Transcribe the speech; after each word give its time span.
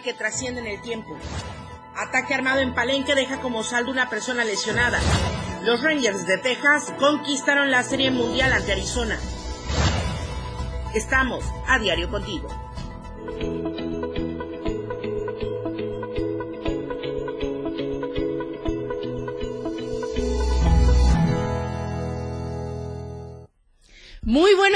que 0.00 0.14
trasciende 0.14 0.60
en 0.60 0.66
el 0.66 0.80
tiempo. 0.80 1.16
Ataque 1.96 2.34
armado 2.34 2.60
en 2.60 2.74
Palenque 2.74 3.14
deja 3.14 3.40
como 3.40 3.62
saldo 3.62 3.90
una 3.90 4.08
persona 4.08 4.44
lesionada. 4.44 4.98
Los 5.62 5.82
Rangers 5.82 6.26
de 6.26 6.38
Texas 6.38 6.92
conquistaron 6.98 7.70
la 7.70 7.82
Serie 7.82 8.10
Mundial 8.10 8.52
ante 8.52 8.72
Arizona. 8.72 9.18
Estamos 10.94 11.44
a 11.66 11.78
diario 11.78 12.10
contigo. 12.10 12.63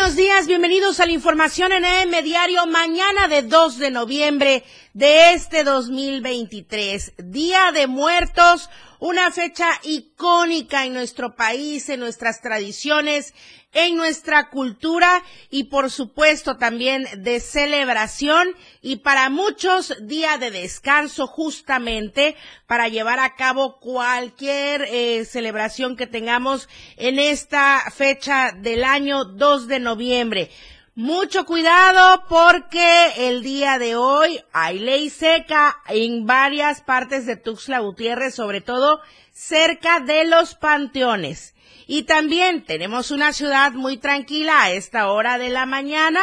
Buenos 0.08 0.24
días, 0.24 0.46
bienvenidos 0.46 1.00
a 1.00 1.06
la 1.06 1.12
información 1.12 1.70
en 1.70 1.84
AM 1.84 2.24
Diario, 2.24 2.66
mañana 2.66 3.28
de 3.28 3.42
2 3.42 3.76
de 3.76 3.90
noviembre 3.90 4.64
de 4.94 5.34
este 5.34 5.64
2023, 5.64 7.12
Día 7.18 7.72
de 7.74 7.86
Muertos, 7.88 8.70
una 8.98 9.30
fecha 9.30 9.68
icónica 9.82 10.84
en 10.84 10.94
nuestro 10.94 11.34
país, 11.36 11.88
en 11.88 12.00
nuestras 12.00 12.41
tradiciones, 12.41 13.34
en 13.72 13.96
nuestra 13.96 14.48
cultura 14.48 15.22
y 15.50 15.64
por 15.64 15.91
supuesto 15.91 16.56
también 16.56 17.06
de 17.19 17.38
celebración 17.41 18.48
y 18.81 18.97
para 18.97 19.28
muchos 19.28 19.94
día 20.00 20.38
de 20.38 20.50
descanso 20.50 21.26
justamente 21.26 22.34
para 22.66 22.88
llevar 22.88 23.20
a 23.20 23.36
cabo 23.36 23.78
cualquier 23.78 24.82
eh, 24.88 25.25
celebración 25.26 25.97
que 25.97 26.06
tengamos 26.06 26.69
en 26.97 27.19
esta 27.19 27.82
fecha 27.94 28.53
del 28.56 28.84
año 28.84 29.25
2 29.25 29.69
de 29.69 29.80
noviembre. 29.80 30.50
Mucho 30.98 31.47
cuidado 31.47 32.25
porque 32.28 33.12
el 33.28 33.44
día 33.44 33.78
de 33.78 33.94
hoy 33.94 34.41
hay 34.53 34.81
ley 34.81 35.10
seca 35.10 35.76
en 35.86 36.26
varias 36.26 36.81
partes 36.81 37.25
de 37.25 37.36
Tuxtla 37.36 37.78
Gutiérrez, 37.78 38.34
sobre 38.34 38.60
todo 38.60 39.00
cerca 39.31 40.00
de 40.00 40.25
los 40.25 40.56
panteones. 40.56 41.54
Y 41.86 42.03
también 42.03 42.64
tenemos 42.64 43.12
una 43.12 43.32
ciudad 43.32 43.75
muy 43.75 43.98
tranquila 43.98 44.60
a 44.60 44.72
esta 44.72 45.12
hora 45.12 45.38
de 45.38 45.50
la 45.50 45.66
mañana 45.66 46.20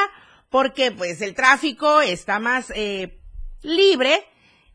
porque 0.49 0.91
pues 0.91 1.21
el 1.21 1.35
tráfico 1.35 2.01
está 2.01 2.39
más 2.39 2.69
eh, 2.75 3.17
libre 3.61 4.25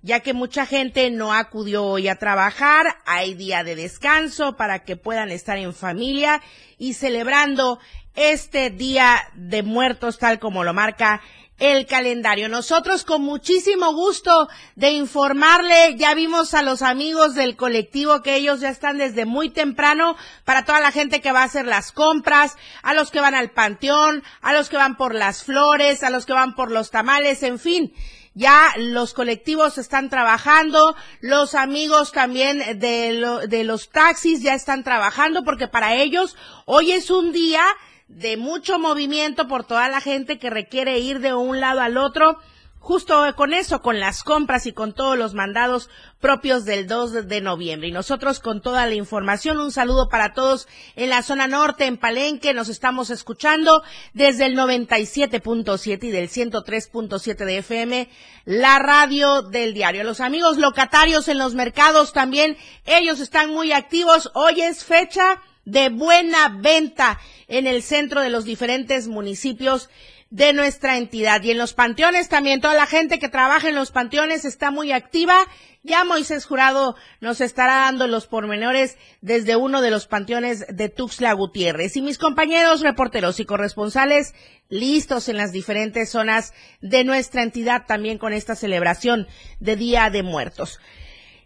ya 0.03 0.21
que 0.21 0.33
mucha 0.33 0.65
gente 0.65 1.11
no 1.11 1.33
acudió 1.35 1.85
hoy 1.85 2.09
a 2.09 2.17
trabajar, 2.17 2.87
hay 3.05 3.35
día 3.35 3.65
de 3.65 3.77
descanso 3.77 4.57
para 4.57 4.83
que 4.85 4.97
puedan 4.97 5.31
estar 5.31 5.59
en 5.59 5.75
familia 5.75 6.41
y 6.79 6.95
celebrando 6.95 7.79
este 8.21 8.71
Día 8.71 9.31
de 9.35 9.63
Muertos 9.63 10.19
tal 10.19 10.39
como 10.39 10.63
lo 10.63 10.75
marca 10.75 11.23
el 11.61 11.87
calendario. 11.87 12.49
Nosotros 12.49 13.05
con 13.05 13.23
muchísimo 13.23 13.93
gusto 13.93 14.49
de 14.75 14.91
informarle, 14.91 15.95
ya 15.97 16.15
vimos 16.15 16.55
a 16.55 16.63
los 16.63 16.83
amigos 16.83 17.35
del 17.35 17.57
colectivo 17.57 18.23
que 18.23 18.35
ellos 18.35 18.61
ya 18.61 18.71
están 18.71 18.99
desde 18.99 19.27
muy 19.27 19.51
temprano 19.51 20.17
para 20.45 20.65
toda 20.65 20.81
la 20.81 20.91
gente 20.91 21.21
que 21.21 21.33
va 21.33 21.43
a 21.43 21.45
hacer 21.45 21.67
las 21.67 21.93
compras, 21.93 22.57
a 22.83 22.95
los 22.95 23.11
que 23.11 23.21
van 23.21 23.35
al 23.35 23.51
panteón, 23.51 24.25
a 24.41 24.53
los 24.53 24.69
que 24.69 24.79
van 24.79 24.97
por 24.97 25.15
las 25.15 25.45
flores, 25.45 26.03
a 26.03 26.11
los 26.11 26.27
que 26.27 26.33
van 26.33 26.55
por 26.55 26.71
los 26.71 26.91
tamales, 26.91 27.43
en 27.43 27.59
fin. 27.59 27.93
Ya 28.33 28.73
los 28.77 29.13
colectivos 29.13 29.77
están 29.77 30.09
trabajando, 30.09 30.95
los 31.21 31.55
amigos 31.55 32.13
también 32.13 32.79
de, 32.79 33.47
de 33.49 33.65
los 33.65 33.91
taxis 33.91 34.41
ya 34.41 34.55
están 34.55 34.85
trabajando 34.85 35.43
porque 35.45 35.67
para 35.67 35.97
ellos 35.97 36.37
hoy 36.65 36.93
es 36.93 37.11
un 37.11 37.33
día 37.33 37.65
de 38.11 38.37
mucho 38.37 38.79
movimiento 38.79 39.47
por 39.47 39.65
toda 39.65 39.89
la 39.89 40.01
gente 40.01 40.39
que 40.39 40.51
requiere 40.51 40.99
ir 40.99 41.21
de 41.21 41.33
un 41.33 41.61
lado 41.61 41.81
al 41.81 41.97
otro. 41.97 42.39
Justo 42.81 43.23
con 43.37 43.53
eso, 43.53 43.83
con 43.83 44.01
las 44.01 44.25
compras 44.25 44.65
y 44.65 44.73
con 44.73 44.95
todos 44.95 45.17
los 45.17 45.35
mandados 45.35 45.91
propios 46.19 46.65
del 46.65 46.89
2 46.89 47.29
de 47.29 47.41
noviembre. 47.43 47.89
Y 47.89 47.93
nosotros 47.93 48.41
con 48.41 48.63
toda 48.63 48.87
la 48.87 48.95
información, 48.95 49.61
un 49.61 49.71
saludo 49.71 50.09
para 50.09 50.33
todos 50.33 50.67
en 50.97 51.11
la 51.11 51.23
zona 51.23 51.47
norte, 51.47 51.85
en 51.85 51.99
Palenque, 51.99 52.55
nos 52.55 52.71
estamos 52.71 53.11
escuchando 53.11 53.83
desde 54.15 54.47
el 54.47 54.57
97.7 54.57 56.05
y 56.05 56.11
del 56.11 56.31
103.7 56.31 57.45
de 57.45 57.59
FM, 57.59 58.09
la 58.47 58.79
radio 58.79 59.43
del 59.43 59.75
diario. 59.75 60.03
Los 60.03 60.21
amigos 60.21 60.57
locatarios 60.57 61.29
en 61.29 61.39
los 61.39 61.55
mercados 61.55 62.15
también, 62.15 62.57
ellos 62.87 63.21
están 63.21 63.51
muy 63.51 63.73
activos. 63.73 64.31
Hoy 64.35 64.63
es 64.63 64.85
fecha 64.85 65.43
de 65.71 65.89
buena 65.89 66.49
venta 66.49 67.19
en 67.47 67.67
el 67.67 67.83
centro 67.83 68.21
de 68.21 68.31
los 68.31 68.45
diferentes 68.45 69.09
municipios 69.09 69.89
de 70.31 70.53
nuestra 70.53 70.97
entidad. 70.97 71.43
Y 71.43 71.51
en 71.51 71.59
los 71.59 71.75
panteones 71.75 72.29
también, 72.29 72.61
toda 72.61 72.75
la 72.75 72.87
gente 72.87 73.19
que 73.19 73.29
trabaja 73.29 73.69
en 73.69 73.75
los 73.75 73.91
panteones 73.91 74.45
está 74.45 74.71
muy 74.71 74.93
activa. 74.93 75.47
Ya 75.83 76.05
Moisés 76.05 76.45
Jurado 76.45 76.95
nos 77.21 77.41
estará 77.41 77.77
dando 77.77 78.07
los 78.07 78.27
pormenores 78.27 78.99
desde 79.23 79.57
uno 79.57 79.81
de 79.81 79.91
los 79.91 80.07
panteones 80.07 80.67
de 80.69 80.89
Tuxtla 80.89 81.33
Gutiérrez. 81.33 81.97
Y 81.97 82.03
mis 82.03 82.19
compañeros 82.19 82.81
reporteros 82.81 83.41
y 83.41 83.45
corresponsales 83.45 84.35
listos 84.69 85.29
en 85.29 85.37
las 85.37 85.53
diferentes 85.53 86.11
zonas 86.11 86.53
de 86.81 87.05
nuestra 87.05 87.43
entidad 87.43 87.87
también 87.87 88.19
con 88.19 88.33
esta 88.33 88.55
celebración 88.55 89.27
de 89.59 89.77
Día 89.77 90.11
de 90.11 90.23
Muertos. 90.23 90.81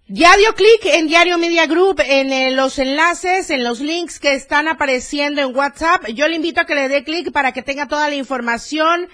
Ya 0.07 0.37
dio 0.37 0.55
clic 0.55 0.85
en 0.85 1.09
Diario 1.09 1.39
Media 1.39 1.65
Group, 1.65 2.03
en 2.05 2.31
eh, 2.31 2.51
los 2.51 2.79
enlaces, 2.79 3.49
en 3.49 3.65
los 3.65 3.81
links 3.81 4.21
que 4.21 4.35
están 4.35 4.69
apareciendo 4.69 5.41
en 5.41 5.57
WhatsApp. 5.57 6.07
Yo 6.09 6.29
le 6.29 6.37
invito 6.37 6.61
a 6.61 6.67
que 6.67 6.75
le 6.75 6.91
dé 6.91 7.05
clic 7.05 7.33
para 7.33 7.53
que 7.53 7.63
tenga 7.63 7.89
toda 7.89 8.11
la 8.11 8.15
información 8.15 9.09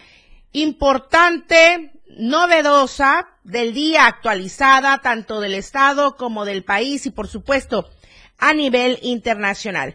importante, 0.51 1.93
novedosa 2.09 3.29
del 3.45 3.73
día 3.73 4.07
actualizada, 4.07 4.99
tanto 4.99 5.41
del 5.41 5.55
Estado 5.55 6.17
como 6.17 6.45
del 6.45 6.65
país 6.65 7.07
y 7.07 7.11
por 7.11 7.29
supuesto 7.29 7.89
a 8.39 8.53
nivel 8.53 8.99
internacional. 9.03 9.95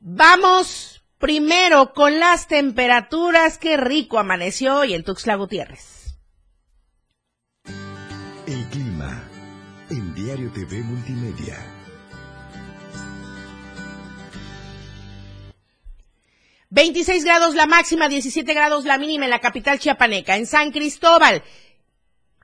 Vamos 0.00 1.04
primero 1.18 1.92
con 1.92 2.18
las 2.18 2.48
temperaturas. 2.48 3.58
Qué 3.58 3.76
rico 3.76 4.18
amaneció 4.18 4.78
hoy 4.78 4.94
en 4.94 5.04
Tuxtla 5.04 5.36
Gutiérrez. 5.36 6.01
Diario 10.32 10.50
TV 10.50 10.82
Multimedia. 10.82 11.58
Veintiséis 16.70 17.22
grados 17.22 17.54
la 17.54 17.66
máxima, 17.66 18.08
17 18.08 18.54
grados 18.54 18.86
la 18.86 18.96
mínima 18.96 19.26
en 19.26 19.30
la 19.30 19.40
capital 19.40 19.78
chiapaneca. 19.78 20.36
En 20.36 20.46
San 20.46 20.70
Cristóbal, 20.70 21.42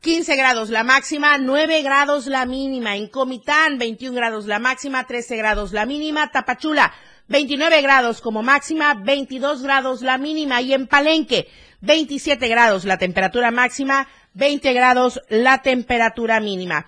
15 0.02 0.36
grados 0.36 0.68
la 0.68 0.84
máxima, 0.84 1.38
9 1.38 1.80
grados 1.80 2.26
la 2.26 2.44
mínima. 2.44 2.94
En 2.94 3.08
Comitán, 3.08 3.78
21 3.78 4.14
grados 4.14 4.44
la 4.44 4.58
máxima, 4.58 5.06
13 5.06 5.38
grados 5.38 5.72
la 5.72 5.86
mínima. 5.86 6.30
Tapachula, 6.30 6.92
29 7.28 7.80
grados 7.80 8.20
como 8.20 8.42
máxima, 8.42 8.92
22 8.92 9.62
grados 9.62 10.02
la 10.02 10.18
mínima. 10.18 10.60
Y 10.60 10.74
en 10.74 10.88
Palenque, 10.88 11.48
27 11.80 12.48
grados 12.48 12.84
la 12.84 12.98
temperatura 12.98 13.50
máxima, 13.50 14.08
20 14.34 14.74
grados 14.74 15.22
la 15.30 15.62
temperatura 15.62 16.38
mínima 16.38 16.84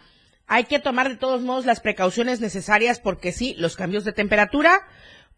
hay 0.52 0.64
que 0.64 0.80
tomar 0.80 1.08
de 1.08 1.16
todos 1.16 1.42
modos 1.42 1.64
las 1.64 1.78
precauciones 1.78 2.40
necesarias 2.40 2.98
porque 2.98 3.30
sí, 3.30 3.54
los 3.56 3.76
cambios 3.76 4.04
de 4.04 4.12
temperatura 4.12 4.80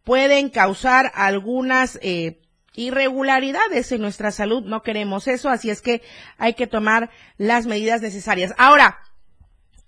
pueden 0.04 0.48
causar 0.48 1.12
algunas 1.14 1.98
eh, 2.00 2.40
irregularidades 2.74 3.92
en 3.92 4.00
nuestra 4.00 4.30
salud. 4.30 4.64
No 4.64 4.82
queremos 4.82 5.28
eso, 5.28 5.50
así 5.50 5.68
es 5.68 5.82
que 5.82 6.00
hay 6.38 6.54
que 6.54 6.66
tomar 6.66 7.10
las 7.36 7.66
medidas 7.66 8.00
necesarias. 8.00 8.54
Ahora, 8.56 9.00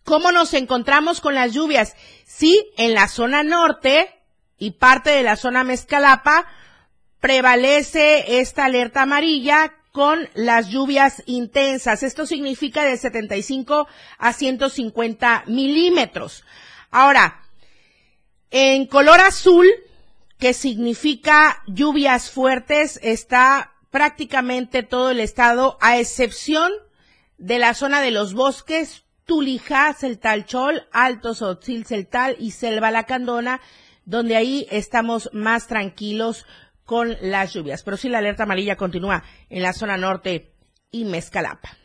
¿cómo 0.05 0.31
nos 0.31 0.53
encontramos 0.53 1.23
con 1.23 1.35
las 1.35 1.55
lluvias? 1.55 1.97
Sí, 2.27 2.71
en 2.77 2.93
la 2.93 3.09
zona 3.09 3.43
norte 3.43 4.11
y 4.59 4.73
parte 4.73 5.09
de 5.09 5.23
la 5.23 5.37
zona 5.37 5.65
Mezcalapa 5.65 6.47
prevalece 7.21 8.41
esta 8.41 8.67
alerta 8.67 9.01
amarilla 9.01 9.73
con 9.95 10.29
las 10.35 10.71
lluvias 10.71 11.23
intensas. 11.25 12.03
Esto 12.03 12.27
significa 12.27 12.83
de 12.83 12.97
75 12.97 13.87
a 14.19 14.33
150 14.33 15.45
milímetros. 15.47 16.43
Ahora, 16.91 17.45
en 18.51 18.89
color 18.89 19.21
azul, 19.21 19.69
que 20.37 20.53
significa 20.53 21.63
lluvias 21.69 22.29
fuertes, 22.29 22.99
está 23.05 23.75
prácticamente 23.91 24.83
todo 24.83 25.13
el 25.13 25.21
estado, 25.21 25.79
a 25.81 26.01
excepción 26.01 26.73
de 27.39 27.61
la 27.61 27.73
zona 27.73 28.01
de 28.01 28.11
los 28.11 28.35
bosques, 28.35 29.05
Tulijá, 29.27 29.95
Celtalchol, 29.95 30.89
Alto 30.91 31.35
Sotzil, 31.35 31.87
Celtal 31.87 32.35
y 32.41 32.51
Selva 32.51 32.91
Lacandona, 32.91 33.61
donde 34.07 34.35
ahí 34.35 34.67
estamos 34.73 35.31
más 35.33 35.69
tranquilos 35.69 36.47
con 36.85 37.17
las 37.21 37.53
lluvias. 37.55 37.83
Pero 37.83 37.97
sí 37.97 38.09
la 38.09 38.19
alerta 38.19 38.45
amarilla 38.45 38.77
continúa 38.77 39.23
en 39.49 39.63
la 39.63 39.73
zona 39.73 39.97
norte 39.97 40.53
y 40.91 41.05
Mezcalapa. 41.05 41.84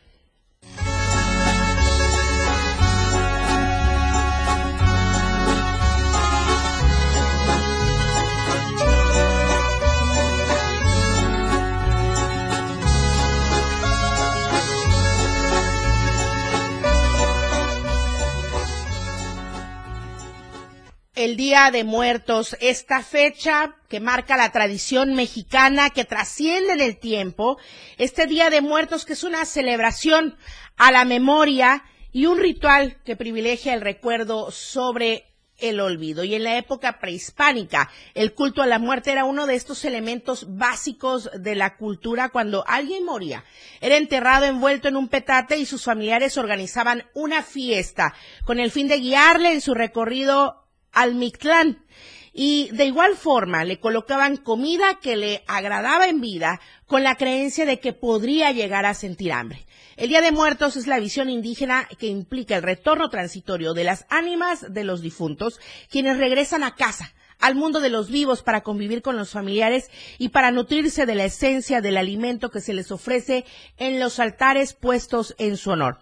El 21.20 21.36
Día 21.36 21.70
de 21.70 21.84
Muertos, 21.84 22.56
esta 22.60 23.02
fecha 23.02 23.76
que 23.90 24.00
marca 24.00 24.38
la 24.38 24.52
tradición 24.52 25.14
mexicana 25.14 25.90
que 25.90 26.06
trasciende 26.06 26.72
en 26.72 26.80
el 26.80 26.98
tiempo, 26.98 27.58
este 27.98 28.26
Día 28.26 28.48
de 28.48 28.62
Muertos 28.62 29.04
que 29.04 29.12
es 29.12 29.22
una 29.22 29.44
celebración 29.44 30.38
a 30.78 30.90
la 30.90 31.04
memoria 31.04 31.84
y 32.10 32.24
un 32.24 32.38
ritual 32.38 33.02
que 33.04 33.16
privilegia 33.16 33.74
el 33.74 33.82
recuerdo 33.82 34.50
sobre 34.50 35.26
el 35.58 35.80
olvido. 35.80 36.24
Y 36.24 36.34
en 36.34 36.44
la 36.44 36.56
época 36.56 36.98
prehispánica, 37.00 37.90
el 38.14 38.32
culto 38.32 38.62
a 38.62 38.66
la 38.66 38.78
muerte 38.78 39.12
era 39.12 39.26
uno 39.26 39.46
de 39.46 39.56
estos 39.56 39.84
elementos 39.84 40.46
básicos 40.56 41.28
de 41.38 41.54
la 41.54 41.76
cultura 41.76 42.30
cuando 42.30 42.64
alguien 42.66 43.04
moría. 43.04 43.44
Era 43.82 43.98
enterrado 43.98 44.46
envuelto 44.46 44.88
en 44.88 44.96
un 44.96 45.08
petate 45.08 45.58
y 45.58 45.66
sus 45.66 45.84
familiares 45.84 46.38
organizaban 46.38 47.04
una 47.12 47.42
fiesta 47.42 48.14
con 48.46 48.58
el 48.58 48.70
fin 48.70 48.88
de 48.88 49.00
guiarle 49.00 49.52
en 49.52 49.60
su 49.60 49.74
recorrido 49.74 50.59
al 50.92 51.14
Mictlán. 51.14 51.84
Y 52.32 52.70
de 52.72 52.86
igual 52.86 53.16
forma 53.16 53.64
le 53.64 53.80
colocaban 53.80 54.36
comida 54.36 55.00
que 55.00 55.16
le 55.16 55.42
agradaba 55.48 56.06
en 56.06 56.20
vida 56.20 56.60
con 56.86 57.02
la 57.02 57.16
creencia 57.16 57.66
de 57.66 57.80
que 57.80 57.92
podría 57.92 58.52
llegar 58.52 58.86
a 58.86 58.94
sentir 58.94 59.32
hambre. 59.32 59.66
El 59.96 60.08
Día 60.08 60.20
de 60.20 60.32
Muertos 60.32 60.76
es 60.76 60.86
la 60.86 61.00
visión 61.00 61.28
indígena 61.28 61.88
que 61.98 62.06
implica 62.06 62.56
el 62.56 62.62
retorno 62.62 63.10
transitorio 63.10 63.74
de 63.74 63.84
las 63.84 64.06
ánimas 64.08 64.72
de 64.72 64.84
los 64.84 65.02
difuntos, 65.02 65.60
quienes 65.90 66.18
regresan 66.18 66.62
a 66.62 66.74
casa, 66.74 67.12
al 67.40 67.54
mundo 67.54 67.80
de 67.80 67.90
los 67.90 68.10
vivos 68.10 68.42
para 68.42 68.62
convivir 68.62 69.02
con 69.02 69.16
los 69.16 69.30
familiares 69.30 69.90
y 70.18 70.28
para 70.28 70.52
nutrirse 70.52 71.06
de 71.06 71.14
la 71.16 71.24
esencia 71.24 71.80
del 71.80 71.96
alimento 71.96 72.50
que 72.50 72.60
se 72.60 72.74
les 72.74 72.92
ofrece 72.92 73.44
en 73.76 73.98
los 73.98 74.20
altares 74.20 74.74
puestos 74.74 75.34
en 75.38 75.56
su 75.56 75.70
honor. 75.70 75.98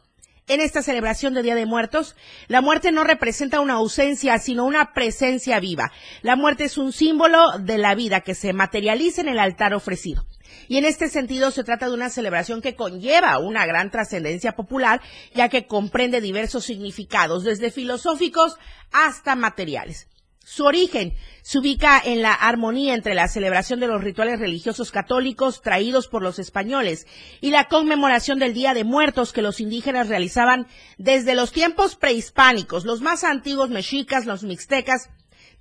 En 0.49 0.63
esta 0.63 0.81
celebración 0.81 1.35
de 1.35 1.43
Día 1.43 1.55
de 1.55 1.67
Muertos, 1.67 2.17
la 2.47 2.63
muerte 2.63 2.91
no 2.91 3.05
representa 3.05 3.61
una 3.61 3.75
ausencia, 3.75 4.39
sino 4.39 4.65
una 4.65 4.95
presencia 4.95 5.61
viva. 5.61 5.93
La 6.23 6.37
muerte 6.37 6.65
es 6.65 6.79
un 6.79 6.93
símbolo 6.93 7.59
de 7.59 7.77
la 7.77 7.95
vida 7.95 8.23
que 8.23 8.35
se 8.35 8.55
materializa 8.55 9.21
en 9.21 9.29
el 9.29 9.41
altar 9.41 9.75
ofrecido. 9.75 10.25
Y 10.67 10.79
en 10.79 10.87
este 10.87 11.11
sentido 11.11 11.51
se 11.51 11.65
trata 11.65 11.89
de 11.89 11.95
una 11.95 12.09
celebración 12.09 12.63
que 12.63 12.77
conlleva 12.77 13.39
una 13.39 13.67
gran 13.67 13.91
trascendencia 13.91 14.53
popular, 14.53 15.03
ya 15.35 15.51
que 15.51 15.67
comprende 15.67 16.23
diversos 16.23 16.65
significados, 16.65 17.45
desde 17.45 17.71
filosóficos 17.71 18.57
hasta 18.91 19.35
materiales. 19.35 20.09
Su 20.51 20.65
origen 20.65 21.15
se 21.43 21.59
ubica 21.59 22.01
en 22.03 22.23
la 22.23 22.33
armonía 22.33 22.95
entre 22.95 23.15
la 23.15 23.29
celebración 23.29 23.81
de 23.81 23.87
los 23.87 24.03
rituales 24.03 24.41
religiosos 24.41 24.91
católicos 24.91 25.61
traídos 25.61 26.09
por 26.09 26.23
los 26.23 26.39
españoles 26.39 27.07
y 27.43 27.51
la 27.51 27.69
conmemoración 27.69 28.39
del 28.39 28.55
Día 28.55 28.73
de 28.73 28.83
Muertos 28.83 29.35
que 29.35 29.43
los 29.43 29.61
indígenas 29.61 30.09
realizaban 30.09 30.67
desde 30.97 31.35
los 31.35 31.53
tiempos 31.53 31.97
prehispánicos, 31.97 32.87
los 32.87 33.03
más 33.03 33.25
antiguos 33.25 33.69
mexicas, 33.69 34.25
los 34.25 34.43
mixtecas, 34.43 35.11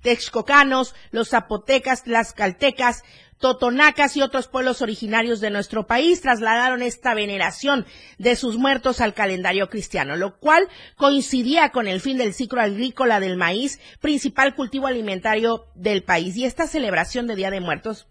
texcocanos, 0.00 0.94
los 1.10 1.28
zapotecas, 1.28 2.06
las 2.06 2.32
caltecas, 2.32 3.02
totonacas 3.38 4.16
y 4.16 4.22
otros 4.22 4.48
pueblos 4.48 4.82
originarios 4.82 5.40
de 5.40 5.50
nuestro 5.50 5.86
país 5.86 6.20
trasladaron 6.20 6.82
esta 6.82 7.14
veneración 7.14 7.86
de 8.18 8.36
sus 8.36 8.56
muertos 8.56 9.00
al 9.00 9.14
calendario 9.14 9.68
cristiano, 9.68 10.16
lo 10.16 10.38
cual 10.38 10.68
coincidía 10.96 11.70
con 11.70 11.86
el 11.86 12.00
fin 12.00 12.18
del 12.18 12.34
ciclo 12.34 12.60
agrícola 12.60 13.20
del 13.20 13.36
maíz, 13.36 13.80
principal 14.00 14.54
cultivo 14.54 14.86
alimentario 14.86 15.66
del 15.74 16.02
país. 16.02 16.36
Y 16.36 16.44
esta 16.44 16.66
celebración 16.66 17.26
de 17.26 17.36
Día 17.36 17.50
de 17.50 17.60
Muertos 17.60 18.08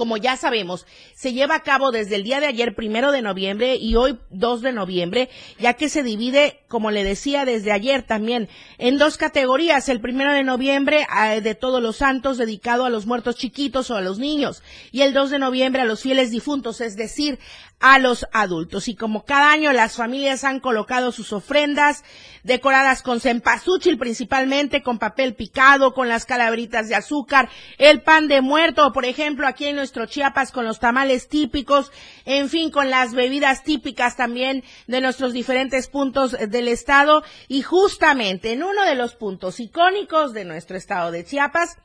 como 0.00 0.16
ya 0.16 0.38
sabemos, 0.38 0.86
se 1.14 1.34
lleva 1.34 1.56
a 1.56 1.62
cabo 1.62 1.90
desde 1.90 2.16
el 2.16 2.22
día 2.22 2.40
de 2.40 2.46
ayer, 2.46 2.74
primero 2.74 3.12
de 3.12 3.20
noviembre, 3.20 3.76
y 3.76 3.96
hoy, 3.96 4.18
2 4.30 4.62
de 4.62 4.72
noviembre, 4.72 5.28
ya 5.58 5.74
que 5.74 5.90
se 5.90 6.02
divide, 6.02 6.62
como 6.68 6.90
le 6.90 7.04
decía 7.04 7.44
desde 7.44 7.70
ayer 7.70 8.02
también, 8.02 8.48
en 8.78 8.96
dos 8.96 9.18
categorías. 9.18 9.90
El 9.90 10.00
primero 10.00 10.32
de 10.32 10.42
noviembre, 10.42 11.06
de 11.42 11.54
todos 11.54 11.82
los 11.82 11.98
santos, 11.98 12.38
dedicado 12.38 12.86
a 12.86 12.90
los 12.90 13.04
muertos 13.04 13.36
chiquitos 13.36 13.90
o 13.90 13.96
a 13.96 14.00
los 14.00 14.18
niños, 14.18 14.62
y 14.90 15.02
el 15.02 15.12
2 15.12 15.32
de 15.32 15.38
noviembre 15.38 15.82
a 15.82 15.84
los 15.84 16.00
fieles 16.00 16.30
difuntos, 16.30 16.80
es 16.80 16.96
decir, 16.96 17.38
a 17.80 17.98
los 17.98 18.26
adultos. 18.32 18.88
Y 18.88 18.94
como 18.94 19.24
cada 19.24 19.50
año 19.50 19.72
las 19.72 19.96
familias 19.96 20.44
han 20.44 20.60
colocado 20.60 21.12
sus 21.12 21.32
ofrendas 21.32 22.04
decoradas 22.44 23.02
con 23.02 23.20
cempasúchil 23.20 23.98
principalmente, 23.98 24.82
con 24.82 24.98
papel 24.98 25.34
picado, 25.34 25.94
con 25.94 26.08
las 26.08 26.26
calabritas 26.26 26.88
de 26.88 26.94
azúcar, 26.94 27.48
el 27.78 28.02
pan 28.02 28.28
de 28.28 28.42
muerto, 28.42 28.92
por 28.92 29.04
ejemplo, 29.04 29.46
aquí 29.46 29.66
en 29.66 29.76
nuestro 29.76 30.06
Chiapas 30.06 30.52
con 30.52 30.64
los 30.64 30.78
tamales 30.78 31.28
típicos, 31.28 31.90
en 32.26 32.48
fin, 32.48 32.70
con 32.70 32.90
las 32.90 33.12
bebidas 33.12 33.64
típicas 33.64 34.16
también 34.16 34.62
de 34.86 35.00
nuestros 35.00 35.32
diferentes 35.32 35.88
puntos 35.88 36.32
del 36.32 36.68
estado. 36.68 37.24
Y 37.48 37.62
justamente 37.62 38.52
en 38.52 38.62
uno 38.62 38.84
de 38.84 38.94
los 38.94 39.14
puntos 39.14 39.58
icónicos 39.58 40.34
de 40.34 40.44
nuestro 40.44 40.76
estado 40.76 41.10
de 41.10 41.24
Chiapas, 41.24 41.78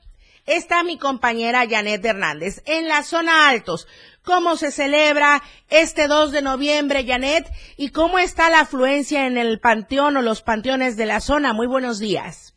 está 0.45 0.83
mi 0.83 0.97
compañera 0.97 1.65
Janet 1.67 2.05
Hernández 2.05 2.61
en 2.65 2.87
la 2.87 3.01
zona 3.03 3.49
altos 3.49 3.87
cómo 4.25 4.55
se 4.55 4.71
celebra 4.71 5.41
este 5.69 6.07
2 6.07 6.31
de 6.31 6.41
noviembre, 6.41 7.05
Janet, 7.05 7.45
y 7.77 7.91
cómo 7.91 8.19
está 8.19 8.49
la 8.49 8.61
afluencia 8.61 9.27
en 9.27 9.37
el 9.37 9.59
panteón 9.59 10.17
o 10.17 10.21
los 10.21 10.41
panteones 10.41 10.97
de 10.97 11.05
la 11.05 11.19
zona. 11.19 11.53
Muy 11.53 11.67
buenos 11.67 11.99
días. 11.99 12.51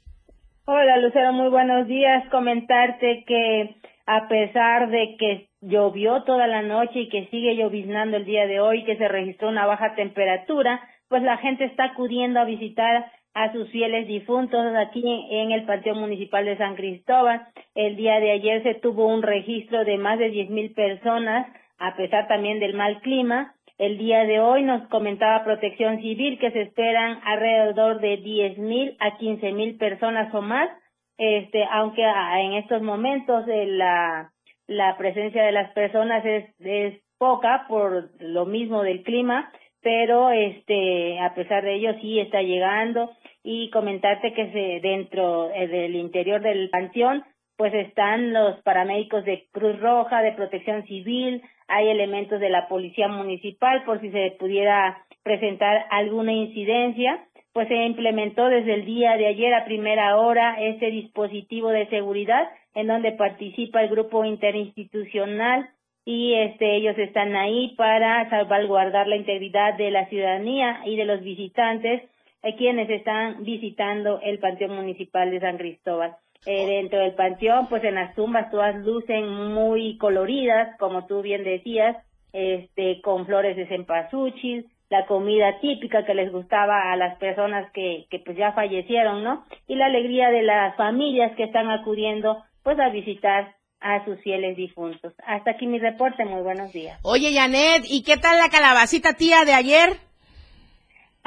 Hola, 0.64 0.98
Lucero, 0.98 1.32
muy 1.32 1.48
buenos 1.48 1.86
días. 1.86 2.28
Comentarte 2.30 3.24
que 3.26 3.76
a 4.06 4.28
pesar 4.28 4.90
de 4.90 5.16
que 5.18 5.48
llovió 5.60 6.22
toda 6.24 6.46
la 6.46 6.62
noche 6.62 7.00
y 7.00 7.08
que 7.08 7.26
sigue 7.30 7.56
lloviznando 7.56 8.16
el 8.16 8.24
día 8.24 8.46
de 8.46 8.60
hoy, 8.60 8.84
que 8.84 8.96
se 8.96 9.08
registró 9.08 9.48
una 9.48 9.66
baja 9.66 9.94
temperatura, 9.94 10.80
pues 11.08 11.22
la 11.22 11.38
gente 11.38 11.64
está 11.64 11.84
acudiendo 11.84 12.40
a 12.40 12.44
visitar 12.44 13.10
a 13.38 13.52
sus 13.52 13.70
fieles 13.70 14.08
difuntos 14.08 14.74
aquí 14.74 15.04
en 15.30 15.52
el 15.52 15.64
Panteón 15.64 16.00
Municipal 16.00 16.44
de 16.44 16.56
San 16.56 16.74
Cristóbal. 16.74 17.46
El 17.76 17.94
día 17.94 18.18
de 18.18 18.32
ayer 18.32 18.64
se 18.64 18.74
tuvo 18.74 19.06
un 19.06 19.22
registro 19.22 19.84
de 19.84 19.96
más 19.96 20.18
de 20.18 20.30
diez 20.30 20.50
mil 20.50 20.74
personas, 20.74 21.46
a 21.78 21.94
pesar 21.94 22.26
también 22.26 22.58
del 22.58 22.74
mal 22.74 23.00
clima. 23.00 23.54
El 23.78 23.96
día 23.96 24.24
de 24.24 24.40
hoy 24.40 24.64
nos 24.64 24.88
comentaba 24.88 25.44
Protección 25.44 26.00
Civil 26.00 26.40
que 26.40 26.50
se 26.50 26.62
esperan 26.62 27.20
alrededor 27.24 28.00
de 28.00 28.16
diez 28.16 28.58
mil 28.58 28.96
a 28.98 29.16
quince 29.18 29.52
mil 29.52 29.76
personas 29.76 30.34
o 30.34 30.42
más, 30.42 30.68
este, 31.16 31.64
aunque 31.70 32.02
en 32.02 32.54
estos 32.54 32.82
momentos 32.82 33.46
eh, 33.46 33.66
la, 33.66 34.32
la 34.66 34.96
presencia 34.96 35.44
de 35.44 35.52
las 35.52 35.70
personas 35.74 36.24
es, 36.24 36.44
es 36.58 37.00
poca 37.18 37.66
por 37.68 38.10
lo 38.18 38.46
mismo 38.46 38.82
del 38.82 39.04
clima, 39.04 39.52
pero 39.80 40.30
este 40.30 41.20
a 41.20 41.34
pesar 41.34 41.62
de 41.62 41.74
ello 41.74 41.94
sí 42.00 42.18
está 42.18 42.42
llegando 42.42 43.10
y 43.50 43.70
comentarte 43.70 44.34
que 44.34 44.52
se, 44.52 44.86
dentro 44.86 45.50
eh, 45.50 45.68
del 45.68 45.94
interior 45.94 46.42
del 46.42 46.68
panteón 46.68 47.24
pues 47.56 47.72
están 47.72 48.34
los 48.34 48.60
paramédicos 48.60 49.24
de 49.24 49.48
Cruz 49.52 49.80
Roja, 49.80 50.20
de 50.20 50.32
Protección 50.32 50.84
Civil, 50.84 51.42
hay 51.66 51.88
elementos 51.88 52.40
de 52.40 52.50
la 52.50 52.68
Policía 52.68 53.08
Municipal 53.08 53.84
por 53.84 54.02
si 54.02 54.10
se 54.10 54.36
pudiera 54.38 55.02
presentar 55.22 55.86
alguna 55.90 56.32
incidencia, 56.32 57.26
pues 57.54 57.68
se 57.68 57.74
implementó 57.74 58.48
desde 58.48 58.74
el 58.74 58.84
día 58.84 59.16
de 59.16 59.28
ayer 59.28 59.54
a 59.54 59.64
primera 59.64 60.18
hora 60.18 60.56
este 60.60 60.90
dispositivo 60.90 61.70
de 61.70 61.88
seguridad 61.88 62.50
en 62.74 62.86
donde 62.86 63.12
participa 63.12 63.82
el 63.82 63.88
grupo 63.88 64.26
interinstitucional 64.26 65.70
y 66.04 66.34
este 66.34 66.76
ellos 66.76 66.98
están 66.98 67.34
ahí 67.34 67.74
para 67.78 68.28
salvaguardar 68.28 69.08
la 69.08 69.16
integridad 69.16 69.74
de 69.78 69.90
la 69.90 70.06
ciudadanía 70.06 70.82
y 70.84 70.96
de 70.96 71.06
los 71.06 71.22
visitantes 71.22 72.02
eh, 72.48 72.56
quienes 72.56 72.88
están 72.90 73.44
visitando 73.44 74.20
el 74.22 74.38
Panteón 74.38 74.76
Municipal 74.76 75.30
de 75.30 75.40
San 75.40 75.58
Cristóbal. 75.58 76.16
Eh, 76.46 76.66
dentro 76.66 77.00
del 77.00 77.14
panteón, 77.14 77.68
pues 77.68 77.82
en 77.82 77.96
las 77.96 78.14
tumbas 78.14 78.50
todas 78.50 78.76
lucen 78.76 79.28
muy 79.28 79.98
coloridas, 79.98 80.78
como 80.78 81.04
tú 81.06 81.20
bien 81.20 81.42
decías, 81.42 81.96
este, 82.32 83.00
con 83.02 83.26
flores 83.26 83.56
de 83.56 83.66
cempasúchil, 83.66 84.66
la 84.88 85.04
comida 85.06 85.58
típica 85.60 86.04
que 86.06 86.14
les 86.14 86.32
gustaba 86.32 86.92
a 86.92 86.96
las 86.96 87.18
personas 87.18 87.70
que, 87.72 88.06
que 88.08 88.20
pues 88.20 88.36
ya 88.36 88.52
fallecieron, 88.52 89.24
¿no? 89.24 89.44
Y 89.66 89.74
la 89.74 89.86
alegría 89.86 90.30
de 90.30 90.42
las 90.42 90.76
familias 90.76 91.34
que 91.36 91.44
están 91.44 91.70
acudiendo 91.70 92.42
pues 92.62 92.78
a 92.78 92.88
visitar 92.88 93.56
a 93.80 94.04
sus 94.04 94.20
fieles 94.22 94.56
difuntos. 94.56 95.12
Hasta 95.26 95.52
aquí 95.52 95.66
mi 95.66 95.78
reporte, 95.78 96.24
muy 96.24 96.42
buenos 96.42 96.72
días. 96.72 96.98
Oye, 97.02 97.32
Janet, 97.32 97.84
¿y 97.88 98.02
qué 98.02 98.16
tal 98.16 98.38
la 98.38 98.48
calabacita 98.48 99.14
tía 99.14 99.44
de 99.44 99.54
ayer? 99.54 100.07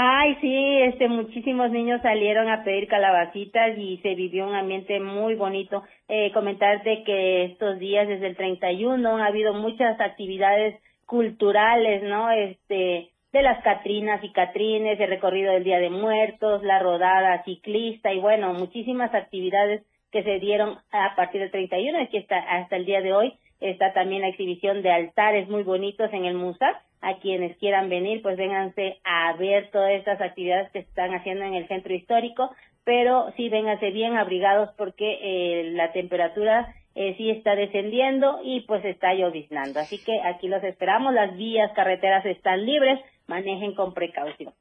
Ay, 0.03 0.35
sí, 0.41 0.81
este, 0.81 1.07
muchísimos 1.07 1.69
niños 1.69 2.01
salieron 2.01 2.49
a 2.49 2.63
pedir 2.63 2.87
calabacitas 2.87 3.77
y 3.77 3.97
se 3.97 4.15
vivió 4.15 4.47
un 4.47 4.55
ambiente 4.55 4.99
muy 4.99 5.35
bonito. 5.35 5.83
Eh, 6.07 6.31
comentarte 6.33 7.03
que 7.03 7.43
estos 7.43 7.77
días, 7.77 8.07
desde 8.07 8.25
el 8.25 8.35
31, 8.35 9.17
ha 9.17 9.27
habido 9.27 9.53
muchas 9.53 10.01
actividades 10.01 10.81
culturales, 11.05 12.01
¿no? 12.01 12.31
Este, 12.31 13.11
de 13.31 13.41
las 13.43 13.61
Catrinas 13.63 14.23
y 14.23 14.31
Catrines, 14.31 14.99
el 14.99 15.07
recorrido 15.07 15.53
del 15.53 15.63
Día 15.63 15.77
de 15.77 15.91
Muertos, 15.91 16.63
la 16.63 16.79
rodada 16.79 17.43
ciclista 17.43 18.11
y 18.11 18.17
bueno, 18.17 18.55
muchísimas 18.55 19.13
actividades 19.13 19.83
que 20.11 20.23
se 20.23 20.39
dieron 20.39 20.79
a 20.91 21.15
partir 21.15 21.41
del 21.41 21.51
31 21.51 22.01
y 22.01 22.07
que 22.07 22.17
está 22.17 22.39
hasta 22.39 22.75
el 22.75 22.85
día 22.85 23.01
de 23.01 23.13
hoy 23.13 23.33
está 23.59 23.93
también 23.93 24.23
la 24.23 24.29
exhibición 24.29 24.81
de 24.81 24.91
altares 24.91 25.47
muy 25.47 25.61
bonitos 25.61 26.11
en 26.11 26.25
el 26.25 26.33
MUSA. 26.33 26.81
A 27.01 27.15
quienes 27.17 27.57
quieran 27.57 27.89
venir, 27.89 28.21
pues 28.21 28.37
vénganse 28.37 28.99
a 29.03 29.33
ver 29.33 29.71
todas 29.71 29.91
estas 29.91 30.21
actividades 30.21 30.69
que 30.71 30.83
se 30.83 30.89
están 30.89 31.13
haciendo 31.13 31.45
en 31.45 31.55
el 31.55 31.67
centro 31.67 31.93
histórico. 31.93 32.51
pero 32.83 33.31
sí 33.37 33.47
vénganse 33.49 33.91
bien 33.91 34.17
abrigados 34.17 34.69
porque 34.75 35.19
eh, 35.21 35.71
la 35.73 35.91
temperatura 35.91 36.73
eh, 36.95 37.15
sí 37.15 37.29
está 37.29 37.55
descendiendo 37.55 38.41
y 38.43 38.61
pues 38.61 38.83
está 38.85 39.13
lloviznando. 39.13 39.79
Así 39.79 39.97
que 40.03 40.19
aquí 40.21 40.47
los 40.47 40.63
esperamos, 40.63 41.13
las 41.13 41.35
vías, 41.37 41.71
carreteras 41.73 42.25
están 42.25 42.65
libres, 42.65 42.99
manejen 43.27 43.75
con 43.75 43.93
precaución. 43.93 44.53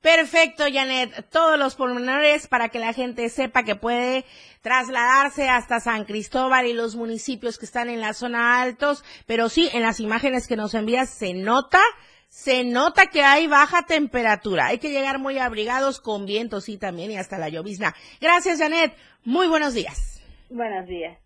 Perfecto, 0.00 0.64
Janet. 0.72 1.28
Todos 1.30 1.58
los 1.58 1.74
pormenores 1.74 2.46
para 2.46 2.68
que 2.68 2.78
la 2.78 2.92
gente 2.92 3.28
sepa 3.28 3.64
que 3.64 3.74
puede 3.74 4.24
trasladarse 4.62 5.48
hasta 5.48 5.80
San 5.80 6.04
Cristóbal 6.04 6.66
y 6.66 6.72
los 6.72 6.94
municipios 6.94 7.58
que 7.58 7.64
están 7.64 7.88
en 7.88 8.00
la 8.00 8.14
zona 8.14 8.62
altos. 8.62 9.04
Pero 9.26 9.48
sí, 9.48 9.68
en 9.72 9.82
las 9.82 9.98
imágenes 9.98 10.46
que 10.46 10.56
nos 10.56 10.74
envías 10.74 11.10
se 11.10 11.34
nota, 11.34 11.80
se 12.28 12.62
nota 12.62 13.06
que 13.06 13.22
hay 13.22 13.48
baja 13.48 13.86
temperatura. 13.86 14.66
Hay 14.66 14.78
que 14.78 14.90
llegar 14.90 15.18
muy 15.18 15.38
abrigados 15.38 16.00
con 16.00 16.26
viento, 16.26 16.60
sí, 16.60 16.78
también 16.78 17.10
y 17.10 17.16
hasta 17.16 17.38
la 17.38 17.48
llovizna. 17.48 17.96
Gracias, 18.20 18.60
Janet. 18.60 18.94
Muy 19.24 19.48
buenos 19.48 19.74
días. 19.74 20.22
Buenos 20.48 20.86
días. 20.86 21.18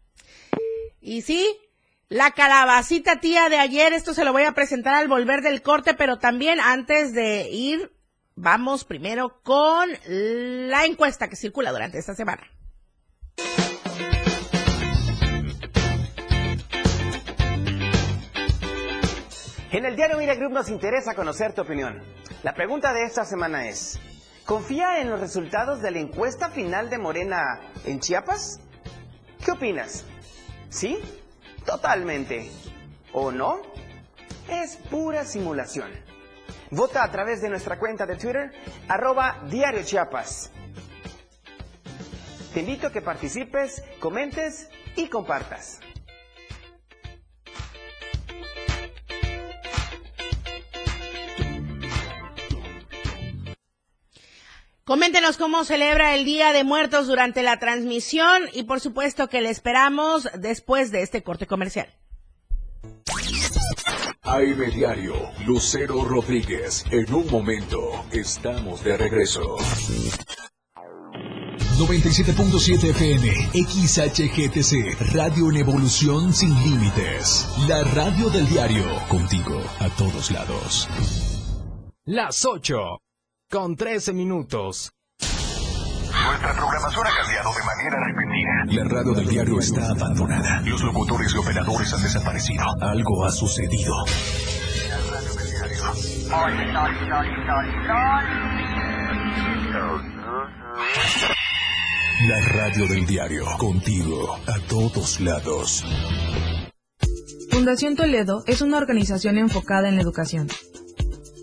Y 1.03 1.23
sí, 1.23 1.59
la 2.09 2.31
calabacita 2.31 3.21
tía 3.21 3.51
de 3.51 3.59
ayer, 3.59 3.93
esto 3.93 4.15
se 4.15 4.25
lo 4.25 4.33
voy 4.33 4.45
a 4.45 4.53
presentar 4.53 4.95
al 4.95 5.09
volver 5.09 5.43
del 5.43 5.61
corte, 5.61 5.93
pero 5.93 6.19
también 6.19 6.59
antes 6.59 7.13
de 7.13 7.51
ir 7.51 7.93
Vamos 8.35 8.85
primero 8.85 9.41
con 9.43 9.91
la 10.07 10.85
encuesta 10.85 11.29
que 11.29 11.37
circula 11.37 11.71
durante 11.71 11.99
esta 11.99 12.15
semana. 12.15 12.43
En 19.71 19.87
el 19.87 19.97
diario 19.97 20.19
Mira 20.19 20.35
Group 20.35 20.53
nos 20.53 20.69
interesa 20.69 21.15
conocer 21.15 21.55
tu 21.55 21.63
opinión. 21.63 22.03
La 22.43 22.55
pregunta 22.55 22.93
de 22.93 23.05
esta 23.05 23.25
semana 23.25 23.69
es, 23.69 23.99
¿confía 24.45 25.01
en 25.01 25.09
los 25.09 25.21
resultados 25.21 25.81
de 25.81 25.91
la 25.91 25.99
encuesta 25.99 26.51
final 26.51 26.91
de 26.91 26.99
Morena 26.99 27.61
en 27.85 28.01
Chiapas? 28.01 28.61
¿Qué 29.45 29.53
opinas? 29.53 30.05
¿Sí? 30.69 30.99
Totalmente. 31.65 32.51
¿O 33.13 33.31
no? 33.31 33.61
Es 34.49 34.77
pura 34.77 35.25
simulación. 35.25 36.02
Vota 36.73 37.05
a 37.05 37.11
través 37.11 37.43
de 37.43 37.51
nuestra 37.51 37.79
cuenta 37.79 38.07
de 38.07 38.17
Twitter, 38.17 38.51
arroba 38.89 39.43
Diario 39.51 39.83
Chiapas. 39.85 40.51
Te 42.55 42.61
invito 42.61 42.87
a 42.87 42.93
que 42.93 43.03
participes, 43.03 43.85
comentes 44.01 44.71
y 44.97 45.09
compartas. 45.09 45.81
Coméntenos 54.85 55.37
cómo 55.37 55.65
celebra 55.65 56.15
el 56.15 56.25
Día 56.25 56.55
de 56.55 56.65
Muertos 56.65 57.07
durante 57.07 57.43
la 57.43 57.59
transmisión 57.59 58.45
y 58.55 58.63
por 58.63 58.81
supuesto 58.81 59.29
que 59.29 59.43
le 59.43 59.51
esperamos 59.51 60.27
después 60.39 60.91
de 60.91 61.03
este 61.03 61.23
corte 61.23 61.47
comercial. 61.47 61.93
AM 64.33 64.71
Diario, 64.71 65.13
Lucero 65.45 66.03
Rodríguez. 66.05 66.87
En 66.91 67.13
un 67.13 67.31
momento, 67.31 67.79
estamos 68.13 68.83
de 68.83 68.97
regreso. 68.97 69.59
97.7 71.77 72.91
FM, 72.93 73.29
XHGTC, 73.53 75.13
Radio 75.15 75.51
en 75.51 75.57
Evolución 75.57 76.33
Sin 76.33 76.55
Límites. 76.65 77.47
La 77.69 77.85
radio 77.85 78.31
del 78.31 78.49
diario, 78.49 78.87
contigo 79.11 79.61
a 79.81 79.91
todos 79.91 80.31
lados. 80.31 80.89
Las 82.07 82.47
8, 82.47 83.03
con 83.51 83.77
13 83.77 84.15
minutos. 84.15 84.93
Nuestra 85.21 86.57
programación 86.57 87.07
ha 87.07 87.17
cambiado 87.17 87.51
de 87.53 87.65
manera 87.65 87.97
repentina. 88.07 88.32
La 88.69 88.85
radio 88.85 89.13
del 89.13 89.27
diario 89.27 89.59
está 89.59 89.89
abandonada. 89.91 90.63
Los 90.65 90.83
locutores 90.83 91.33
y 91.35 91.39
operadores 91.39 91.93
han 91.93 92.03
desaparecido. 92.03 92.65
Algo 92.81 93.25
ha 93.25 93.33
sucedido. 93.33 93.95
La 102.29 102.41
radio 102.41 102.87
del 102.87 103.07
diario, 103.07 103.45
contigo, 103.59 104.37
a 104.47 104.59
todos 104.69 105.21
lados. 105.21 105.85
Fundación 107.51 107.97
Toledo 107.97 108.45
es 108.47 108.63
una 108.63 108.79
organización 108.79 109.39
enfocada 109.39 109.89
en 109.89 109.97
la 109.97 110.03
educación 110.03 110.49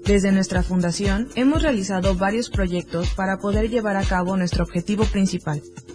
desde 0.10 0.32
nuestra 0.32 0.64
fundación 0.64 1.30
hemos 1.36 1.62
realizado 1.62 2.16
varios 2.16 2.50
proyectos 2.50 3.14
para 3.14 3.38
poder 3.38 3.70
llevar 3.70 3.96
a 3.96 4.04
cabo 4.04 4.36
nuestro 4.38 4.64
objetivo 4.64 5.06
principal, 5.06 5.62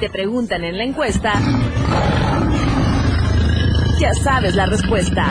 Te 0.00 0.10
preguntan 0.10 0.62
en 0.62 0.76
la 0.76 0.84
encuesta, 0.84 1.32
ya 3.98 4.12
sabes 4.12 4.54
la 4.54 4.66
respuesta. 4.66 5.30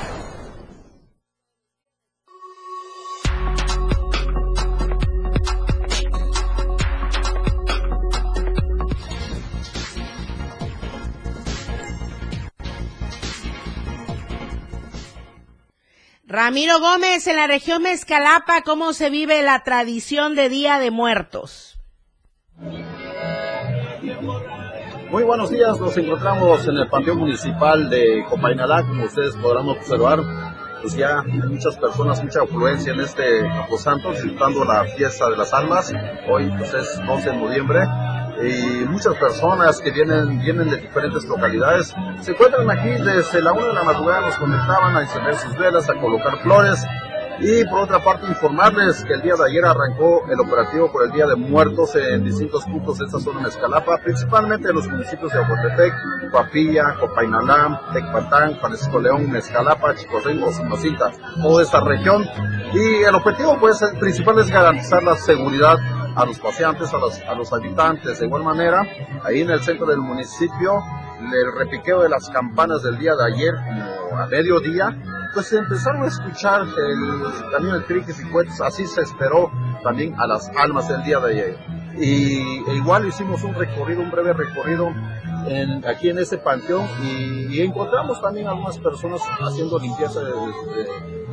Ramiro 16.31 16.79
Gómez, 16.79 17.27
en 17.27 17.35
la 17.35 17.45
región 17.45 17.83
Mezcalapa, 17.83 18.61
¿cómo 18.61 18.93
se 18.93 19.09
vive 19.09 19.43
la 19.43 19.63
tradición 19.63 20.33
de 20.33 20.47
Día 20.47 20.79
de 20.79 20.89
Muertos? 20.89 21.77
Muy 25.09 25.23
buenos 25.23 25.49
días, 25.49 25.77
nos 25.77 25.97
encontramos 25.97 26.65
en 26.69 26.77
el 26.77 26.87
Panteón 26.87 27.17
Municipal 27.17 27.89
de 27.89 28.23
Copainalá, 28.29 28.87
como 28.87 29.03
ustedes 29.03 29.35
podrán 29.35 29.67
observar, 29.67 30.21
pues 30.81 30.95
ya 30.95 31.19
hay 31.19 31.49
muchas 31.49 31.75
personas, 31.75 32.23
mucha 32.23 32.43
afluencia 32.43 32.93
en 32.93 33.01
este 33.01 33.41
Santo, 33.77 34.11
disfrutando 34.11 34.63
la 34.63 34.85
fiesta 34.85 35.29
de 35.29 35.35
las 35.35 35.53
almas. 35.53 35.91
Hoy 36.29 36.49
pues 36.57 36.73
es 36.73 37.05
12 37.05 37.29
de 37.29 37.35
noviembre 37.35 37.79
y 38.43 38.85
muchas 38.85 39.15
personas 39.15 39.79
que 39.79 39.91
vienen, 39.91 40.39
vienen 40.39 40.69
de 40.69 40.77
diferentes 40.77 41.25
localidades 41.25 41.93
se 42.21 42.31
encuentran 42.31 42.69
aquí 42.69 42.89
desde 42.89 43.41
la 43.41 43.51
una 43.51 43.67
de 43.67 43.73
la 43.73 43.83
madrugada, 43.83 44.21
nos 44.21 44.35
conectaban 44.37 44.95
a 44.95 45.01
encender 45.01 45.35
sus 45.35 45.55
velas, 45.57 45.89
a 45.89 45.95
colocar 45.95 46.37
flores 46.41 46.85
y 47.43 47.65
por 47.65 47.79
otra 47.81 48.03
parte 48.03 48.27
informarles 48.27 49.03
que 49.03 49.13
el 49.13 49.21
día 49.21 49.33
de 49.35 49.45
ayer 49.49 49.65
arrancó 49.65 50.23
el 50.29 50.39
operativo 50.39 50.91
por 50.91 51.05
el 51.05 51.11
Día 51.11 51.25
de 51.25 51.35
Muertos 51.35 51.95
en 51.95 52.23
distintos 52.23 52.63
puntos 52.65 52.99
de 52.99 53.05
esta 53.05 53.19
zona 53.19 53.41
de 53.41 53.49
Escalapa, 53.49 53.97
principalmente 53.97 54.69
en 54.69 54.75
los 54.75 54.87
municipios 54.87 55.31
de 55.33 55.39
Aguatepec, 55.39 55.93
Coapilla, 56.31 56.95
Copainalá, 56.99 57.81
Tecpatán, 57.93 58.59
Francisco 58.59 58.99
León, 58.99 59.35
Escalapa, 59.35 59.95
Chicorringo, 59.95 60.51
Sinocinta, 60.51 61.11
toda 61.41 61.63
esta 61.63 61.81
región. 61.81 62.27
Y 62.73 63.03
el 63.03 63.15
objetivo 63.15 63.57
pues 63.59 63.81
el 63.81 63.97
principal 63.97 64.37
es 64.37 64.49
garantizar 64.51 65.01
la 65.01 65.15
seguridad 65.15 65.77
a 66.15 66.25
los 66.25 66.39
paseantes, 66.39 66.93
a 66.93 66.97
los, 66.97 67.19
a 67.21 67.33
los 67.35 67.51
habitantes. 67.53 68.19
De 68.19 68.25
igual 68.25 68.43
manera, 68.43 68.85
ahí 69.23 69.41
en 69.41 69.49
el 69.49 69.61
centro 69.61 69.85
del 69.85 69.99
municipio, 69.99 70.83
el 71.19 71.57
repiqueo 71.57 72.01
de 72.01 72.09
las 72.09 72.29
campanas 72.29 72.83
del 72.83 72.97
día 72.97 73.15
de 73.15 73.33
ayer, 73.33 73.53
como 74.09 74.21
a 74.21 74.27
mediodía, 74.27 74.97
pues 75.33 75.47
se 75.47 75.57
empezaron 75.57 76.03
a 76.03 76.07
escuchar 76.07 76.61
el, 76.61 77.51
también 77.51 77.75
el 77.75 77.85
triques 77.85 78.19
y 78.19 78.29
cuentos, 78.29 78.59
así 78.61 78.85
se 78.85 79.01
esperó 79.01 79.51
también 79.83 80.19
a 80.19 80.27
las 80.27 80.49
almas 80.57 80.87
del 80.89 81.03
día 81.03 81.19
de 81.19 81.31
ayer. 81.31 81.57
Y 81.97 82.63
e 82.69 82.75
igual 82.75 83.07
hicimos 83.07 83.43
un 83.43 83.53
recorrido, 83.53 84.01
un 84.01 84.11
breve 84.11 84.33
recorrido 84.33 84.91
en, 85.47 85.85
aquí 85.87 86.09
en 86.09 86.19
ese 86.19 86.37
panteón 86.37 86.87
y, 87.03 87.61
encontramos 87.61 88.21
también 88.21 88.47
algunas 88.47 88.77
personas 88.79 89.21
haciendo 89.39 89.77
limpieza 89.77 90.21
de, 90.21 90.31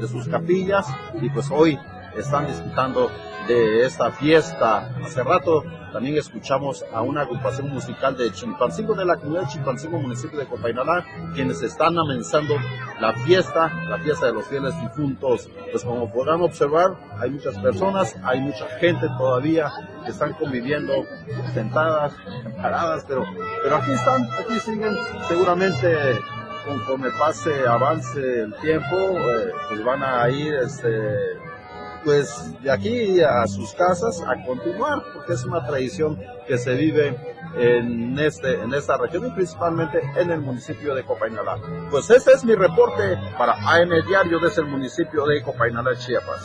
de 0.00 0.08
sus 0.08 0.28
capillas 0.28 0.87
y 1.20 1.30
pues 1.30 1.50
hoy 1.50 1.78
están 2.16 2.47
disfrutando 2.47 3.11
de 3.49 3.87
esta 3.87 4.12
fiesta. 4.12 4.95
Hace 5.02 5.23
rato 5.23 5.64
también 5.93 6.19
escuchamos 6.19 6.85
a 6.93 7.00
una 7.00 7.23
agrupación 7.23 7.71
musical 7.71 8.17
de 8.17 8.31
Chimpancingo, 8.31 8.95
de 8.95 9.07
la 9.07 9.17
comunidad 9.17 9.45
de 9.45 9.49
Chimpancingo, 9.49 9.99
municipio 9.99 10.38
de 10.38 10.47
Copainalá, 10.47 11.05
quienes 11.35 11.62
están 11.62 11.99
amenazando 11.99 12.55
la 13.00 13.14
fiesta, 13.14 13.73
la 13.88 13.99
fiesta 13.99 14.26
de 14.26 14.35
los 14.35 14.47
fieles 14.47 14.78
difuntos. 14.83 15.49
Pues 15.73 15.82
como 15.82 16.13
podrán 16.13 16.43
observar, 16.43 16.95
hay 17.19 17.30
muchas 17.30 17.58
personas, 17.58 18.15
hay 18.23 18.41
mucha 18.41 18.67
gente 18.78 19.08
todavía 19.17 19.73
que 20.04 20.11
están 20.11 20.34
conviviendo 20.34 20.93
sentadas, 21.54 22.13
paradas, 22.61 23.04
pero, 23.08 23.25
pero 23.63 23.76
aquí 23.76 23.91
están, 23.93 24.28
aquí 24.39 24.61
siguen 24.61 24.95
seguramente 25.26 26.21
conforme 26.67 27.08
pase, 27.19 27.67
avance 27.67 28.21
el 28.21 28.54
tiempo, 28.56 28.97
eh, 28.97 29.52
pues 29.71 29.82
van 29.82 30.02
a 30.02 30.28
ir 30.28 30.54
este, 30.54 31.39
pues 32.08 32.62
de 32.62 32.71
aquí 32.71 33.21
a 33.21 33.47
sus 33.47 33.75
casas 33.75 34.23
a 34.23 34.42
continuar, 34.42 35.02
porque 35.12 35.34
es 35.34 35.44
una 35.44 35.66
tradición 35.66 36.18
que 36.47 36.56
se 36.56 36.73
vive 36.73 37.14
en, 37.58 38.18
este, 38.18 38.54
en 38.62 38.73
esta 38.73 38.97
región 38.97 39.26
y 39.26 39.30
principalmente 39.32 40.00
en 40.16 40.30
el 40.30 40.40
municipio 40.40 40.94
de 40.94 41.04
Copainalá. 41.04 41.58
Pues 41.90 42.08
este 42.08 42.32
es 42.32 42.47
mi 42.47 42.54
reporte 42.54 43.18
para 43.36 43.52
AM 43.52 43.90
Diario 44.06 44.38
desde 44.38 44.62
el 44.62 44.68
municipio 44.68 45.26
de 45.26 45.42
Copainalá, 45.42 45.99
Chiapas. 45.99 46.40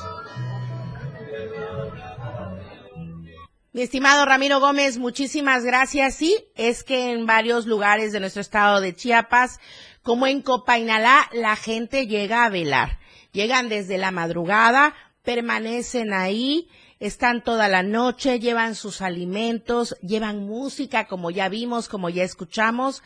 Mi 3.71 3.84
estimado 3.84 4.26
Ramiro 4.26 4.60
Gómez, 4.60 4.97
muchísimas 4.97 5.63
gracias. 5.63 6.15
Sí, 6.15 6.45
es 6.56 6.84
que 6.84 7.13
en 7.13 7.26
varios 7.26 7.67
lugares 7.67 8.12
de 8.12 8.19
nuestro 8.19 8.41
estado 8.41 8.82
de 8.82 8.93
Chiapas, 8.93 9.62
como 10.02 10.28
en 10.28 10.41
Copainalá, 10.41 11.30
la 11.32 11.56
gente 11.56 12.06
llega 12.06 12.43
a 12.43 12.49
velar. 12.49 12.99
Llegan 13.32 13.69
desde 13.69 13.97
la 13.97 14.12
madrugada 14.12 14.93
permanecen 15.24 16.14
ahí, 16.14 16.68
están 17.00 17.44
toda 17.44 17.68
la 17.68 17.84
noche, 17.84 18.40
llevan 18.40 18.76
sus 18.76 19.02
alimentos, 19.02 19.96
llevan 20.02 20.46
música, 20.46 21.08
como 21.08 21.32
ya 21.32 21.50
vimos, 21.50 21.90
como 21.90 22.10
ya 22.10 22.24
escuchamos, 22.24 23.04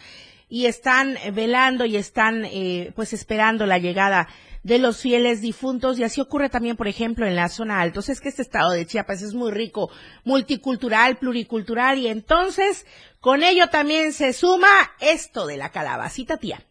y 0.50 0.66
están 0.66 1.18
velando 1.34 1.86
y 1.86 1.98
están 1.98 2.46
eh, 2.46 2.92
pues 2.96 3.14
esperando 3.14 3.66
la 3.66 3.78
llegada 3.78 4.28
de 4.64 4.80
los 4.80 5.02
fieles 5.02 5.42
difuntos 5.42 5.98
y 5.98 6.04
así 6.04 6.20
ocurre 6.20 6.50
también, 6.50 6.76
por 6.76 6.88
ejemplo, 6.88 7.26
en 7.26 7.36
la 7.36 7.50
zona 7.50 7.80
alta. 7.82 8.00
Es 8.00 8.20
que 8.20 8.30
este 8.30 8.42
estado 8.42 8.72
de 8.72 8.86
Chiapas 8.86 9.22
es 9.22 9.34
muy 9.34 9.52
rico, 9.52 9.90
multicultural, 10.24 11.18
pluricultural 11.18 11.98
y 11.98 12.08
entonces 12.08 12.86
con 13.20 13.44
ello 13.44 13.68
también 13.68 14.14
se 14.14 14.34
suma 14.34 14.68
esto 15.00 15.46
de 15.46 15.58
la 15.58 15.72
calabacita 15.72 16.38
tía. 16.38 16.64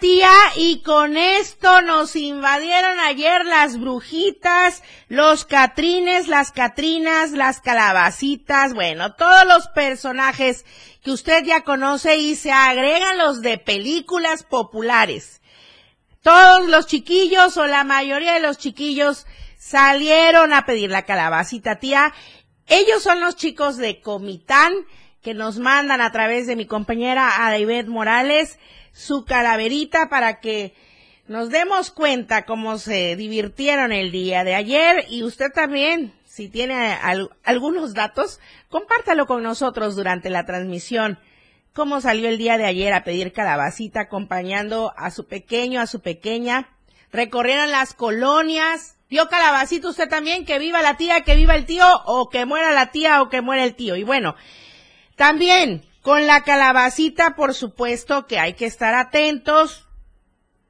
Tía 0.00 0.32
y 0.56 0.82
con 0.82 1.16
esto 1.16 1.82
nos 1.82 2.16
invadieron 2.16 2.98
ayer 3.00 3.44
las 3.44 3.78
brujitas, 3.78 4.82
los 5.08 5.44
catrines, 5.44 6.28
las 6.28 6.52
catrinas, 6.52 7.32
las 7.32 7.60
calabacitas, 7.60 8.74
bueno, 8.74 9.14
todos 9.14 9.46
los 9.46 9.68
personajes 9.68 10.64
que 11.02 11.10
usted 11.10 11.44
ya 11.44 11.62
conoce 11.62 12.16
y 12.16 12.34
se 12.34 12.52
agregan 12.52 13.18
los 13.18 13.40
de 13.40 13.58
películas 13.58 14.44
populares. 14.44 15.40
Todos 16.22 16.68
los 16.68 16.86
chiquillos 16.86 17.56
o 17.56 17.66
la 17.66 17.84
mayoría 17.84 18.34
de 18.34 18.40
los 18.40 18.58
chiquillos 18.58 19.26
salieron 19.58 20.52
a 20.52 20.66
pedir 20.66 20.90
la 20.90 21.02
calabacita 21.02 21.78
tía. 21.78 22.12
Ellos 22.66 23.02
son 23.02 23.20
los 23.20 23.36
chicos 23.36 23.76
de 23.76 24.00
Comitán, 24.00 24.72
que 25.22 25.34
nos 25.34 25.58
mandan 25.58 26.00
a 26.00 26.10
través 26.10 26.46
de 26.46 26.56
mi 26.56 26.66
compañera 26.66 27.46
Adaibet 27.46 27.86
Morales 27.86 28.58
su 28.92 29.24
calaverita 29.24 30.08
para 30.08 30.40
que 30.40 30.74
nos 31.26 31.50
demos 31.50 31.90
cuenta 31.90 32.44
cómo 32.44 32.78
se 32.78 33.16
divirtieron 33.16 33.92
el 33.92 34.12
día 34.12 34.44
de 34.44 34.54
ayer 34.54 35.06
y 35.08 35.22
usted 35.22 35.52
también, 35.52 36.12
si 36.24 36.48
tiene 36.48 36.96
algunos 37.44 37.94
datos, 37.94 38.40
compártalo 38.68 39.26
con 39.26 39.42
nosotros 39.42 39.96
durante 39.96 40.30
la 40.30 40.44
transmisión. 40.44 41.18
Cómo 41.72 42.02
salió 42.02 42.28
el 42.28 42.36
día 42.36 42.58
de 42.58 42.66
ayer 42.66 42.92
a 42.92 43.04
pedir 43.04 43.32
calabacita 43.32 44.00
acompañando 44.00 44.92
a 44.96 45.10
su 45.10 45.26
pequeño, 45.26 45.80
a 45.80 45.86
su 45.86 46.00
pequeña. 46.00 46.68
Recorrieron 47.12 47.70
las 47.70 47.94
colonias. 47.94 48.98
Vio 49.08 49.28
calabacita 49.28 49.88
usted 49.88 50.08
también, 50.08 50.44
que 50.44 50.58
viva 50.58 50.82
la 50.82 50.98
tía, 50.98 51.22
que 51.22 51.36
viva 51.36 51.54
el 51.54 51.64
tío, 51.64 51.86
o 52.04 52.28
que 52.28 52.44
muera 52.44 52.72
la 52.72 52.90
tía 52.90 53.22
o 53.22 53.30
que 53.30 53.40
muera 53.40 53.64
el 53.64 53.74
tío. 53.74 53.96
Y 53.96 54.02
bueno, 54.02 54.34
también 55.16 55.82
con 56.02 56.26
la 56.26 56.42
calabacita, 56.42 57.36
por 57.36 57.54
supuesto 57.54 58.26
que 58.26 58.38
hay 58.38 58.54
que 58.54 58.66
estar 58.66 58.94
atentos 58.94 59.88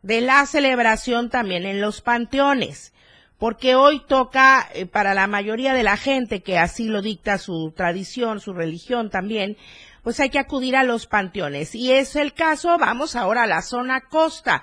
de 0.03 0.21
la 0.21 0.45
celebración 0.47 1.31
también 1.31 1.65
en 1.65 1.81
los 1.81 2.03
panteones, 2.03 2.95
porque 3.39 3.75
hoy 3.75 4.03
toca 4.07 4.69
eh, 4.75 4.85
para 4.85 5.15
la 5.15 5.27
mayoría 5.27 5.73
de 5.73 5.83
la 5.83 5.97
gente 5.97 6.43
que 6.43 6.59
así 6.59 6.87
lo 6.87 7.01
dicta 7.01 7.39
su 7.39 7.73
tradición, 7.75 8.41
su 8.41 8.53
religión 8.53 9.09
también, 9.09 9.57
pues 10.05 10.21
hay 10.21 10.29
que 10.31 10.39
acudir 10.39 10.77
a 10.77 10.85
los 10.85 11.07
panteones. 11.07 11.75
Y 11.75 11.93
es 11.93 12.15
el 12.17 12.35
caso, 12.35 12.77
vamos 12.79 13.17
ahora 13.17 13.45
a 13.45 13.47
la 13.47 13.63
zona 13.63 14.03
costa. 14.03 14.63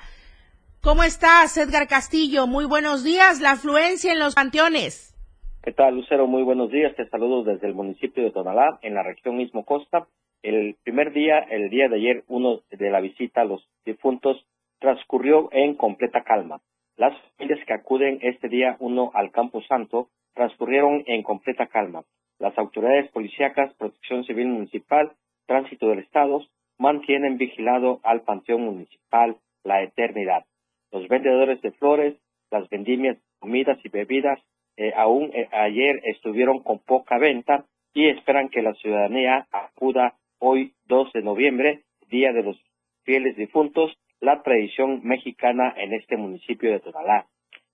¿Cómo 0.82 1.04
estás, 1.04 1.58
Edgar 1.58 1.88
Castillo? 1.88 2.46
Muy 2.46 2.66
buenos 2.66 3.04
días, 3.04 3.42
la 3.42 3.52
afluencia 3.52 4.12
en 4.12 4.20
los 4.20 4.36
panteones. 4.36 5.16
¿Qué 5.64 5.72
tal, 5.72 5.96
Lucero? 5.96 6.28
Muy 6.28 6.44
buenos 6.44 6.72
días. 6.72 6.96
Te 6.96 7.08
saludo 7.10 7.44
desde 7.44 7.68
el 7.68 7.74
municipio 7.74 8.24
de 8.24 8.32
Tonalá, 8.32 8.80
en 8.82 8.94
la 8.94 9.04
región 9.04 9.36
mismo 9.36 9.66
Costa. 9.66 10.08
El 10.42 10.78
primer 10.84 11.12
día, 11.12 11.40
el 11.40 11.70
día 11.70 11.90
de 11.90 11.98
ayer, 11.98 12.24
uno 12.28 12.62
de 12.70 12.90
la 12.90 13.02
visita 13.02 13.42
a 13.42 13.46
los 13.46 13.68
difuntos 13.86 14.46
transcurrió 14.80 15.50
en 15.52 15.76
completa 15.76 16.24
calma. 16.24 16.62
Las 16.96 17.14
familias 17.38 17.66
que 17.66 17.74
acuden 17.74 18.20
este 18.22 18.48
día 18.48 18.78
uno 18.80 19.12
al 19.14 19.32
Campo 19.32 19.62
Santo 19.64 20.10
transcurrieron 20.34 21.04
en 21.08 21.24
completa 21.24 21.68
calma. 21.68 22.04
Las 22.40 22.58
autoridades 22.58 23.12
policíacas, 23.12 23.74
Protección 23.74 24.24
Civil 24.24 24.48
Municipal, 24.48 25.12
Tránsito 25.46 25.90
del 25.90 26.00
Estado 26.00 26.42
mantienen 26.78 27.38
vigilado 27.38 28.00
al 28.04 28.22
Panteón 28.22 28.64
Municipal 28.64 29.36
La 29.66 29.84
Eternidad. 29.84 30.46
Los 30.92 31.08
vendedores 31.10 31.62
de 31.62 31.72
flores, 31.72 32.16
las 32.50 32.70
vendimias 32.70 33.18
comidas 33.40 33.78
y 33.84 33.90
bebidas 33.90 34.40
eh, 34.78 34.94
aún 34.96 35.32
eh, 35.34 35.50
ayer 35.52 36.00
estuvieron 36.06 36.64
con 36.64 36.80
poca 36.80 37.18
venta 37.18 37.66
y 37.94 38.08
esperan 38.08 38.48
que 38.48 38.62
la 38.62 38.74
ciudadanía 38.76 39.46
acuda 39.52 40.16
hoy 40.40 40.74
2 40.88 41.14
de 41.14 41.22
noviembre, 41.22 41.84
Día 42.10 42.34
de 42.34 42.44
los 42.44 42.58
Fieles 43.04 43.36
Difuntos, 43.36 43.98
la 44.20 44.42
tradición 44.42 45.02
mexicana 45.04 45.74
en 45.78 45.94
este 45.94 46.18
municipio 46.18 46.72
de 46.72 46.80
Tonalá. 46.80 47.28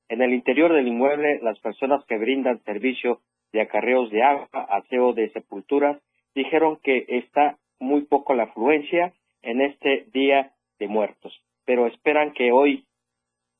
En 0.09 0.21
el 0.21 0.33
interior 0.33 0.73
del 0.73 0.87
inmueble, 0.87 1.39
las 1.41 1.59
personas 1.59 2.03
que 2.05 2.17
brindan 2.17 2.63
servicio 2.63 3.21
de 3.51 3.61
acarreos 3.61 4.11
de 4.11 4.21
agua, 4.21 4.49
aseo 4.69 5.13
de 5.13 5.29
sepulturas, 5.31 6.01
dijeron 6.35 6.77
que 6.83 7.05
está 7.07 7.57
muy 7.79 8.01
poco 8.01 8.35
la 8.35 8.43
afluencia 8.43 9.13
en 9.41 9.61
este 9.61 10.05
Día 10.13 10.51
de 10.79 10.87
Muertos, 10.87 11.41
pero 11.65 11.87
esperan 11.87 12.33
que 12.33 12.51
hoy, 12.51 12.85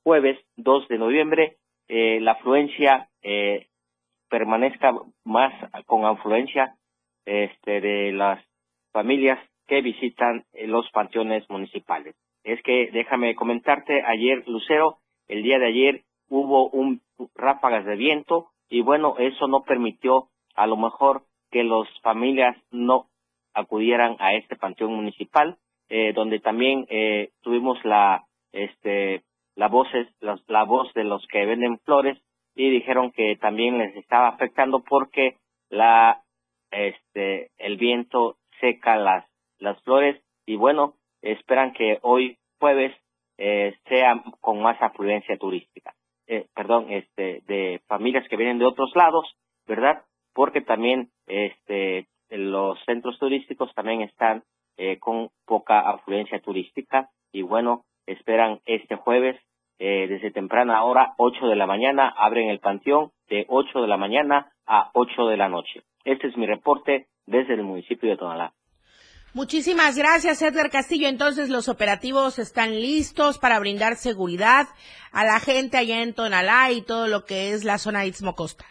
jueves 0.03 0.37
2 0.57 0.87
de 0.87 0.97
noviembre, 0.97 1.57
eh, 1.87 2.19
la 2.19 2.33
afluencia 2.33 3.09
eh, 3.21 3.67
permanezca 4.29 4.93
más 5.23 5.53
con 5.85 6.05
afluencia 6.05 6.75
este, 7.25 7.81
de 7.81 8.11
las 8.11 8.43
familias 8.95 9.37
que 9.67 9.81
visitan 9.81 10.45
eh, 10.53 10.67
los 10.67 10.89
panteones 10.91 11.43
municipales. 11.49 12.15
Es 12.45 12.61
que 12.63 12.89
déjame 12.93 13.35
comentarte, 13.35 14.01
ayer 14.07 14.47
Lucero, 14.47 14.99
el 15.27 15.43
día 15.43 15.59
de 15.59 15.67
ayer 15.67 16.01
hubo 16.29 16.69
un 16.69 17.01
ráfagas 17.35 17.85
de 17.85 17.97
viento 17.97 18.47
y 18.69 18.79
bueno, 18.81 19.15
eso 19.19 19.47
no 19.47 19.63
permitió 19.63 20.29
a 20.55 20.65
lo 20.65 20.77
mejor 20.77 21.23
que 21.51 21.65
las 21.65 21.89
familias 22.03 22.55
no 22.71 23.07
acudieran 23.53 24.15
a 24.19 24.33
este 24.35 24.55
panteón 24.55 24.93
municipal, 24.93 25.57
eh, 25.89 26.13
donde 26.13 26.39
también 26.39 26.85
eh, 26.89 27.31
tuvimos 27.41 27.77
la, 27.83 28.23
este, 28.53 29.23
la 29.55 29.67
voz, 29.67 29.89
la, 30.21 30.39
la 30.47 30.63
voz 30.63 30.93
de 30.93 31.03
los 31.03 31.27
que 31.27 31.45
venden 31.45 31.79
flores 31.79 32.17
y 32.55 32.69
dijeron 32.69 33.11
que 33.11 33.35
también 33.35 33.77
les 33.77 33.93
estaba 33.97 34.29
afectando 34.29 34.85
porque 34.87 35.35
la, 35.69 36.21
este, 36.71 37.51
el 37.57 37.75
viento 37.75 38.37
seca 38.65 38.95
las, 38.95 39.25
las 39.59 39.79
flores 39.83 40.19
y 40.45 40.55
bueno, 40.55 40.95
esperan 41.21 41.73
que 41.73 41.99
hoy 42.01 42.37
jueves 42.59 42.95
eh, 43.37 43.75
sea 43.87 44.23
con 44.41 44.61
más 44.61 44.81
afluencia 44.81 45.37
turística. 45.37 45.93
Eh, 46.27 46.47
perdón, 46.55 46.87
este, 46.89 47.41
de 47.45 47.81
familias 47.87 48.27
que 48.27 48.37
vienen 48.37 48.57
de 48.57 48.65
otros 48.65 48.91
lados, 48.95 49.35
¿verdad? 49.67 50.03
Porque 50.33 50.61
también 50.61 51.09
este, 51.27 52.07
los 52.29 52.79
centros 52.85 53.19
turísticos 53.19 53.71
también 53.75 54.01
están 54.01 54.43
eh, 54.77 54.97
con 54.99 55.29
poca 55.45 55.81
afluencia 55.81 56.39
turística 56.39 57.09
y 57.31 57.43
bueno, 57.43 57.83
esperan 58.07 58.59
este 58.65 58.95
jueves 58.95 59.39
eh, 59.77 60.07
desde 60.07 60.31
temprana 60.31 60.83
hora, 60.83 61.13
8 61.17 61.47
de 61.47 61.55
la 61.55 61.67
mañana, 61.67 62.13
abren 62.17 62.49
el 62.49 62.59
panteón 62.59 63.11
de 63.29 63.45
8 63.47 63.81
de 63.81 63.87
la 63.87 63.97
mañana 63.97 64.51
a 64.65 64.89
8 64.93 65.27
de 65.27 65.37
la 65.37 65.49
noche. 65.49 65.83
Este 66.05 66.27
es 66.27 66.37
mi 66.37 66.45
reporte 66.45 67.07
desde 67.25 67.53
el 67.53 67.63
municipio 67.63 68.09
de 68.09 68.17
Tonalá. 68.17 68.53
Muchísimas 69.33 69.97
gracias, 69.97 70.41
Edgar 70.41 70.69
Castillo. 70.69 71.09
Entonces, 71.09 71.49
los 71.49 71.67
operativos 71.67 72.39
están 72.39 72.71
listos 72.79 73.37
para 73.37 73.59
brindar 73.59 73.97
seguridad 73.97 74.67
a 75.11 75.25
la 75.25 75.41
gente 75.41 75.77
allá 75.77 76.01
en 76.01 76.13
Tonalá 76.13 76.71
y 76.71 76.81
todo 76.81 77.07
lo 77.07 77.25
que 77.25 77.51
es 77.51 77.65
la 77.65 77.77
zona 77.77 78.05
Istmo 78.05 78.33
Costa. 78.35 78.65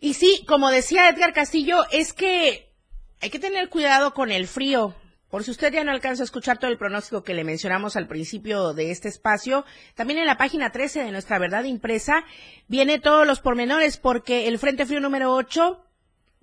Y 0.00 0.14
sí, 0.14 0.44
como 0.46 0.70
decía 0.70 1.08
Edgar 1.08 1.32
Castillo, 1.32 1.82
es 1.90 2.12
que 2.12 2.70
hay 3.20 3.30
que 3.30 3.40
tener 3.40 3.68
cuidado 3.68 4.14
con 4.14 4.30
el 4.30 4.46
frío. 4.46 4.94
Por 5.30 5.44
si 5.44 5.50
usted 5.50 5.72
ya 5.72 5.84
no 5.84 5.92
alcanza 5.92 6.22
a 6.22 6.24
escuchar 6.24 6.58
todo 6.58 6.70
el 6.70 6.78
pronóstico 6.78 7.22
que 7.22 7.34
le 7.34 7.44
mencionamos 7.44 7.96
al 7.96 8.06
principio 8.06 8.72
de 8.72 8.90
este 8.90 9.08
espacio, 9.08 9.66
también 9.94 10.18
en 10.18 10.26
la 10.26 10.38
página 10.38 10.72
13 10.72 11.04
de 11.04 11.12
nuestra 11.12 11.38
verdad 11.38 11.64
impresa 11.64 12.24
viene 12.66 12.98
todos 12.98 13.26
los 13.26 13.40
pormenores 13.40 13.98
porque 13.98 14.48
el 14.48 14.58
Frente 14.58 14.86
Frío 14.86 15.00
número 15.00 15.34
8 15.34 15.84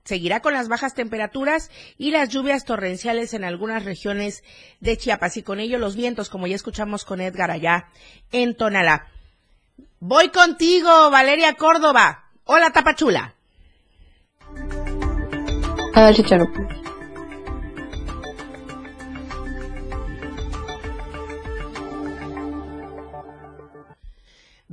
seguirá 0.03 0.39
con 0.41 0.53
las 0.53 0.67
bajas 0.67 0.93
temperaturas 0.93 1.71
y 1.97 2.11
las 2.11 2.29
lluvias 2.29 2.63
torrenciales 2.63 3.33
en 3.33 3.43
algunas 3.43 3.83
regiones 3.83 4.43
de 4.79 4.97
Chiapas 4.97 5.35
y 5.37 5.43
con 5.43 5.59
ello 5.59 5.79
los 5.79 5.95
vientos, 5.95 6.29
como 6.29 6.45
ya 6.45 6.55
escuchamos 6.55 7.05
con 7.05 7.21
Edgar 7.21 7.49
allá 7.49 7.87
en 8.31 8.55
Tonalá. 8.55 9.07
Voy 9.99 10.29
contigo, 10.29 11.09
Valeria 11.09 11.55
Córdoba. 11.55 12.25
Hola, 12.43 12.71
Tapachula. 12.71 13.33
Ah, 15.95 16.11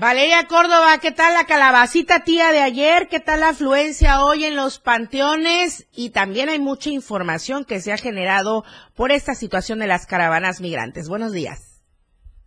Valeria 0.02 0.48
Córdoba, 0.48 0.98
¿qué 1.00 1.12
tal 1.12 1.32
la 1.32 1.44
calabacita 1.44 2.24
tía 2.24 2.50
de 2.50 2.58
ayer? 2.58 3.06
¿Qué 3.06 3.20
tal 3.20 3.38
la 3.38 3.50
afluencia 3.50 4.24
hoy 4.24 4.44
en 4.44 4.56
los 4.56 4.80
panteones? 4.80 5.86
Y 5.92 6.10
también 6.10 6.48
hay 6.48 6.58
mucha 6.58 6.90
información 6.90 7.64
que 7.64 7.78
se 7.78 7.92
ha 7.92 7.96
generado 7.96 8.64
por 8.96 9.12
esta 9.12 9.34
situación 9.34 9.78
de 9.78 9.86
las 9.86 10.06
caravanas 10.06 10.60
migrantes. 10.60 11.08
Buenos 11.08 11.30
días. 11.30 11.80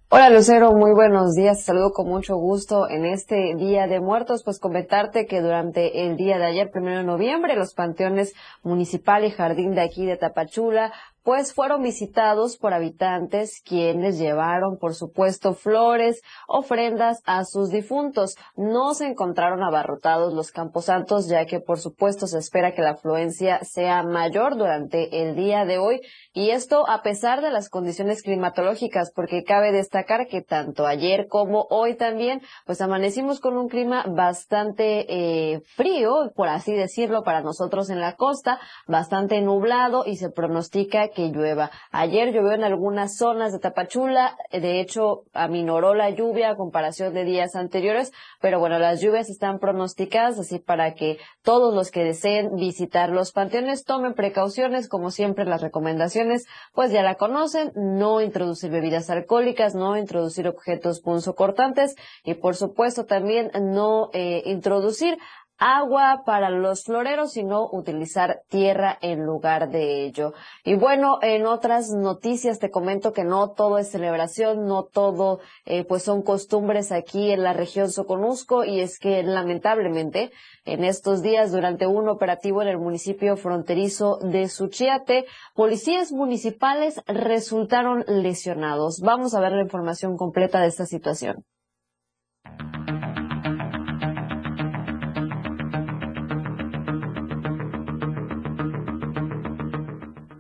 Hola 0.10 0.30
Lucero, 0.30 0.74
muy 0.74 0.92
buenos 0.92 1.32
días. 1.34 1.64
saludo 1.64 1.92
con 1.94 2.10
mucho 2.10 2.36
gusto 2.36 2.90
en 2.90 3.06
este 3.06 3.56
Día 3.56 3.88
de 3.88 4.02
Muertos. 4.02 4.44
Pues 4.44 4.60
comentarte 4.60 5.26
que 5.26 5.40
durante 5.40 6.06
el 6.06 6.18
día 6.18 6.38
de 6.38 6.48
ayer, 6.48 6.72
primero 6.72 6.98
de 6.98 7.06
noviembre, 7.06 7.56
los 7.56 7.74
panteones 7.74 8.34
municipal 8.64 9.24
y 9.24 9.32
jardín 9.32 9.76
de 9.76 9.82
aquí 9.82 10.06
de 10.06 10.18
Tapachula 10.18 10.92
pues 11.26 11.56
fueron 11.56 11.82
visitados 11.82 12.56
por 12.56 12.76
habitantes 12.76 13.60
quienes 13.66 14.20
llevaron, 14.20 14.78
por 14.78 14.94
supuesto, 14.94 15.56
flores, 15.56 16.22
ofrendas 16.48 17.24
a 17.26 17.46
sus 17.46 17.72
difuntos. 17.72 18.36
No 18.56 18.94
se 18.94 19.08
encontraron 19.08 19.64
abarrotados 19.64 20.36
los 20.36 20.52
camposantos, 20.52 21.28
ya 21.28 21.48
que, 21.48 21.60
por 21.60 21.80
supuesto, 21.80 22.28
se 22.28 22.38
espera 22.38 22.76
que 22.76 22.84
la 22.84 22.92
afluencia 22.92 23.60
sea 23.64 24.04
mayor 24.04 24.56
durante 24.56 25.24
el 25.24 25.36
día 25.36 25.66
de 25.66 25.80
hoy. 25.80 26.02
Y 26.38 26.50
esto 26.50 26.84
a 26.90 27.02
pesar 27.02 27.42
de 27.42 27.50
las 27.50 27.70
condiciones 27.70 28.22
climatológicas, 28.22 29.14
porque 29.16 29.46
cabe 29.46 29.72
destacar 29.72 30.28
que 30.28 30.42
tanto 30.42 30.86
ayer 30.86 31.28
como 31.30 31.66
hoy 31.70 31.96
también, 31.96 32.42
pues 32.66 32.82
amanecimos 32.82 33.40
con 33.40 33.56
un 33.56 33.70
clima 33.70 34.04
bastante 34.06 35.06
eh, 35.08 35.62
frío, 35.78 36.34
por 36.36 36.50
así 36.50 36.74
decirlo, 36.74 37.24
para 37.24 37.40
nosotros 37.40 37.90
en 37.90 38.02
la 38.02 38.18
costa, 38.18 38.60
bastante 38.86 39.40
nublado 39.40 40.04
y 40.06 40.18
se 40.18 40.30
pronostica 40.30 41.08
que 41.08 41.30
llueva. 41.30 41.72
Ayer 41.92 42.34
llovió 42.34 42.52
en 42.52 42.66
algunas 42.66 43.16
zonas 43.16 43.54
de 43.54 43.60
Tapachula, 43.60 44.36
de 44.52 44.82
hecho 44.82 45.24
aminoró 45.34 45.94
la 45.94 46.10
lluvia 46.10 46.50
a 46.50 46.58
comparación 46.58 47.14
de 47.14 47.24
días 47.24 47.56
anteriores, 47.56 48.12
pero 48.42 48.60
bueno, 48.60 48.78
las 48.78 49.00
lluvias 49.00 49.30
están 49.30 49.60
pronosticadas, 49.60 50.38
así 50.38 50.60
para 50.60 50.96
que 50.96 51.18
todos 51.44 51.74
los 51.74 51.92
que 51.92 52.04
deseen 52.04 52.58
visitar 52.58 53.10
los 53.10 53.32
panteones 53.32 53.86
tomen 53.86 54.16
precauciones, 54.16 54.90
como 54.90 55.12
siempre 55.12 55.46
las 55.46 55.62
recomendaciones, 55.62 56.25
pues 56.74 56.92
ya 56.92 57.04
la 57.04 57.16
conocen, 57.16 57.72
no 57.76 58.22
introducir 58.22 58.72
bebidas 58.72 59.10
alcohólicas, 59.10 59.76
no 59.76 59.98
introducir 59.98 60.48
objetos 60.48 61.02
punzocortantes 61.02 61.96
y 62.24 62.36
por 62.36 62.56
supuesto 62.56 63.06
también 63.06 63.52
no 63.60 64.10
eh, 64.14 64.44
introducir 64.46 65.18
agua 65.58 66.24
para 66.26 66.50
los 66.50 66.84
floreros, 66.84 67.34
sino 67.34 67.70
utilizar 67.72 68.42
tierra 68.50 68.98
en 69.02 69.26
lugar 69.26 69.70
de 69.70 70.06
ello. 70.06 70.34
Y 70.64 70.76
bueno, 70.76 71.20
en 71.22 71.46
otras 71.46 71.90
noticias 71.90 72.60
te 72.60 72.70
comento 72.70 73.14
que 73.14 73.24
no 73.24 73.52
todo 73.52 73.78
es 73.78 73.90
celebración, 73.90 74.66
no 74.66 74.84
todo 74.84 75.40
eh, 75.66 75.86
pues 75.86 76.04
son 76.04 76.22
costumbres 76.22 76.92
aquí 76.92 77.32
en 77.32 77.44
la 77.44 77.54
región 77.54 77.92
Soconusco 77.92 78.64
y 78.66 78.82
es 78.82 79.00
que 79.00 79.24
lamentablemente 79.24 80.32
en 80.66 80.84
estos 80.84 81.22
días 81.22 81.52
durante 81.52 81.88
un 81.88 82.10
operativo 82.10 82.62
en 82.62 82.68
el 82.68 82.78
municipio 82.78 83.38
fronterizo 83.38 84.18
de 84.22 84.50
Suchiate, 84.50 85.26
policías 85.54 86.12
municipales 86.12 87.02
resultaron 87.08 88.04
lesionados. 88.08 89.00
Vamos 89.02 89.34
a 89.36 89.40
ver 89.40 89.54
la 89.54 89.62
información 89.62 90.18
completa 90.18 90.60
de 90.62 90.68
esta 90.68 90.86
situación. 90.86 91.46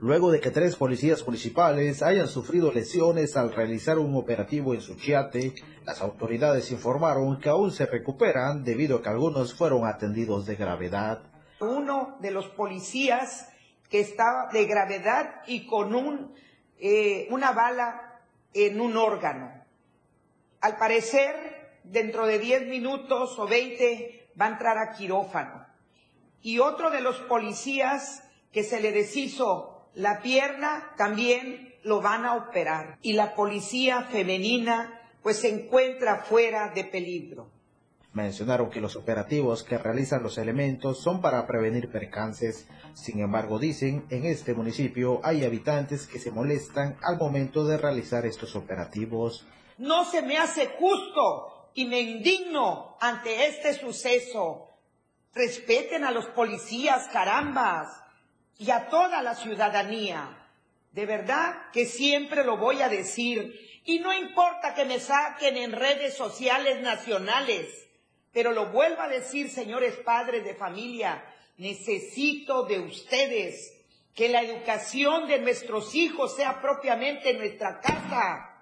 Luego 0.05 0.29
de 0.31 0.39
que 0.39 0.51
tres 0.51 0.75
policías 0.75 1.25
municipales 1.25 2.03
hayan 2.03 2.27
sufrido 2.27 2.71
lesiones 2.71 3.35
al 3.35 3.51
realizar 3.51 3.97
un 3.97 4.15
operativo 4.15 4.75
en 4.75 4.81
Suchiate, 4.81 5.55
las 5.83 5.99
autoridades 5.99 6.69
informaron 6.69 7.39
que 7.39 7.49
aún 7.49 7.71
se 7.71 7.87
recuperan 7.87 8.63
debido 8.63 8.97
a 8.97 9.01
que 9.01 9.09
algunos 9.09 9.55
fueron 9.55 9.87
atendidos 9.87 10.45
de 10.45 10.57
gravedad. 10.57 11.23
Uno 11.59 12.17
de 12.21 12.29
los 12.29 12.47
policías 12.49 13.49
que 13.89 13.99
estaba 13.99 14.51
de 14.53 14.65
gravedad 14.65 15.41
y 15.47 15.65
con 15.65 16.35
eh, 16.77 17.27
una 17.31 17.51
bala 17.53 18.21
en 18.53 18.79
un 18.79 18.97
órgano. 18.97 19.65
Al 20.61 20.77
parecer, 20.77 21.79
dentro 21.83 22.27
de 22.27 22.37
10 22.37 22.67
minutos 22.67 23.39
o 23.39 23.47
20 23.47 24.29
va 24.39 24.45
a 24.45 24.49
entrar 24.49 24.77
a 24.77 24.91
quirófano. 24.91 25.65
Y 26.43 26.59
otro 26.59 26.91
de 26.91 27.01
los 27.01 27.17
policías 27.21 28.21
que 28.51 28.63
se 28.63 28.79
le 28.79 28.91
deshizo 28.91 29.74
la 29.95 30.21
pierna 30.21 30.91
también 30.97 31.73
lo 31.83 32.01
van 32.01 32.25
a 32.25 32.35
operar 32.35 32.97
y 33.01 33.13
la 33.13 33.33
policía 33.33 34.03
femenina 34.03 35.01
pues 35.23 35.39
se 35.39 35.49
encuentra 35.49 36.23
fuera 36.23 36.71
de 36.75 36.83
peligro. 36.83 37.49
Mencionaron 38.13 38.69
que 38.69 38.79
los 38.79 38.95
operativos 38.95 39.63
que 39.63 39.77
realizan 39.77 40.23
los 40.23 40.37
elementos 40.37 41.01
son 41.01 41.21
para 41.21 41.45
prevenir 41.47 41.91
percances. 41.91 42.67
Sin 42.93 43.19
embargo, 43.19 43.59
dicen, 43.59 44.05
en 44.09 44.25
este 44.25 44.53
municipio 44.53 45.19
hay 45.23 45.43
habitantes 45.43 46.07
que 46.07 46.19
se 46.19 46.31
molestan 46.31 46.97
al 47.01 47.17
momento 47.17 47.65
de 47.65 47.77
realizar 47.77 48.25
estos 48.25 48.55
operativos. 48.55 49.45
No 49.77 50.05
se 50.05 50.21
me 50.21 50.37
hace 50.37 50.67
justo 50.79 51.71
y 51.73 51.85
me 51.85 51.99
indigno 51.99 52.95
ante 53.01 53.47
este 53.47 53.73
suceso. 53.73 54.69
Respeten 55.33 56.05
a 56.05 56.11
los 56.11 56.25
policías, 56.27 57.09
carambas 57.11 58.04
y 58.57 58.71
a 58.71 58.87
toda 58.89 59.21
la 59.21 59.35
ciudadanía. 59.35 60.29
De 60.91 61.05
verdad 61.05 61.71
que 61.73 61.85
siempre 61.85 62.43
lo 62.43 62.57
voy 62.57 62.81
a 62.81 62.89
decir. 62.89 63.81
Y 63.83 63.99
no 63.99 64.13
importa 64.13 64.73
que 64.73 64.85
me 64.85 64.99
saquen 64.99 65.57
en 65.57 65.71
redes 65.71 66.15
sociales 66.15 66.81
nacionales, 66.81 67.87
pero 68.31 68.51
lo 68.51 68.67
vuelvo 68.67 69.01
a 69.01 69.07
decir, 69.07 69.49
señores 69.49 69.95
padres 69.97 70.43
de 70.43 70.55
familia, 70.55 71.23
necesito 71.57 72.63
de 72.63 72.79
ustedes 72.79 73.73
que 74.15 74.29
la 74.29 74.41
educación 74.41 75.27
de 75.27 75.39
nuestros 75.39 75.93
hijos 75.93 76.35
sea 76.35 76.61
propiamente 76.61 77.31
en 77.31 77.39
nuestra 77.39 77.79
casa. 77.81 78.54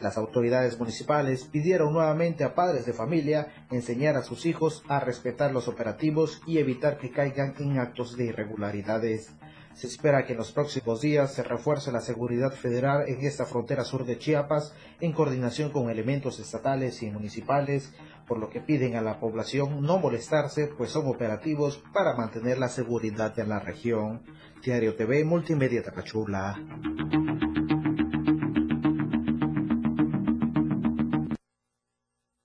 Las 0.00 0.16
autoridades 0.16 0.78
municipales 0.78 1.44
pidieron 1.44 1.92
nuevamente 1.92 2.42
a 2.42 2.54
padres 2.54 2.86
de 2.86 2.94
familia 2.94 3.48
enseñar 3.70 4.16
a 4.16 4.22
sus 4.22 4.46
hijos 4.46 4.82
a 4.88 5.00
respetar 5.00 5.52
los 5.52 5.68
operativos 5.68 6.40
y 6.46 6.58
evitar 6.58 6.96
que 6.96 7.10
caigan 7.10 7.54
en 7.58 7.78
actos 7.78 8.16
de 8.16 8.26
irregularidades. 8.26 9.34
Se 9.74 9.86
espera 9.86 10.24
que 10.24 10.32
en 10.32 10.38
los 10.38 10.52
próximos 10.52 11.00
días 11.00 11.34
se 11.34 11.42
refuerce 11.42 11.92
la 11.92 12.00
seguridad 12.00 12.52
federal 12.52 13.08
en 13.08 13.24
esta 13.24 13.46
frontera 13.46 13.84
sur 13.84 14.04
de 14.04 14.18
Chiapas 14.18 14.74
en 15.00 15.12
coordinación 15.12 15.70
con 15.70 15.90
elementos 15.90 16.40
estatales 16.40 17.02
y 17.02 17.10
municipales, 17.10 17.92
por 18.26 18.38
lo 18.38 18.50
que 18.50 18.60
piden 18.60 18.96
a 18.96 19.00
la 19.00 19.20
población 19.20 19.82
no 19.82 19.98
molestarse, 19.98 20.68
pues 20.76 20.90
son 20.90 21.06
operativos 21.06 21.82
para 21.92 22.16
mantener 22.16 22.58
la 22.58 22.68
seguridad 22.68 23.34
de 23.34 23.46
la 23.46 23.60
región. 23.60 24.22
Diario 24.62 24.96
TV 24.96 25.24
Multimedia 25.24 25.82
Tapachula. 25.82 26.56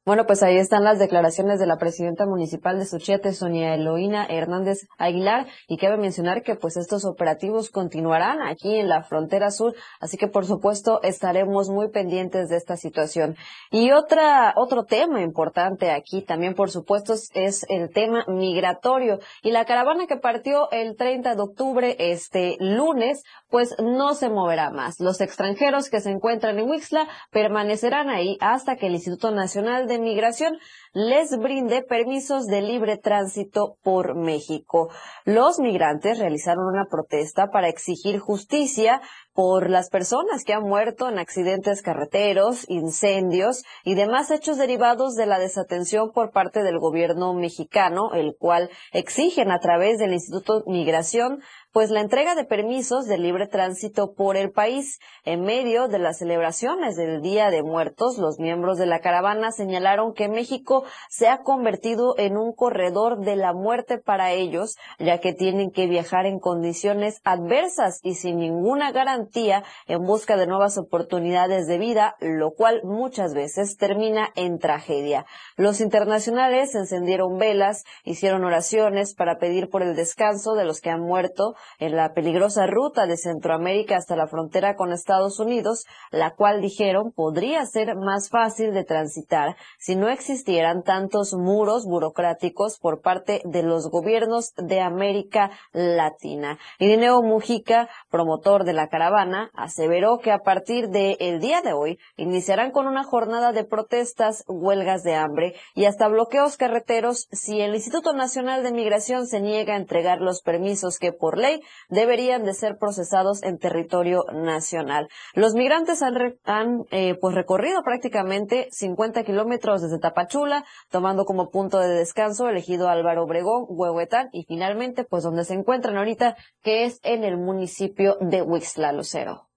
Bueno, 0.05 0.27
pues 0.27 0.43
ahí 0.43 0.57
están 0.57 0.83
las 0.83 0.99
declaraciones 0.99 1.59
de 1.59 1.65
la 1.65 1.77
presidenta 1.77 2.27
municipal 2.27 2.77
de 2.77 2.85
Suchiate, 2.85 3.33
Sonia 3.33 3.73
Eloína 3.73 4.27
Hernández 4.27 4.87
Aguilar, 4.99 5.47
y 5.67 5.77
cabe 5.77 5.97
mencionar 5.97 6.43
que 6.43 6.53
pues 6.53 6.77
estos 6.77 7.05
operativos 7.05 7.71
continuarán 7.71 8.39
aquí 8.43 8.75
en 8.75 8.87
la 8.87 9.01
frontera 9.01 9.49
sur, 9.49 9.73
así 9.99 10.15
que 10.17 10.27
por 10.27 10.45
supuesto 10.45 11.01
estaremos 11.01 11.69
muy 11.69 11.89
pendientes 11.89 12.49
de 12.49 12.57
esta 12.57 12.77
situación. 12.77 13.35
Y 13.71 13.93
otra, 13.93 14.53
otro 14.57 14.83
tema 14.83 15.23
importante 15.23 15.89
aquí 15.89 16.21
también 16.21 16.53
por 16.53 16.69
supuesto 16.69 17.15
es 17.33 17.65
el 17.67 17.89
tema 17.89 18.25
migratorio 18.27 19.17
y 19.41 19.49
la 19.49 19.65
caravana 19.65 20.05
que 20.05 20.17
partió 20.17 20.69
el 20.69 20.97
30 20.97 21.33
de 21.33 21.41
octubre 21.41 21.95
este 21.97 22.57
lunes, 22.59 23.23
pues 23.55 23.73
no 23.81 24.15
se 24.15 24.27
moverá 24.27 24.69
más. 24.69 24.99
Los 24.99 25.21
extranjeros 25.21 25.89
que 25.89 26.01
se 26.01 26.09
encuentran 26.09 26.59
en 26.59 26.69
Huixla 26.69 27.07
permanecerán 27.31 28.09
ahí 28.09 28.37
hasta 28.41 28.75
que 28.75 28.87
el 28.87 28.95
Instituto 28.95 29.31
Nacional 29.31 29.87
de 29.87 29.97
Migración 29.97 30.57
les 30.91 31.37
brinde 31.37 31.81
permisos 31.81 32.47
de 32.47 32.61
libre 32.61 32.97
tránsito 32.97 33.77
por 33.81 34.13
México. 34.13 34.89
Los 35.23 35.59
migrantes 35.59 36.19
realizaron 36.19 36.65
una 36.65 36.87
protesta 36.89 37.47
para 37.47 37.69
exigir 37.69 38.19
justicia 38.19 39.01
por 39.33 39.69
las 39.69 39.89
personas 39.89 40.45
que 40.45 40.53
han 40.53 40.63
muerto 40.63 41.09
en 41.09 41.19
accidentes 41.19 41.81
carreteros, 41.81 42.63
incendios 42.69 43.63
y 43.83 43.95
demás 43.95 44.31
hechos 44.31 44.57
derivados 44.57 45.15
de 45.15 45.25
la 45.25 45.39
desatención 45.39 46.11
por 46.13 46.31
parte 46.31 46.63
del 46.63 46.79
gobierno 46.79 47.33
mexicano, 47.33 48.13
el 48.13 48.35
cual 48.39 48.69
exigen 48.93 49.51
a 49.51 49.59
través 49.59 49.97
del 49.97 50.13
Instituto 50.13 50.63
Migración 50.67 51.41
pues 51.75 51.91
la 51.91 51.99
entrega 51.99 52.35
de 52.35 52.45
permisos 52.45 53.05
de 53.05 53.17
libre 53.17 53.47
tránsito 53.47 54.13
por 54.13 54.37
el 54.37 54.51
país. 54.51 54.97
En 55.25 55.41
medio 55.41 55.89
de 55.89 55.99
las 55.99 56.19
celebraciones 56.19 56.95
del 56.95 57.21
Día 57.21 57.49
de 57.49 57.63
Muertos, 57.63 58.17
los 58.17 58.39
miembros 58.39 58.77
de 58.77 58.85
la 58.85 59.01
caravana 59.01 59.51
señalaron 59.51 60.13
que 60.13 60.29
México 60.29 60.85
se 61.09 61.27
ha 61.27 61.39
convertido 61.39 62.17
en 62.17 62.37
un 62.37 62.53
corredor 62.53 63.19
de 63.25 63.35
la 63.35 63.51
muerte 63.51 63.97
para 63.97 64.31
ellos, 64.31 64.77
ya 64.99 65.19
que 65.19 65.33
tienen 65.33 65.69
que 65.69 65.87
viajar 65.87 66.25
en 66.25 66.39
condiciones 66.39 67.19
adversas 67.25 67.99
y 68.03 68.15
sin 68.15 68.37
ninguna 68.37 68.93
garantía 68.93 69.65
en 69.85 70.01
busca 70.03 70.37
de 70.37 70.47
nuevas 70.47 70.77
oportunidades 70.77 71.67
de 71.67 71.77
vida, 71.77 72.15
lo 72.21 72.51
cual 72.51 72.79
muchas 72.85 73.33
veces 73.33 73.75
termina 73.75 74.29
en 74.37 74.59
tragedia. 74.59 75.25
Los 75.57 75.81
internacionales 75.81 76.73
encendieron 76.73 77.37
velas, 77.37 77.83
hicieron 78.05 78.45
oraciones 78.45 79.13
para 79.13 79.39
pedir 79.39 79.67
por 79.69 79.83
el 79.83 79.97
descanso 79.97 80.53
de 80.53 80.63
los 80.63 80.79
que 80.79 80.89
han 80.89 81.01
muerto, 81.01 81.55
en 81.79 81.95
la 81.95 82.13
peligrosa 82.13 82.67
ruta 82.67 83.05
de 83.05 83.17
Centroamérica 83.17 83.97
hasta 83.97 84.15
la 84.15 84.27
frontera 84.27 84.75
con 84.75 84.91
Estados 84.91 85.39
Unidos, 85.39 85.85
la 86.11 86.35
cual 86.35 86.61
dijeron 86.61 87.11
podría 87.11 87.65
ser 87.65 87.95
más 87.95 88.29
fácil 88.29 88.73
de 88.73 88.83
transitar 88.83 89.55
si 89.77 89.95
no 89.95 90.09
existieran 90.09 90.83
tantos 90.83 91.33
muros 91.33 91.85
burocráticos 91.85 92.79
por 92.79 93.01
parte 93.01 93.41
de 93.45 93.63
los 93.63 93.89
gobiernos 93.89 94.53
de 94.55 94.81
América 94.81 95.51
Latina. 95.71 96.57
Irineo 96.79 97.21
Mujica, 97.21 97.89
promotor 98.09 98.63
de 98.63 98.73
la 98.73 98.87
caravana, 98.87 99.49
aseveró 99.53 100.19
que 100.19 100.31
a 100.31 100.39
partir 100.39 100.89
del 100.89 101.39
día 101.39 101.61
de 101.61 101.73
hoy 101.73 101.99
iniciarán 102.17 102.71
con 102.71 102.87
una 102.87 103.03
jornada 103.03 103.51
de 103.51 103.63
protestas, 103.63 104.43
huelgas 104.47 105.03
de 105.03 105.15
hambre 105.15 105.55
y 105.73 105.85
hasta 105.85 106.07
bloqueos 106.07 106.57
carreteros 106.57 107.27
si 107.31 107.61
el 107.61 107.75
Instituto 107.75 108.13
Nacional 108.13 108.63
de 108.63 108.71
Migración 108.71 109.27
se 109.27 109.41
niega 109.41 109.73
a 109.73 109.77
entregar 109.77 110.21
los 110.21 110.41
permisos 110.41 110.97
que 110.99 111.11
por 111.11 111.37
ley 111.37 111.54
deberían 111.89 112.43
de 112.43 112.53
ser 112.53 112.77
procesados 112.77 113.43
en 113.43 113.57
territorio 113.57 114.23
nacional. 114.33 115.07
Los 115.33 115.53
migrantes 115.53 116.01
han, 116.01 116.85
eh, 116.91 117.15
pues 117.19 117.35
recorrido 117.35 117.83
prácticamente 117.83 118.67
50 118.71 119.23
kilómetros 119.23 119.81
desde 119.81 119.99
Tapachula, 119.99 120.65
tomando 120.89 121.25
como 121.25 121.49
punto 121.49 121.79
de 121.79 121.89
descanso 121.89 122.49
elegido 122.49 122.89
Álvaro 122.89 123.23
Obregón, 123.23 123.65
Huehuetán 123.69 124.29
y 124.31 124.45
finalmente 124.45 125.03
pues 125.03 125.23
donde 125.23 125.45
se 125.45 125.53
encuentran 125.53 125.97
ahorita, 125.97 126.35
que 126.61 126.85
es 126.85 126.99
en 127.03 127.23
el 127.23 127.37
municipio 127.37 128.17
de 128.21 128.41
Huixla, 128.41 128.91
Lucero. 128.91 129.49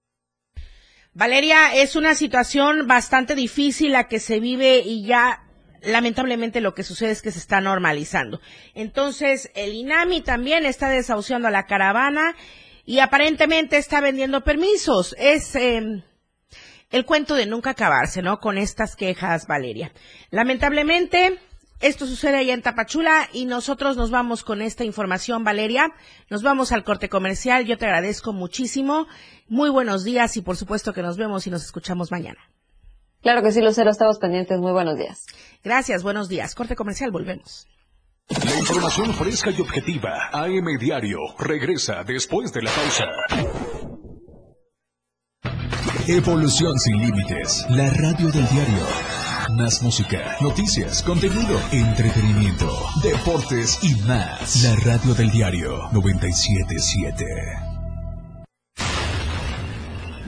Valeria, 1.13 1.73
es 1.75 1.95
una 1.95 2.15
situación 2.15 2.87
bastante 2.87 3.35
difícil 3.35 3.91
la 3.91 4.07
que 4.07 4.19
se 4.19 4.39
vive 4.39 4.79
y 4.79 5.05
ya 5.05 5.48
lamentablemente 5.83 6.61
lo 6.61 6.73
que 6.73 6.83
sucede 6.83 7.11
es 7.11 7.21
que 7.21 7.31
se 7.31 7.39
está 7.39 7.61
normalizando. 7.61 8.41
Entonces, 8.73 9.51
el 9.55 9.73
INAMI 9.73 10.21
también 10.21 10.65
está 10.65 10.89
desahuciando 10.89 11.47
a 11.47 11.51
la 11.51 11.65
caravana 11.65 12.35
y 12.85 12.99
aparentemente 12.99 13.77
está 13.77 14.01
vendiendo 14.01 14.43
permisos. 14.43 15.15
Es 15.19 15.55
em, 15.55 16.01
el 16.89 17.05
cuento 17.05 17.35
de 17.35 17.45
nunca 17.45 17.71
acabarse, 17.71 18.21
¿no? 18.21 18.39
Con 18.39 18.57
estas 18.57 18.95
quejas, 18.95 19.45
Valeria. 19.47 19.91
Lamentablemente, 20.31 21.39
esto 21.79 22.05
sucede 22.05 22.37
allá 22.37 22.53
en 22.53 22.61
Tapachula 22.61 23.29
y 23.31 23.45
nosotros 23.45 23.95
nos 23.95 24.11
vamos 24.11 24.43
con 24.43 24.61
esta 24.61 24.83
información, 24.83 25.43
Valeria. 25.43 25.93
Nos 26.29 26.43
vamos 26.43 26.71
al 26.71 26.83
corte 26.83 27.07
comercial. 27.07 27.65
Yo 27.65 27.77
te 27.77 27.85
agradezco 27.85 28.33
muchísimo. 28.33 29.07
Muy 29.47 29.69
buenos 29.69 30.03
días 30.03 30.35
y 30.35 30.41
por 30.41 30.57
supuesto 30.57 30.93
que 30.93 31.01
nos 31.01 31.15
vemos 31.15 31.47
y 31.47 31.51
nos 31.51 31.63
escuchamos 31.63 32.11
mañana. 32.11 32.48
Claro 33.21 33.41
que 33.43 33.51
sí, 33.51 33.61
Lucero, 33.61 33.89
estamos 33.89 34.17
pendientes. 34.17 34.59
Muy 34.59 34.71
buenos 34.71 34.97
días. 34.97 35.25
Gracias, 35.63 36.03
buenos 36.03 36.29
días. 36.29 36.55
Corte 36.55 36.75
comercial, 36.75 37.11
volvemos. 37.11 37.67
La 38.29 38.59
información 38.59 39.13
fresca 39.13 39.49
y 39.49 39.59
objetiva. 39.59 40.29
AM 40.31 40.77
Diario 40.79 41.19
regresa 41.39 42.03
después 42.03 42.53
de 42.53 42.61
la 42.61 42.71
pausa. 42.71 43.05
Evolución 46.07 46.77
sin 46.79 46.97
límites. 47.01 47.65
La 47.69 47.89
radio 47.89 48.27
del 48.31 48.47
diario. 48.49 48.85
Más 49.57 49.81
música, 49.81 50.37
noticias, 50.41 51.01
contenido, 51.01 51.59
entretenimiento, 51.71 52.71
deportes 53.03 53.79
y 53.83 53.95
más. 54.07 54.63
La 54.63 54.75
radio 54.75 55.15
del 55.15 55.31
diario 55.31 55.89
977. 55.91 57.68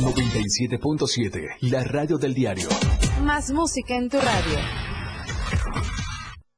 97.7, 0.00 1.70
la 1.70 1.84
radio 1.84 2.16
del 2.16 2.32
diario. 2.32 2.68
Más 3.22 3.52
música 3.52 3.94
en 3.94 4.08
tu 4.08 4.16
radio. 4.16 4.58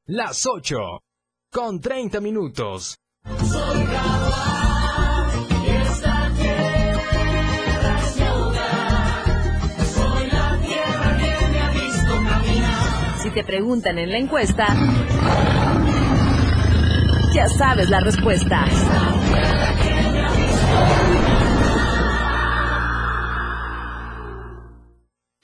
Las 0.07 0.46
8, 0.46 0.76
con 1.50 1.81
30 1.81 2.20
minutos. 2.20 2.96
Si 13.22 13.31
te 13.31 13.42
preguntan 13.44 13.98
en 13.98 14.11
la 14.11 14.18
encuesta, 14.18 14.66
ya 17.35 17.48
sabes 17.48 17.90
la 17.90 17.98
respuesta. 17.98 18.66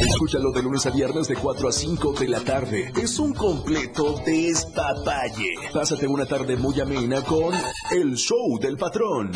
Escúchalo 0.00 0.50
de 0.52 0.62
lunes 0.62 0.86
a 0.86 0.90
viernes 0.90 1.28
de 1.28 1.36
4 1.36 1.68
a 1.68 1.72
5 1.72 2.12
de 2.12 2.28
la 2.28 2.40
tarde. 2.40 2.92
Es 2.96 3.18
un 3.18 3.34
completo 3.34 4.20
despapalle. 4.24 5.50
Pásate 5.72 6.06
una 6.06 6.26
tarde 6.26 6.56
muy 6.56 6.80
amena 6.80 7.22
con 7.22 7.54
El 7.90 8.16
Show 8.16 8.58
del 8.58 8.76
Patrón. 8.76 9.30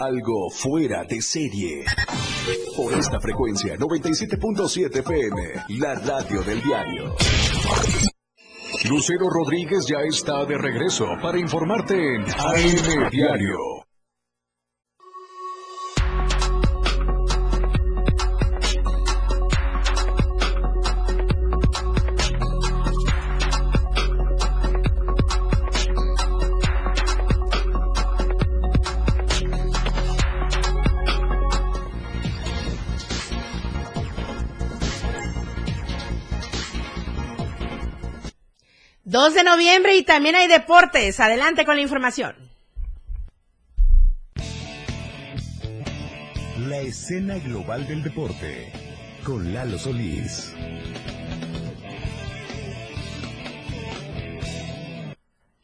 Algo 0.00 0.50
fuera 0.50 1.04
de 1.04 1.20
serie. 1.20 1.84
Por 2.76 2.92
esta 2.92 3.20
frecuencia, 3.20 3.76
97.7 3.76 5.00
FM, 5.00 5.78
la 5.80 5.94
radio 5.96 6.42
del 6.42 6.62
diario. 6.62 7.14
Lucero 8.88 9.28
Rodríguez 9.28 9.86
ya 9.86 9.98
está 10.08 10.44
de 10.44 10.56
regreso 10.56 11.06
para 11.20 11.38
informarte 11.38 12.14
en 12.14 12.22
AM 12.22 13.10
Diario. 13.10 13.85
Dos 39.16 39.32
de 39.32 39.44
noviembre 39.44 39.96
y 39.96 40.02
también 40.02 40.34
hay 40.34 40.46
deportes. 40.46 41.20
Adelante 41.20 41.64
con 41.64 41.76
la 41.76 41.80
información. 41.80 42.34
La 46.58 46.80
escena 46.80 47.38
global 47.38 47.86
del 47.86 48.02
deporte 48.02 48.70
con 49.24 49.54
Lalo 49.54 49.78
Solís. 49.78 50.54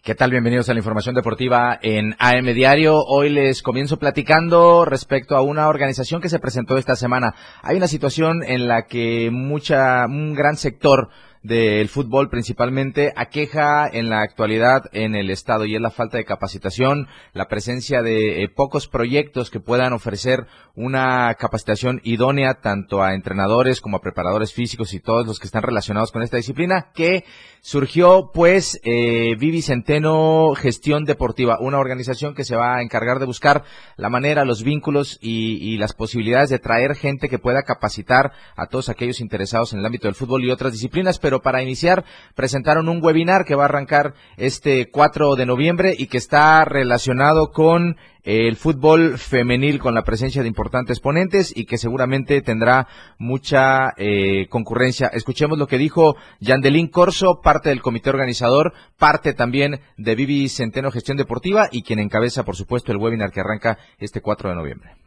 ¿Qué 0.02 0.14
tal? 0.14 0.30
Bienvenidos 0.30 0.70
a 0.70 0.72
la 0.72 0.80
información 0.80 1.14
deportiva 1.14 1.78
en 1.82 2.16
AM 2.18 2.46
Diario. 2.54 3.04
Hoy 3.04 3.28
les 3.28 3.62
comienzo 3.62 3.98
platicando 3.98 4.86
respecto 4.86 5.36
a 5.36 5.42
una 5.42 5.68
organización 5.68 6.22
que 6.22 6.30
se 6.30 6.38
presentó 6.38 6.78
esta 6.78 6.96
semana. 6.96 7.34
Hay 7.62 7.76
una 7.76 7.86
situación 7.86 8.42
en 8.42 8.66
la 8.66 8.86
que 8.86 9.28
mucha, 9.30 10.06
un 10.06 10.32
gran 10.32 10.56
sector 10.56 11.10
del 11.42 11.88
fútbol 11.88 12.28
principalmente 12.28 13.12
aqueja 13.16 13.88
en 13.88 14.08
la 14.08 14.20
actualidad 14.20 14.84
en 14.92 15.16
el 15.16 15.30
estado 15.30 15.64
y 15.64 15.74
es 15.74 15.80
la 15.80 15.90
falta 15.90 16.16
de 16.16 16.24
capacitación, 16.24 17.08
la 17.32 17.48
presencia 17.48 18.02
de 18.02 18.42
eh, 18.42 18.48
pocos 18.48 18.86
proyectos 18.86 19.50
que 19.50 19.60
puedan 19.60 19.92
ofrecer 19.92 20.46
una 20.74 21.34
capacitación 21.34 22.00
idónea 22.04 22.60
tanto 22.60 23.02
a 23.02 23.14
entrenadores 23.14 23.80
como 23.80 23.96
a 23.96 24.00
preparadores 24.00 24.52
físicos 24.52 24.94
y 24.94 25.00
todos 25.00 25.26
los 25.26 25.38
que 25.38 25.46
están 25.46 25.62
relacionados 25.62 26.12
con 26.12 26.22
esta 26.22 26.36
disciplina 26.36 26.92
que 26.94 27.24
surgió 27.60 28.30
pues 28.32 28.80
eh, 28.84 29.34
Vivi 29.38 29.62
Centeno 29.62 30.54
Gestión 30.54 31.04
Deportiva, 31.04 31.58
una 31.60 31.78
organización 31.78 32.34
que 32.34 32.44
se 32.44 32.56
va 32.56 32.76
a 32.76 32.82
encargar 32.82 33.18
de 33.18 33.26
buscar 33.26 33.64
la 33.96 34.08
manera, 34.08 34.44
los 34.44 34.62
vínculos 34.62 35.18
y, 35.20 35.56
y 35.56 35.76
las 35.76 35.92
posibilidades 35.92 36.50
de 36.50 36.58
traer 36.58 36.94
gente 36.94 37.28
que 37.28 37.38
pueda 37.38 37.62
capacitar 37.62 38.32
a 38.56 38.66
todos 38.66 38.88
aquellos 38.88 39.20
interesados 39.20 39.72
en 39.72 39.80
el 39.80 39.86
ámbito 39.86 40.08
del 40.08 40.14
fútbol 40.14 40.44
y 40.44 40.50
otras 40.50 40.72
disciplinas, 40.72 41.18
pero 41.32 41.40
para 41.40 41.62
iniciar 41.62 42.04
presentaron 42.34 42.90
un 42.90 43.02
webinar 43.02 43.46
que 43.46 43.54
va 43.54 43.62
a 43.62 43.64
arrancar 43.64 44.12
este 44.36 44.90
4 44.90 45.34
de 45.34 45.46
noviembre 45.46 45.94
y 45.96 46.08
que 46.08 46.18
está 46.18 46.62
relacionado 46.66 47.52
con 47.52 47.96
el 48.22 48.56
fútbol 48.56 49.16
femenil 49.16 49.78
con 49.78 49.94
la 49.94 50.02
presencia 50.02 50.42
de 50.42 50.48
importantes 50.48 51.00
ponentes 51.00 51.50
y 51.56 51.64
que 51.64 51.78
seguramente 51.78 52.42
tendrá 52.42 52.86
mucha 53.18 53.94
eh, 53.96 54.46
concurrencia. 54.50 55.06
Escuchemos 55.06 55.58
lo 55.58 55.66
que 55.66 55.78
dijo 55.78 56.16
Yandelín 56.38 56.88
Corso, 56.88 57.40
parte 57.42 57.70
del 57.70 57.80
comité 57.80 58.10
organizador, 58.10 58.74
parte 58.98 59.32
también 59.32 59.80
de 59.96 60.14
Vivi 60.14 60.50
Centeno 60.50 60.90
Gestión 60.90 61.16
Deportiva 61.16 61.68
y 61.72 61.82
quien 61.82 61.98
encabeza, 61.98 62.44
por 62.44 62.56
supuesto, 62.56 62.92
el 62.92 62.98
webinar 62.98 63.30
que 63.30 63.40
arranca 63.40 63.78
este 63.98 64.20
4 64.20 64.50
de 64.50 64.56
noviembre. 64.56 65.01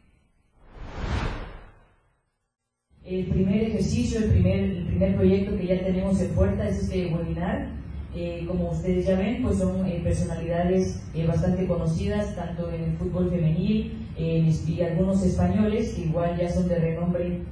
El 3.08 3.26
primer 3.26 3.62
ejercicio, 3.62 4.18
el 4.18 4.32
primer, 4.32 4.58
el 4.58 4.86
primer 4.86 5.14
proyecto 5.14 5.56
que 5.56 5.66
ya 5.68 5.78
tenemos 5.78 6.20
en 6.20 6.28
puerta 6.30 6.68
es 6.68 6.82
este 6.82 7.06
webinar. 7.06 7.68
Eh, 8.16 8.44
como 8.48 8.70
ustedes 8.70 9.06
ya 9.06 9.16
ven, 9.16 9.44
pues 9.44 9.58
son 9.58 9.86
eh, 9.86 10.00
personalidades 10.02 11.00
eh, 11.14 11.24
bastante 11.24 11.68
conocidas, 11.68 12.34
tanto 12.34 12.68
en 12.72 12.82
el 12.82 12.92
fútbol 12.96 13.30
femenil 13.30 13.92
y 14.18 14.80
algunos 14.80 15.22
españoles 15.22 15.92
que 15.94 16.06
igual 16.06 16.36
ya 16.36 16.50
son 16.50 16.66
de 16.68 16.78
renombre 16.78 17.42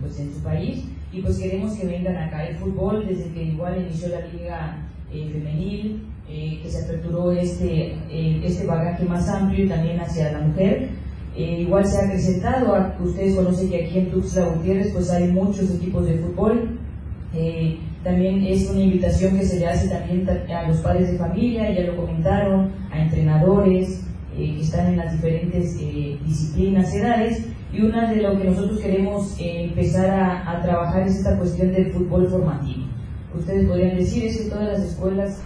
pues 0.00 0.18
en 0.18 0.34
su 0.34 0.40
país. 0.40 0.84
Y 1.12 1.20
pues 1.20 1.38
queremos 1.38 1.74
que 1.74 1.86
vengan 1.86 2.16
acá 2.16 2.44
el 2.46 2.56
fútbol 2.56 3.06
desde 3.06 3.30
que 3.32 3.44
igual 3.44 3.80
inició 3.82 4.08
la 4.08 4.26
liga 4.26 4.88
femenil, 5.12 6.02
que 6.26 6.68
se 6.68 6.84
aperturó 6.84 7.30
este, 7.30 7.94
este 8.10 8.66
bagaje 8.66 9.04
más 9.04 9.28
amplio 9.28 9.66
y 9.66 9.68
también 9.68 10.00
hacia 10.00 10.32
la 10.32 10.40
mujer 10.40 10.88
eh, 11.36 11.60
igual 11.60 11.86
se 11.86 11.98
ha 11.98 12.06
acrecentado, 12.06 12.94
ustedes 13.04 13.36
conocen 13.36 13.68
que 13.68 13.84
aquí 13.84 13.98
en 13.98 14.10
Tuxtla 14.10 14.48
Gutiérrez 14.54 14.90
pues 14.92 15.10
hay 15.10 15.28
muchos 15.28 15.70
equipos 15.70 16.06
de 16.06 16.18
fútbol. 16.18 16.78
Eh, 17.34 17.78
también 18.02 18.42
es 18.46 18.70
una 18.70 18.80
invitación 18.80 19.36
que 19.36 19.44
se 19.44 19.58
le 19.58 19.66
hace 19.66 19.88
también 19.88 20.26
a 20.50 20.68
los 20.68 20.78
padres 20.78 21.12
de 21.12 21.18
familia, 21.18 21.70
ya 21.74 21.92
lo 21.92 21.96
comentaron, 21.96 22.72
a 22.90 23.02
entrenadores 23.02 24.00
eh, 24.34 24.54
que 24.56 24.62
están 24.62 24.86
en 24.86 24.96
las 24.96 25.12
diferentes 25.12 25.78
disciplinas, 26.24 26.94
edades. 26.94 27.46
Y 27.70 27.82
una 27.82 28.10
de 28.10 28.22
lo 28.22 28.38
que 28.38 28.44
nosotros 28.44 28.80
queremos 28.80 29.36
empezar 29.38 30.08
a, 30.08 30.50
a 30.50 30.62
trabajar 30.62 31.06
es 31.06 31.16
esta 31.16 31.36
cuestión 31.36 31.72
del 31.72 31.92
fútbol 31.92 32.28
formativo. 32.28 32.84
Ustedes 33.38 33.66
podrían 33.66 33.96
decir 33.96 34.24
eso 34.24 34.44
en 34.44 34.50
todas 34.50 34.78
las 34.78 34.88
escuelas. 34.88 35.42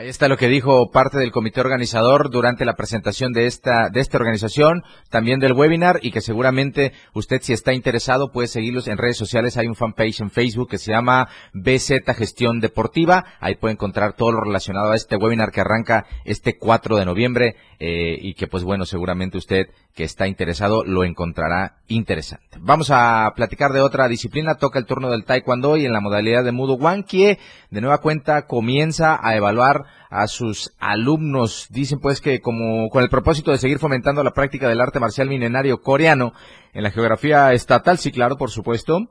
Ahí 0.00 0.08
está 0.08 0.28
lo 0.28 0.38
que 0.38 0.48
dijo 0.48 0.90
parte 0.90 1.18
del 1.18 1.30
comité 1.30 1.60
organizador 1.60 2.30
durante 2.30 2.64
la 2.64 2.74
presentación 2.74 3.34
de 3.34 3.44
esta, 3.44 3.90
de 3.90 4.00
esta 4.00 4.16
organización, 4.16 4.82
también 5.10 5.40
del 5.40 5.52
webinar 5.52 6.00
y 6.00 6.10
que 6.10 6.22
seguramente 6.22 6.94
usted 7.12 7.42
si 7.42 7.52
está 7.52 7.74
interesado 7.74 8.32
puede 8.32 8.48
seguirlos 8.48 8.88
en 8.88 8.96
redes 8.96 9.18
sociales. 9.18 9.58
Hay 9.58 9.66
un 9.66 9.74
fanpage 9.74 10.22
en 10.22 10.30
Facebook 10.30 10.70
que 10.70 10.78
se 10.78 10.90
llama 10.90 11.28
BZ 11.52 12.16
Gestión 12.16 12.60
Deportiva. 12.60 13.26
Ahí 13.40 13.56
puede 13.56 13.74
encontrar 13.74 14.14
todo 14.14 14.32
lo 14.32 14.40
relacionado 14.40 14.90
a 14.90 14.96
este 14.96 15.16
webinar 15.16 15.52
que 15.52 15.60
arranca 15.60 16.06
este 16.24 16.56
4 16.56 16.96
de 16.96 17.04
noviembre 17.04 17.56
eh, 17.78 18.16
y 18.22 18.32
que 18.32 18.46
pues 18.46 18.64
bueno, 18.64 18.86
seguramente 18.86 19.36
usted 19.36 19.66
que 19.94 20.04
está 20.04 20.26
interesado 20.26 20.82
lo 20.82 21.04
encontrará 21.04 21.76
interesante. 21.88 22.56
Vamos 22.58 22.90
a 22.90 23.30
platicar 23.36 23.72
de 23.72 23.82
otra 23.82 24.08
disciplina. 24.08 24.54
Toca 24.54 24.78
el 24.78 24.86
turno 24.86 25.10
del 25.10 25.24
taekwondo 25.24 25.76
y 25.76 25.84
en 25.84 25.92
la 25.92 26.00
modalidad 26.00 26.42
de 26.42 26.52
mudo 26.52 26.76
wankie 26.76 27.38
de 27.70 27.80
nueva 27.82 27.98
cuenta 27.98 28.46
comienza 28.46 29.18
a 29.22 29.36
evaluar 29.36 29.89
a 30.10 30.26
sus 30.26 30.72
alumnos. 30.78 31.66
Dicen 31.70 32.00
pues 32.00 32.20
que 32.20 32.40
como 32.40 32.88
con 32.90 33.02
el 33.02 33.08
propósito 33.08 33.50
de 33.50 33.58
seguir 33.58 33.78
fomentando 33.78 34.22
la 34.24 34.32
práctica 34.32 34.68
del 34.68 34.80
arte 34.80 35.00
marcial 35.00 35.28
milenario 35.28 35.80
coreano 35.80 36.32
en 36.72 36.82
la 36.82 36.90
geografía 36.90 37.52
estatal, 37.52 37.98
sí 37.98 38.12
claro, 38.12 38.36
por 38.36 38.50
supuesto 38.50 39.10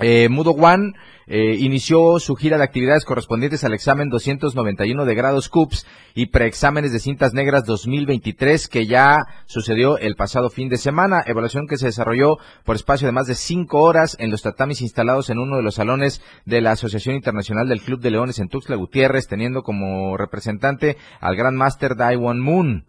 eh, 0.00 0.28
Mudo 0.28 0.50
One 0.50 0.92
eh, 1.28 1.56
inició 1.58 2.20
su 2.20 2.36
gira 2.36 2.56
de 2.56 2.62
actividades 2.62 3.04
correspondientes 3.04 3.64
al 3.64 3.74
examen 3.74 4.10
291 4.10 5.04
de 5.04 5.14
grados 5.16 5.48
CUPS 5.48 5.84
y 6.14 6.26
preexámenes 6.26 6.92
de 6.92 7.00
cintas 7.00 7.32
negras 7.32 7.64
2023 7.64 8.68
que 8.68 8.86
ya 8.86 9.26
sucedió 9.46 9.98
el 9.98 10.14
pasado 10.14 10.50
fin 10.50 10.68
de 10.68 10.76
semana, 10.76 11.24
evaluación 11.26 11.66
que 11.66 11.78
se 11.78 11.86
desarrolló 11.86 12.38
por 12.64 12.76
espacio 12.76 13.08
de 13.08 13.12
más 13.12 13.26
de 13.26 13.34
cinco 13.34 13.82
horas 13.82 14.16
en 14.20 14.30
los 14.30 14.42
tatamis 14.42 14.82
instalados 14.82 15.28
en 15.28 15.38
uno 15.38 15.56
de 15.56 15.62
los 15.62 15.74
salones 15.76 16.22
de 16.44 16.60
la 16.60 16.72
Asociación 16.72 17.16
Internacional 17.16 17.68
del 17.68 17.82
Club 17.82 18.00
de 18.00 18.12
Leones 18.12 18.38
en 18.38 18.48
Tuxtla 18.48 18.76
Gutiérrez, 18.76 19.26
teniendo 19.26 19.62
como 19.62 20.16
representante 20.16 20.96
al 21.20 21.34
Gran 21.34 21.56
Master 21.56 21.96
Daiwon 21.96 22.38
Moon. 22.38 22.84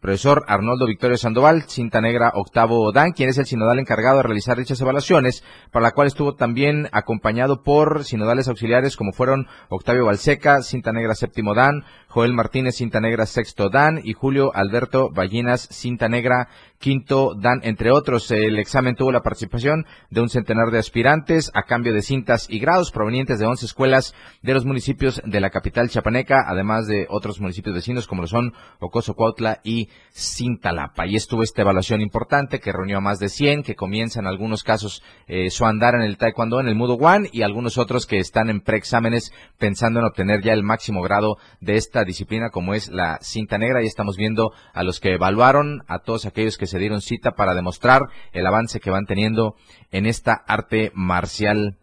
Profesor 0.00 0.44
Arnoldo 0.48 0.86
Victorio 0.86 1.16
Sandoval, 1.16 1.64
cinta 1.68 2.00
negra 2.00 2.32
octavo 2.34 2.92
Dan, 2.92 3.12
quien 3.12 3.28
es 3.28 3.38
el 3.38 3.46
sinodal 3.46 3.78
encargado 3.78 4.18
de 4.18 4.22
realizar 4.24 4.56
dichas 4.56 4.80
evaluaciones, 4.80 5.42
para 5.70 5.84
la 5.84 5.92
cual 5.92 6.06
estuvo 6.06 6.34
también 6.34 6.88
acompañado 6.92 7.62
por 7.62 8.04
sinodales 8.04 8.48
auxiliares 8.48 8.96
como 8.96 9.12
fueron 9.12 9.46
Octavio 9.68 10.04
Balseca, 10.04 10.62
cinta 10.62 10.92
negra 10.92 11.14
séptimo 11.14 11.54
Dan, 11.54 11.84
Joel 12.08 12.34
Martínez, 12.34 12.76
cinta 12.76 13.00
negra 13.00 13.26
sexto 13.26 13.68
Dan 13.68 14.00
y 14.02 14.12
Julio 14.12 14.50
Alberto 14.54 15.10
Ballinas, 15.10 15.68
cinta 15.70 16.08
negra 16.08 16.48
quinto 16.78 17.34
Dan, 17.34 17.60
entre 17.62 17.90
otros. 17.90 18.30
El 18.30 18.58
examen 18.58 18.94
tuvo 18.94 19.12
la 19.12 19.22
participación 19.22 19.86
de 20.10 20.20
un 20.20 20.28
centenar 20.28 20.70
de 20.70 20.78
aspirantes 20.78 21.50
a 21.54 21.62
cambio 21.62 21.92
de 21.92 22.02
cintas 22.02 22.46
y 22.48 22.58
grados 22.58 22.90
provenientes 22.90 23.38
de 23.38 23.46
11 23.46 23.66
escuelas 23.66 24.14
de 24.42 24.54
los 24.54 24.64
municipios 24.64 25.20
de 25.24 25.40
la 25.40 25.50
capital 25.50 25.88
chapaneca, 25.88 26.44
además 26.46 26.86
de 26.86 27.06
otros 27.08 27.40
municipios 27.40 27.74
vecinos 27.74 28.06
como 28.06 28.22
lo 28.22 28.28
son 28.28 28.52
Ocoso, 28.80 29.14
Cuautla 29.14 29.60
y 29.64 29.88
Cintalapa. 30.16 31.06
Y 31.06 31.14
estuvo 31.14 31.42
esta 31.42 31.60
evaluación 31.60 32.00
importante 32.00 32.58
que 32.58 32.72
reunió 32.72 32.98
a 32.98 33.02
más 33.02 33.18
de 33.18 33.28
100, 33.28 33.62
que 33.62 33.74
comienza 33.74 34.18
en 34.18 34.26
algunos 34.26 34.62
casos 34.62 35.02
eh, 35.26 35.50
su 35.50 35.66
andar 35.66 35.94
en 35.94 36.00
el 36.00 36.16
taekwondo, 36.16 36.58
en 36.58 36.68
el 36.68 36.74
Mudo 36.74 36.94
One, 36.94 37.28
y 37.32 37.42
algunos 37.42 37.76
otros 37.76 38.06
que 38.06 38.18
están 38.18 38.48
en 38.48 38.62
preexámenes 38.62 39.30
pensando 39.58 40.00
en 40.00 40.06
obtener 40.06 40.42
ya 40.42 40.54
el 40.54 40.62
máximo 40.62 41.02
grado 41.02 41.36
de 41.60 41.76
esta 41.76 42.04
disciplina 42.04 42.48
como 42.48 42.72
es 42.72 42.88
la 42.88 43.18
cinta 43.20 43.58
negra 43.58 43.82
y 43.82 43.86
estamos 43.86 44.16
viendo 44.16 44.52
a 44.72 44.82
los 44.82 45.00
que 45.00 45.12
evaluaron, 45.12 45.82
a 45.86 45.98
todos 45.98 46.24
aquellos 46.24 46.56
que 46.56 46.66
se 46.66 46.78
dieron 46.78 47.02
cita 47.02 47.32
para 47.32 47.54
demostrar 47.54 48.02
el 48.32 48.46
avance 48.46 48.80
que 48.80 48.90
van 48.90 49.04
teniendo 49.04 49.54
en 49.90 50.06
esta 50.06 50.32
arte 50.32 50.92
marcial 50.94 51.76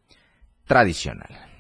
tradicional. 0.65 1.52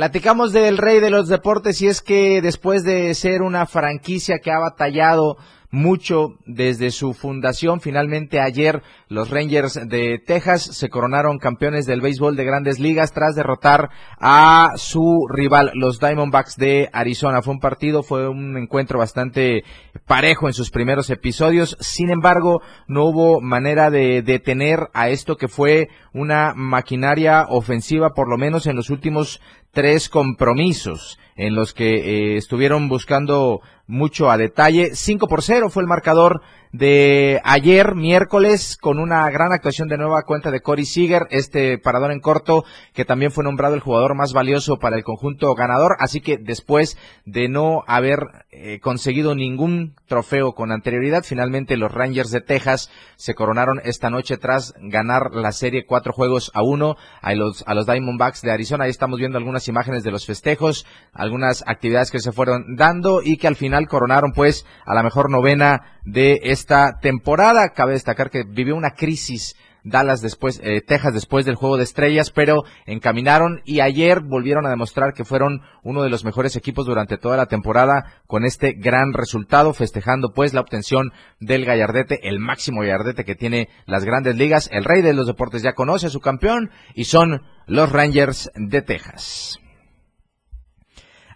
Platicamos 0.00 0.54
del 0.54 0.78
rey 0.78 0.98
de 0.98 1.10
los 1.10 1.28
deportes 1.28 1.82
y 1.82 1.86
es 1.86 2.00
que 2.00 2.40
después 2.40 2.84
de 2.84 3.12
ser 3.12 3.42
una 3.42 3.66
franquicia 3.66 4.38
que 4.38 4.50
ha 4.50 4.58
batallado 4.58 5.36
mucho 5.70 6.36
desde 6.46 6.90
su 6.90 7.14
fundación. 7.14 7.80
Finalmente 7.80 8.40
ayer 8.40 8.82
los 9.08 9.30
Rangers 9.30 9.78
de 9.88 10.18
Texas 10.18 10.62
se 10.62 10.88
coronaron 10.88 11.38
campeones 11.38 11.86
del 11.86 12.00
béisbol 12.00 12.36
de 12.36 12.44
grandes 12.44 12.78
ligas 12.78 13.12
tras 13.12 13.34
derrotar 13.34 13.90
a 14.18 14.72
su 14.76 15.26
rival, 15.28 15.70
los 15.74 16.00
Diamondbacks 16.00 16.56
de 16.56 16.88
Arizona. 16.92 17.42
Fue 17.42 17.54
un 17.54 17.60
partido, 17.60 18.02
fue 18.02 18.28
un 18.28 18.56
encuentro 18.56 18.98
bastante 18.98 19.62
parejo 20.06 20.48
en 20.48 20.54
sus 20.54 20.70
primeros 20.70 21.10
episodios. 21.10 21.76
Sin 21.80 22.10
embargo, 22.10 22.62
no 22.88 23.04
hubo 23.04 23.40
manera 23.40 23.90
de 23.90 24.22
detener 24.22 24.88
a 24.92 25.08
esto 25.08 25.36
que 25.36 25.48
fue 25.48 25.88
una 26.12 26.52
maquinaria 26.54 27.46
ofensiva, 27.48 28.10
por 28.10 28.28
lo 28.28 28.36
menos 28.36 28.66
en 28.66 28.76
los 28.76 28.90
últimos 28.90 29.40
tres 29.72 30.08
compromisos 30.08 31.18
en 31.36 31.54
los 31.54 31.72
que 31.72 32.34
eh, 32.34 32.36
estuvieron 32.36 32.88
buscando 32.88 33.60
mucho 33.86 34.30
a 34.30 34.36
detalle. 34.36 34.94
5 34.94 35.26
por 35.26 35.42
0 35.42 35.70
fue 35.70 35.82
el 35.82 35.88
marcador 35.88 36.42
de 36.72 37.40
ayer, 37.42 37.96
miércoles, 37.96 38.76
con 38.80 39.00
una 39.00 39.28
gran 39.30 39.52
actuación 39.52 39.88
de 39.88 39.98
nueva 39.98 40.22
cuenta 40.22 40.50
de 40.50 40.60
Cory 40.60 40.84
Seager, 40.84 41.26
este 41.30 41.78
parador 41.78 42.12
en 42.12 42.20
corto, 42.20 42.64
que 42.94 43.04
también 43.04 43.32
fue 43.32 43.42
nombrado 43.42 43.74
el 43.74 43.80
jugador 43.80 44.14
más 44.14 44.32
valioso 44.32 44.78
para 44.78 44.96
el 44.96 45.02
conjunto 45.02 45.54
ganador. 45.54 45.96
Así 45.98 46.20
que 46.20 46.38
después 46.38 46.96
de 47.24 47.48
no 47.48 47.82
haber 47.88 48.20
eh, 48.50 48.78
conseguido 48.80 49.34
ningún 49.34 49.96
trofeo 50.06 50.52
con 50.52 50.70
anterioridad, 50.70 51.24
finalmente 51.24 51.76
los 51.76 51.92
Rangers 51.92 52.30
de 52.30 52.40
Texas 52.40 52.90
se 53.16 53.34
coronaron 53.34 53.80
esta 53.84 54.10
noche 54.10 54.36
tras 54.36 54.74
ganar 54.80 55.30
la 55.32 55.52
serie 55.52 55.86
cuatro 55.86 56.12
juegos 56.12 56.50
a 56.54 56.62
uno 56.62 56.96
a 57.20 57.34
los, 57.34 57.64
a 57.66 57.74
los 57.74 57.86
Diamondbacks 57.86 58.42
de 58.42 58.52
Arizona. 58.52 58.84
Ahí 58.84 58.90
estamos 58.90 59.18
viendo 59.18 59.38
algunas 59.38 59.66
imágenes 59.66 60.04
de 60.04 60.10
los 60.12 60.24
festejos, 60.24 60.86
algunas 61.12 61.64
actividades 61.66 62.10
que 62.10 62.20
se 62.20 62.32
fueron 62.32 62.76
dando 62.76 63.22
y 63.22 63.38
que 63.38 63.48
al 63.48 63.56
final 63.56 63.88
coronaron 63.88 64.32
pues 64.32 64.66
a 64.86 64.94
la 64.94 65.02
mejor 65.02 65.30
novena 65.30 65.98
de 66.04 66.40
esta 66.60 66.98
temporada. 67.00 67.70
Cabe 67.70 67.92
destacar 67.92 68.30
que 68.30 68.44
vivió 68.44 68.76
una 68.76 68.90
crisis 68.90 69.56
Dallas 69.82 70.20
después, 70.20 70.60
eh, 70.62 70.82
Texas 70.82 71.14
después 71.14 71.46
del 71.46 71.54
juego 71.54 71.76
de 71.76 71.84
estrellas, 71.84 72.30
pero 72.30 72.64
encaminaron 72.86 73.62
y 73.64 73.80
ayer 73.80 74.20
volvieron 74.20 74.66
a 74.66 74.70
demostrar 74.70 75.14
que 75.14 75.24
fueron 75.24 75.62
uno 75.82 76.02
de 76.02 76.10
los 76.10 76.24
mejores 76.24 76.56
equipos 76.56 76.86
durante 76.86 77.16
toda 77.16 77.36
la 77.36 77.46
temporada 77.46 78.22
con 78.26 78.44
este 78.44 78.72
gran 78.72 79.12
resultado, 79.12 79.72
festejando 79.72 80.32
pues 80.34 80.52
la 80.52 80.60
obtención 80.60 81.12
del 81.38 81.64
gallardete, 81.64 82.28
el 82.28 82.40
máximo 82.40 82.82
gallardete 82.82 83.24
que 83.24 83.34
tiene 83.34 83.68
las 83.86 84.04
grandes 84.04 84.36
ligas. 84.36 84.68
El 84.72 84.84
rey 84.84 85.02
de 85.02 85.14
los 85.14 85.26
deportes 85.26 85.62
ya 85.62 85.72
conoce 85.72 86.08
a 86.08 86.10
su 86.10 86.20
campeón 86.20 86.70
y 86.94 87.04
son 87.04 87.42
los 87.66 87.90
Rangers 87.90 88.50
de 88.54 88.82
Texas. 88.82 89.59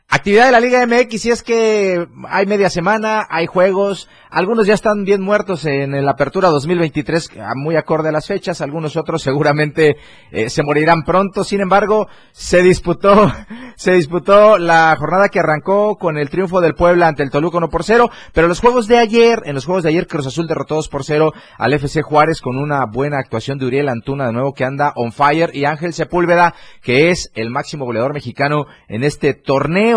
Actividad 0.08 0.46
de 0.46 0.52
la 0.52 0.60
Liga 0.60 0.86
MX, 0.86 1.26
y 1.26 1.30
es 1.30 1.42
que 1.42 2.06
hay 2.28 2.46
media 2.46 2.70
semana, 2.70 3.26
hay 3.28 3.46
juegos, 3.46 4.08
algunos 4.30 4.66
ya 4.66 4.74
están 4.74 5.04
bien 5.04 5.20
muertos 5.20 5.64
en 5.64 6.04
la 6.04 6.12
apertura 6.12 6.50
2023, 6.50 7.30
muy 7.56 7.76
acorde 7.76 8.10
a 8.10 8.12
las 8.12 8.26
fechas, 8.26 8.60
algunos 8.60 8.96
otros 8.96 9.22
seguramente 9.24 9.96
eh, 10.30 10.50
se 10.50 10.62
morirán 10.62 11.02
pronto, 11.02 11.42
sin 11.42 11.60
embargo, 11.60 12.06
se 12.32 12.62
disputó, 12.62 13.32
se 13.76 13.92
disputó 13.92 14.56
la 14.58 14.94
jornada 14.98 15.28
que 15.28 15.40
arrancó 15.40 15.96
con 15.96 16.16
el 16.16 16.30
triunfo 16.30 16.60
del 16.60 16.74
Puebla 16.74 17.08
ante 17.08 17.22
el 17.22 17.30
Toluca 17.30 17.58
1 17.58 17.68
por 17.68 17.82
0, 17.82 18.08
pero 18.32 18.46
los 18.46 18.60
juegos 18.60 18.86
de 18.86 18.98
ayer, 18.98 19.42
en 19.46 19.54
los 19.54 19.64
juegos 19.64 19.82
de 19.82 19.88
ayer 19.88 20.06
Cruz 20.06 20.26
Azul 20.26 20.46
derrotó 20.46 20.76
2 20.76 20.88
por 20.88 21.04
0 21.04 21.32
al 21.58 21.72
FC 21.72 22.02
Juárez 22.02 22.40
con 22.40 22.56
una 22.56 22.84
buena 22.86 23.18
actuación 23.18 23.58
de 23.58 23.66
Uriel 23.66 23.88
Antuna 23.88 24.26
de 24.26 24.32
nuevo 24.32 24.52
que 24.52 24.64
anda 24.64 24.92
on 24.96 25.12
fire. 25.12 25.50
Y 25.54 25.64
Ángel 25.64 25.92
Sepúlveda, 25.92 26.54
que 26.82 27.10
es 27.10 27.30
el 27.34 27.50
máximo 27.50 27.84
goleador 27.84 28.14
mexicano 28.14 28.66
en 28.88 29.04
este 29.04 29.34
torneo. 29.34 29.93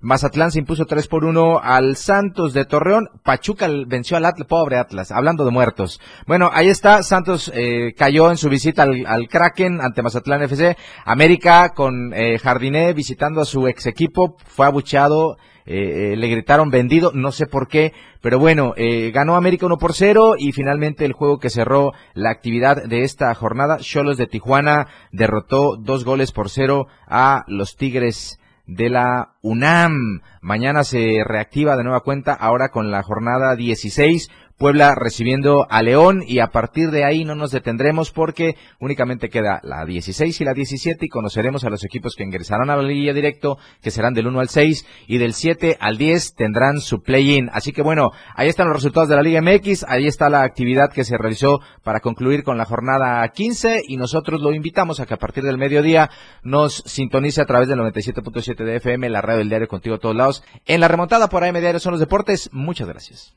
Mazatlán 0.00 0.52
se 0.52 0.60
impuso 0.60 0.86
3 0.86 1.08
por 1.08 1.24
1 1.24 1.60
al 1.60 1.96
Santos 1.96 2.52
de 2.52 2.64
Torreón. 2.64 3.08
Pachuca 3.24 3.68
venció 3.86 4.16
al 4.16 4.26
Atlas, 4.26 4.46
pobre 4.46 4.78
Atlas, 4.78 5.10
hablando 5.10 5.44
de 5.44 5.50
muertos. 5.50 6.00
Bueno, 6.26 6.50
ahí 6.52 6.68
está, 6.68 7.02
Santos 7.02 7.50
eh, 7.52 7.94
cayó 7.96 8.30
en 8.30 8.36
su 8.36 8.48
visita 8.48 8.84
al, 8.84 9.28
Kraken 9.28 9.80
ante 9.80 10.02
Mazatlán 10.02 10.42
FC. 10.42 10.76
América 11.04 11.70
con 11.70 12.12
eh, 12.14 12.38
Jardiné 12.38 12.92
visitando 12.92 13.40
a 13.40 13.44
su 13.44 13.66
ex 13.66 13.86
equipo, 13.86 14.36
fue 14.46 14.66
abucheado. 14.66 15.36
Eh, 15.70 16.14
le 16.16 16.28
gritaron 16.28 16.70
vendido, 16.70 17.10
no 17.12 17.30
sé 17.30 17.46
por 17.46 17.68
qué, 17.68 17.92
pero 18.22 18.38
bueno, 18.38 18.72
ganó 19.12 19.36
América 19.36 19.66
1 19.66 19.76
por 19.76 19.92
0 19.92 20.36
y 20.38 20.52
finalmente 20.52 21.04
el 21.04 21.12
juego 21.12 21.38
que 21.38 21.50
cerró 21.50 21.92
la 22.14 22.30
actividad 22.30 22.84
de 22.84 23.02
esta 23.02 23.34
jornada, 23.34 23.76
Cholos 23.76 24.16
de 24.16 24.26
Tijuana 24.26 24.86
derrotó 25.12 25.76
dos 25.76 26.06
goles 26.06 26.32
por 26.32 26.48
cero 26.48 26.86
a 27.06 27.44
los 27.48 27.76
Tigres 27.76 28.38
de 28.68 28.90
la 28.90 29.32
UNAM. 29.42 30.20
Mañana 30.40 30.84
se 30.84 31.24
reactiva 31.24 31.76
de 31.76 31.82
nueva 31.82 32.00
cuenta, 32.00 32.34
ahora 32.34 32.68
con 32.68 32.92
la 32.92 33.02
jornada 33.02 33.56
16 33.56 34.28
Puebla 34.58 34.96
recibiendo 34.96 35.66
a 35.70 35.82
León 35.82 36.22
y 36.26 36.40
a 36.40 36.48
partir 36.48 36.90
de 36.90 37.04
ahí 37.04 37.24
no 37.24 37.36
nos 37.36 37.52
detendremos 37.52 38.10
porque 38.10 38.56
únicamente 38.80 39.28
queda 39.28 39.60
la 39.62 39.84
16 39.84 40.40
y 40.40 40.44
la 40.44 40.52
17 40.52 41.06
y 41.06 41.08
conoceremos 41.08 41.64
a 41.64 41.70
los 41.70 41.84
equipos 41.84 42.16
que 42.16 42.24
ingresarán 42.24 42.68
a 42.68 42.76
la 42.76 42.82
liguilla 42.82 43.12
directo, 43.12 43.58
que 43.80 43.92
serán 43.92 44.14
del 44.14 44.26
1 44.26 44.40
al 44.40 44.48
6 44.48 44.84
y 45.06 45.18
del 45.18 45.32
7 45.32 45.76
al 45.78 45.96
10 45.96 46.34
tendrán 46.34 46.80
su 46.80 47.02
play-in. 47.02 47.48
Así 47.52 47.72
que 47.72 47.82
bueno, 47.82 48.10
ahí 48.34 48.48
están 48.48 48.66
los 48.66 48.76
resultados 48.76 49.08
de 49.08 49.14
la 49.14 49.22
Liga 49.22 49.40
MX, 49.40 49.84
ahí 49.88 50.08
está 50.08 50.28
la 50.28 50.42
actividad 50.42 50.92
que 50.92 51.04
se 51.04 51.16
realizó 51.16 51.60
para 51.84 52.00
concluir 52.00 52.42
con 52.42 52.58
la 52.58 52.64
jornada 52.64 53.26
15 53.28 53.82
y 53.86 53.96
nosotros 53.96 54.40
lo 54.40 54.52
invitamos 54.52 54.98
a 54.98 55.06
que 55.06 55.14
a 55.14 55.18
partir 55.18 55.44
del 55.44 55.56
mediodía 55.56 56.10
nos 56.42 56.82
sintonice 56.84 57.40
a 57.40 57.46
través 57.46 57.68
del 57.68 57.78
97.7 57.78 58.64
de 58.64 58.76
FM, 58.76 59.08
la 59.08 59.20
radio 59.20 59.38
del 59.38 59.50
diario 59.50 59.68
contigo 59.68 59.94
a 59.94 59.98
todos 59.98 60.16
lados. 60.16 60.42
En 60.66 60.80
la 60.80 60.88
remontada 60.88 61.28
por 61.28 61.44
AM 61.44 61.60
Diario 61.60 61.78
son 61.78 61.92
los 61.92 62.00
deportes. 62.00 62.50
Muchas 62.52 62.88
gracias. 62.88 63.36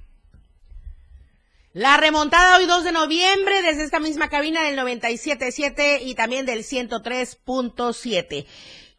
La 1.74 1.96
remontada 1.96 2.58
hoy 2.58 2.66
2 2.66 2.84
de 2.84 2.92
noviembre 2.92 3.62
desde 3.62 3.86
esta 3.86 4.02
misma 4.02 4.28
cabina 4.28 4.62
del 4.64 4.78
97.7 4.78 6.00
y 6.02 6.16
también 6.16 6.46
del 6.46 6.66
103.7. 6.66 8.46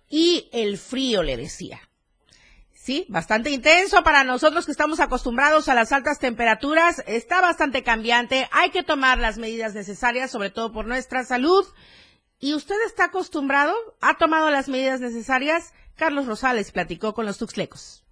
Y 0.09 0.49
el 0.53 0.79
frío, 0.79 1.23
le 1.23 1.37
decía. 1.37 1.83
Sí, 2.73 3.05
bastante 3.11 3.51
intenso 3.51 4.03
para 4.03 4.25
nosotros 4.25 4.65
que 4.65 4.73
estamos 4.73 5.01
acostumbrados 5.01 5.69
a 5.69 5.75
las 5.75 5.93
altas 5.93 6.19
temperaturas. 6.19 7.05
Está 7.07 7.43
bastante 7.43 7.83
cambiante. 7.83 8.49
Hay 8.53 8.71
que 8.71 8.83
tomar 8.83 9.19
las 9.19 9.37
medidas 9.37 9.75
necesarias, 9.75 10.31
sobre 10.31 10.49
todo 10.49 10.73
por 10.73 10.87
nuestra 10.87 11.25
salud. 11.25 11.67
¿Y 12.41 12.55
usted 12.55 12.77
está 12.87 13.05
acostumbrado? 13.05 13.75
¿Ha 14.01 14.17
tomado 14.17 14.51
las 14.51 14.71
medidas 14.71 15.01
necesarias? 15.01 15.75
Carlos 15.95 16.25
Rosales 16.25 16.73
platicó 16.73 17.13
con 17.13 17.27
los 17.27 17.37
Tuxlecos. 17.37 18.03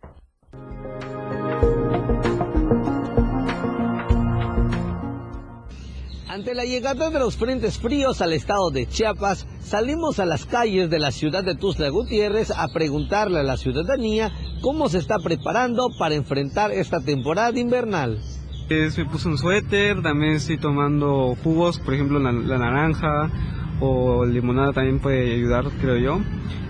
Ante 6.31 6.55
la 6.55 6.65
llegada 6.65 7.11
de 7.11 7.19
los 7.19 7.37
frentes 7.37 7.81
fríos 7.81 8.23
al 8.23 8.33
estado 8.33 8.71
de 8.71 8.87
Chiapas, 8.87 9.49
salimos 9.59 10.21
a 10.21 10.27
las 10.27 10.47
calles 10.47 10.89
de 10.89 11.01
la 11.01 11.11
ciudad 11.11 11.43
de 11.43 11.57
Tuzla 11.57 11.89
Gutiérrez 11.89 12.53
a 12.53 12.69
preguntarle 12.69 13.41
a 13.41 13.43
la 13.43 13.57
ciudadanía 13.57 14.31
cómo 14.61 14.89
se 14.89 14.99
está 14.99 15.19
preparando 15.19 15.89
para 15.99 16.15
enfrentar 16.15 16.71
esta 16.71 17.01
temporada 17.01 17.59
invernal. 17.59 18.21
me 18.69 19.05
puse 19.07 19.27
un 19.27 19.39
suéter, 19.39 20.03
también 20.03 20.35
estoy 20.35 20.59
tomando 20.59 21.35
jugos, 21.43 21.81
por 21.81 21.95
ejemplo 21.95 22.21
la, 22.21 22.31
la 22.31 22.59
naranja 22.59 23.29
o 23.81 24.25
limonada 24.25 24.73
también 24.73 25.01
puede 25.01 25.35
ayudar, 25.35 25.65
creo 25.81 25.97
yo. 25.97 26.21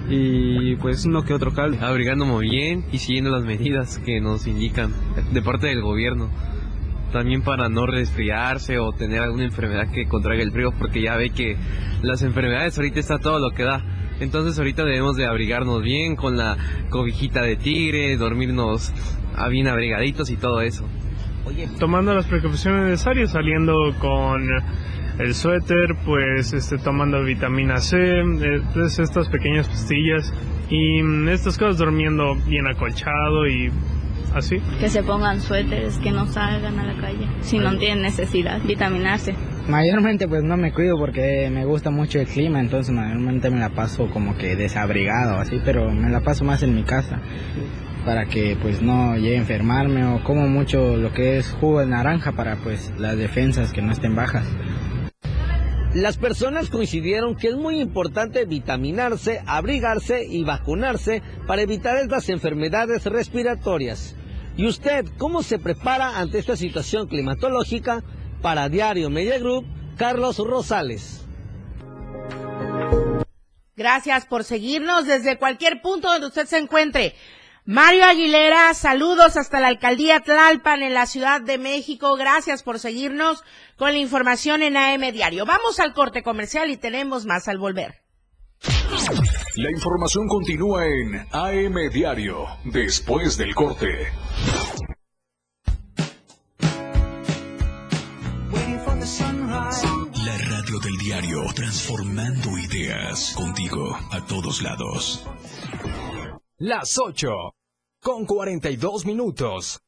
Y 0.08 0.76
pues 0.76 1.04
uno 1.04 1.22
que 1.22 1.34
otro 1.34 1.52
caldo. 1.52 1.84
Abrigándome 1.84 2.38
bien 2.48 2.86
y 2.92 2.96
siguiendo 2.96 3.30
las 3.30 3.44
medidas 3.44 3.98
que 3.98 4.22
nos 4.22 4.46
indican 4.46 4.94
de 5.34 5.42
parte 5.42 5.66
del 5.66 5.82
gobierno 5.82 6.30
también 7.10 7.42
para 7.42 7.68
no 7.68 7.86
resfriarse 7.86 8.78
o 8.78 8.92
tener 8.92 9.20
alguna 9.20 9.44
enfermedad 9.44 9.90
que 9.90 10.06
contraiga 10.06 10.42
el 10.42 10.52
frío, 10.52 10.72
porque 10.78 11.02
ya 11.02 11.16
ve 11.16 11.30
que 11.30 11.56
las 12.02 12.22
enfermedades 12.22 12.76
ahorita 12.78 13.00
está 13.00 13.18
todo 13.18 13.38
lo 13.38 13.50
que 13.50 13.64
da. 13.64 13.82
Entonces 14.20 14.58
ahorita 14.58 14.84
debemos 14.84 15.16
de 15.16 15.26
abrigarnos 15.26 15.82
bien 15.82 16.14
con 16.14 16.36
la 16.36 16.56
cobijita 16.90 17.42
de 17.42 17.56
tigre, 17.56 18.16
dormirnos 18.16 18.92
bien 19.50 19.68
abrigaditos 19.68 20.30
y 20.30 20.36
todo 20.36 20.60
eso. 20.60 20.86
Tomando 21.78 22.14
las 22.14 22.26
precauciones 22.26 22.84
necesarias, 22.84 23.32
saliendo 23.32 23.74
con 23.98 24.46
el 25.18 25.34
suéter, 25.34 25.96
pues 26.04 26.52
este, 26.52 26.78
tomando 26.78 27.22
vitamina 27.24 27.78
C, 27.78 27.96
eh, 27.98 28.62
pues, 28.72 28.98
estas 28.98 29.28
pequeñas 29.28 29.68
pastillas 29.68 30.32
y 30.70 31.02
mm, 31.02 31.28
estas 31.28 31.58
cosas 31.58 31.78
durmiendo 31.78 32.36
bien 32.46 32.66
acolchado 32.66 33.46
y 33.46 33.70
así. 34.34 34.56
Que 34.78 34.88
se 34.88 35.02
pongan 35.02 35.40
suéteres, 35.40 35.98
que 35.98 36.10
no 36.10 36.26
salgan 36.26 36.78
a 36.78 36.86
la 36.86 37.00
calle 37.00 37.26
si 37.42 37.58
no 37.58 37.76
tienen 37.78 38.02
necesidad, 38.02 38.60
vitaminarse. 38.62 39.34
Mayormente 39.68 40.26
pues 40.26 40.42
no 40.42 40.56
me 40.56 40.72
cuido 40.72 40.96
porque 40.98 41.48
me 41.52 41.64
gusta 41.64 41.90
mucho 41.90 42.20
el 42.20 42.26
clima, 42.26 42.60
entonces 42.60 42.94
mayormente 42.94 43.50
me 43.50 43.60
la 43.60 43.70
paso 43.70 44.08
como 44.10 44.36
que 44.36 44.56
desabrigado 44.56 45.38
así, 45.38 45.60
pero 45.64 45.90
me 45.90 46.10
la 46.10 46.20
paso 46.20 46.44
más 46.44 46.62
en 46.62 46.74
mi 46.74 46.82
casa 46.82 47.20
para 48.04 48.26
que 48.26 48.56
pues 48.60 48.80
no 48.82 49.16
llegue 49.16 49.36
a 49.36 49.40
enfermarme 49.40 50.04
o 50.06 50.24
como 50.24 50.48
mucho 50.48 50.96
lo 50.96 51.12
que 51.12 51.38
es 51.38 51.50
jugo 51.50 51.80
de 51.80 51.86
naranja 51.86 52.32
para 52.32 52.56
pues 52.56 52.92
las 52.98 53.16
defensas 53.16 53.72
que 53.72 53.82
no 53.82 53.92
estén 53.92 54.14
bajas. 54.16 54.46
Las 55.94 56.18
personas 56.18 56.70
coincidieron 56.70 57.34
que 57.34 57.48
es 57.48 57.56
muy 57.56 57.80
importante 57.80 58.44
vitaminarse, 58.44 59.42
abrigarse 59.44 60.24
y 60.24 60.44
vacunarse 60.44 61.20
para 61.48 61.62
evitar 61.62 61.96
estas 61.96 62.28
enfermedades 62.28 63.06
respiratorias. 63.06 64.14
¿Y 64.56 64.66
usted 64.66 65.06
cómo 65.18 65.42
se 65.42 65.58
prepara 65.58 66.18
ante 66.18 66.38
esta 66.38 66.56
situación 66.56 67.06
climatológica? 67.06 68.02
Para 68.42 68.68
Diario 68.68 69.10
Media 69.10 69.38
Group, 69.38 69.66
Carlos 69.96 70.38
Rosales. 70.38 71.26
Gracias 73.76 74.26
por 74.26 74.44
seguirnos 74.44 75.06
desde 75.06 75.38
cualquier 75.38 75.80
punto 75.80 76.08
donde 76.08 76.26
usted 76.26 76.46
se 76.46 76.58
encuentre. 76.58 77.14
Mario 77.64 78.04
Aguilera, 78.04 78.74
saludos 78.74 79.36
hasta 79.36 79.60
la 79.60 79.68
alcaldía 79.68 80.20
Tlalpan 80.20 80.82
en 80.82 80.94
la 80.94 81.06
Ciudad 81.06 81.40
de 81.40 81.56
México. 81.56 82.16
Gracias 82.16 82.62
por 82.62 82.78
seguirnos 82.78 83.44
con 83.76 83.92
la 83.92 83.98
información 83.98 84.62
en 84.62 84.76
AM 84.76 85.12
Diario. 85.12 85.46
Vamos 85.46 85.78
al 85.80 85.94
corte 85.94 86.22
comercial 86.22 86.70
y 86.70 86.76
tenemos 86.76 87.26
más 87.26 87.48
al 87.48 87.58
volver. 87.58 88.09
La 89.62 89.70
información 89.70 90.26
continúa 90.26 90.86
en 90.86 91.16
AM 91.32 91.90
Diario, 91.92 92.46
después 92.64 93.36
del 93.36 93.54
corte. 93.54 94.10
La 100.24 100.38
radio 100.38 100.78
del 100.78 100.96
diario, 100.96 101.42
transformando 101.54 102.56
ideas 102.56 103.34
contigo 103.36 103.98
a 104.10 104.24
todos 104.26 104.62
lados. 104.62 105.26
Las 106.56 106.98
8 106.98 107.28
con 108.00 108.24
42 108.24 109.04
minutos. 109.04 109.82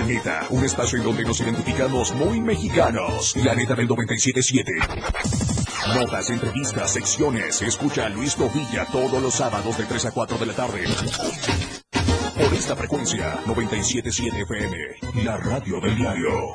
La 0.00 0.06
Neta, 0.06 0.46
un 0.48 0.64
espacio 0.64 0.96
en 0.96 1.04
donde 1.04 1.24
nos 1.24 1.38
identificamos 1.40 2.14
muy 2.14 2.40
mexicanos. 2.40 3.36
La 3.36 3.54
Neta 3.54 3.74
del 3.74 3.86
97.7. 3.86 5.94
Notas, 5.94 6.30
entrevistas, 6.30 6.90
secciones. 6.90 7.60
Escucha 7.60 8.06
a 8.06 8.08
Luis 8.08 8.34
Tovilla 8.34 8.86
todos 8.86 9.20
los 9.20 9.34
sábados 9.34 9.76
de 9.76 9.84
3 9.84 10.06
a 10.06 10.12
4 10.12 10.38
de 10.38 10.46
la 10.46 10.54
tarde. 10.54 10.84
Por 12.34 12.54
esta 12.54 12.74
frecuencia, 12.76 13.40
97.7 13.44 14.42
FM. 14.42 14.78
La 15.22 15.36
radio 15.36 15.78
del 15.82 15.94
diario. 15.94 16.54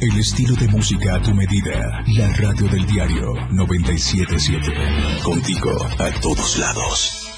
El 0.00 0.16
estilo 0.16 0.54
de 0.54 0.68
música 0.68 1.16
a 1.16 1.22
tu 1.22 1.34
medida. 1.34 2.04
La 2.16 2.28
radio 2.34 2.68
del 2.68 2.86
diario 2.86 3.34
977. 3.50 5.22
Contigo 5.24 5.72
a 5.98 6.20
todos 6.20 6.56
lados. 6.56 7.28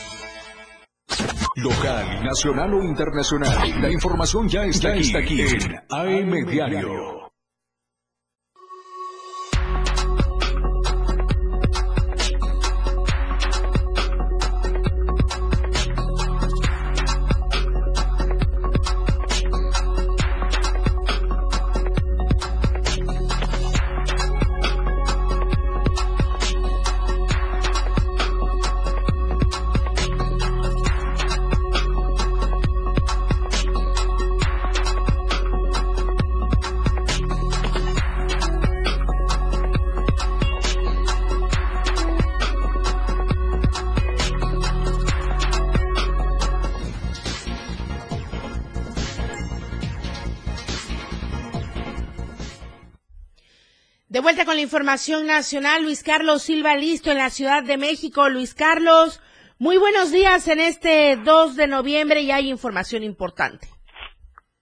Local, 1.56 2.22
nacional 2.22 2.74
o 2.74 2.84
internacional. 2.84 3.80
La 3.80 3.90
información 3.90 4.46
ya 4.46 4.64
está, 4.64 4.90
aquí, 4.90 5.00
está 5.00 5.18
aquí 5.20 5.40
en 5.40 5.74
AM 5.88 6.46
Diario. 6.50 7.19
De 54.10 54.18
vuelta 54.18 54.44
con 54.44 54.56
la 54.56 54.62
información 54.62 55.28
nacional, 55.28 55.84
Luis 55.84 56.02
Carlos 56.02 56.42
Silva 56.42 56.74
listo 56.74 57.12
en 57.12 57.18
la 57.18 57.30
Ciudad 57.30 57.62
de 57.62 57.78
México. 57.78 58.28
Luis 58.28 58.56
Carlos, 58.56 59.22
muy 59.60 59.78
buenos 59.78 60.10
días 60.10 60.48
en 60.48 60.58
este 60.58 61.14
2 61.14 61.54
de 61.54 61.68
noviembre 61.68 62.20
y 62.22 62.32
hay 62.32 62.50
información 62.50 63.04
importante. 63.04 63.68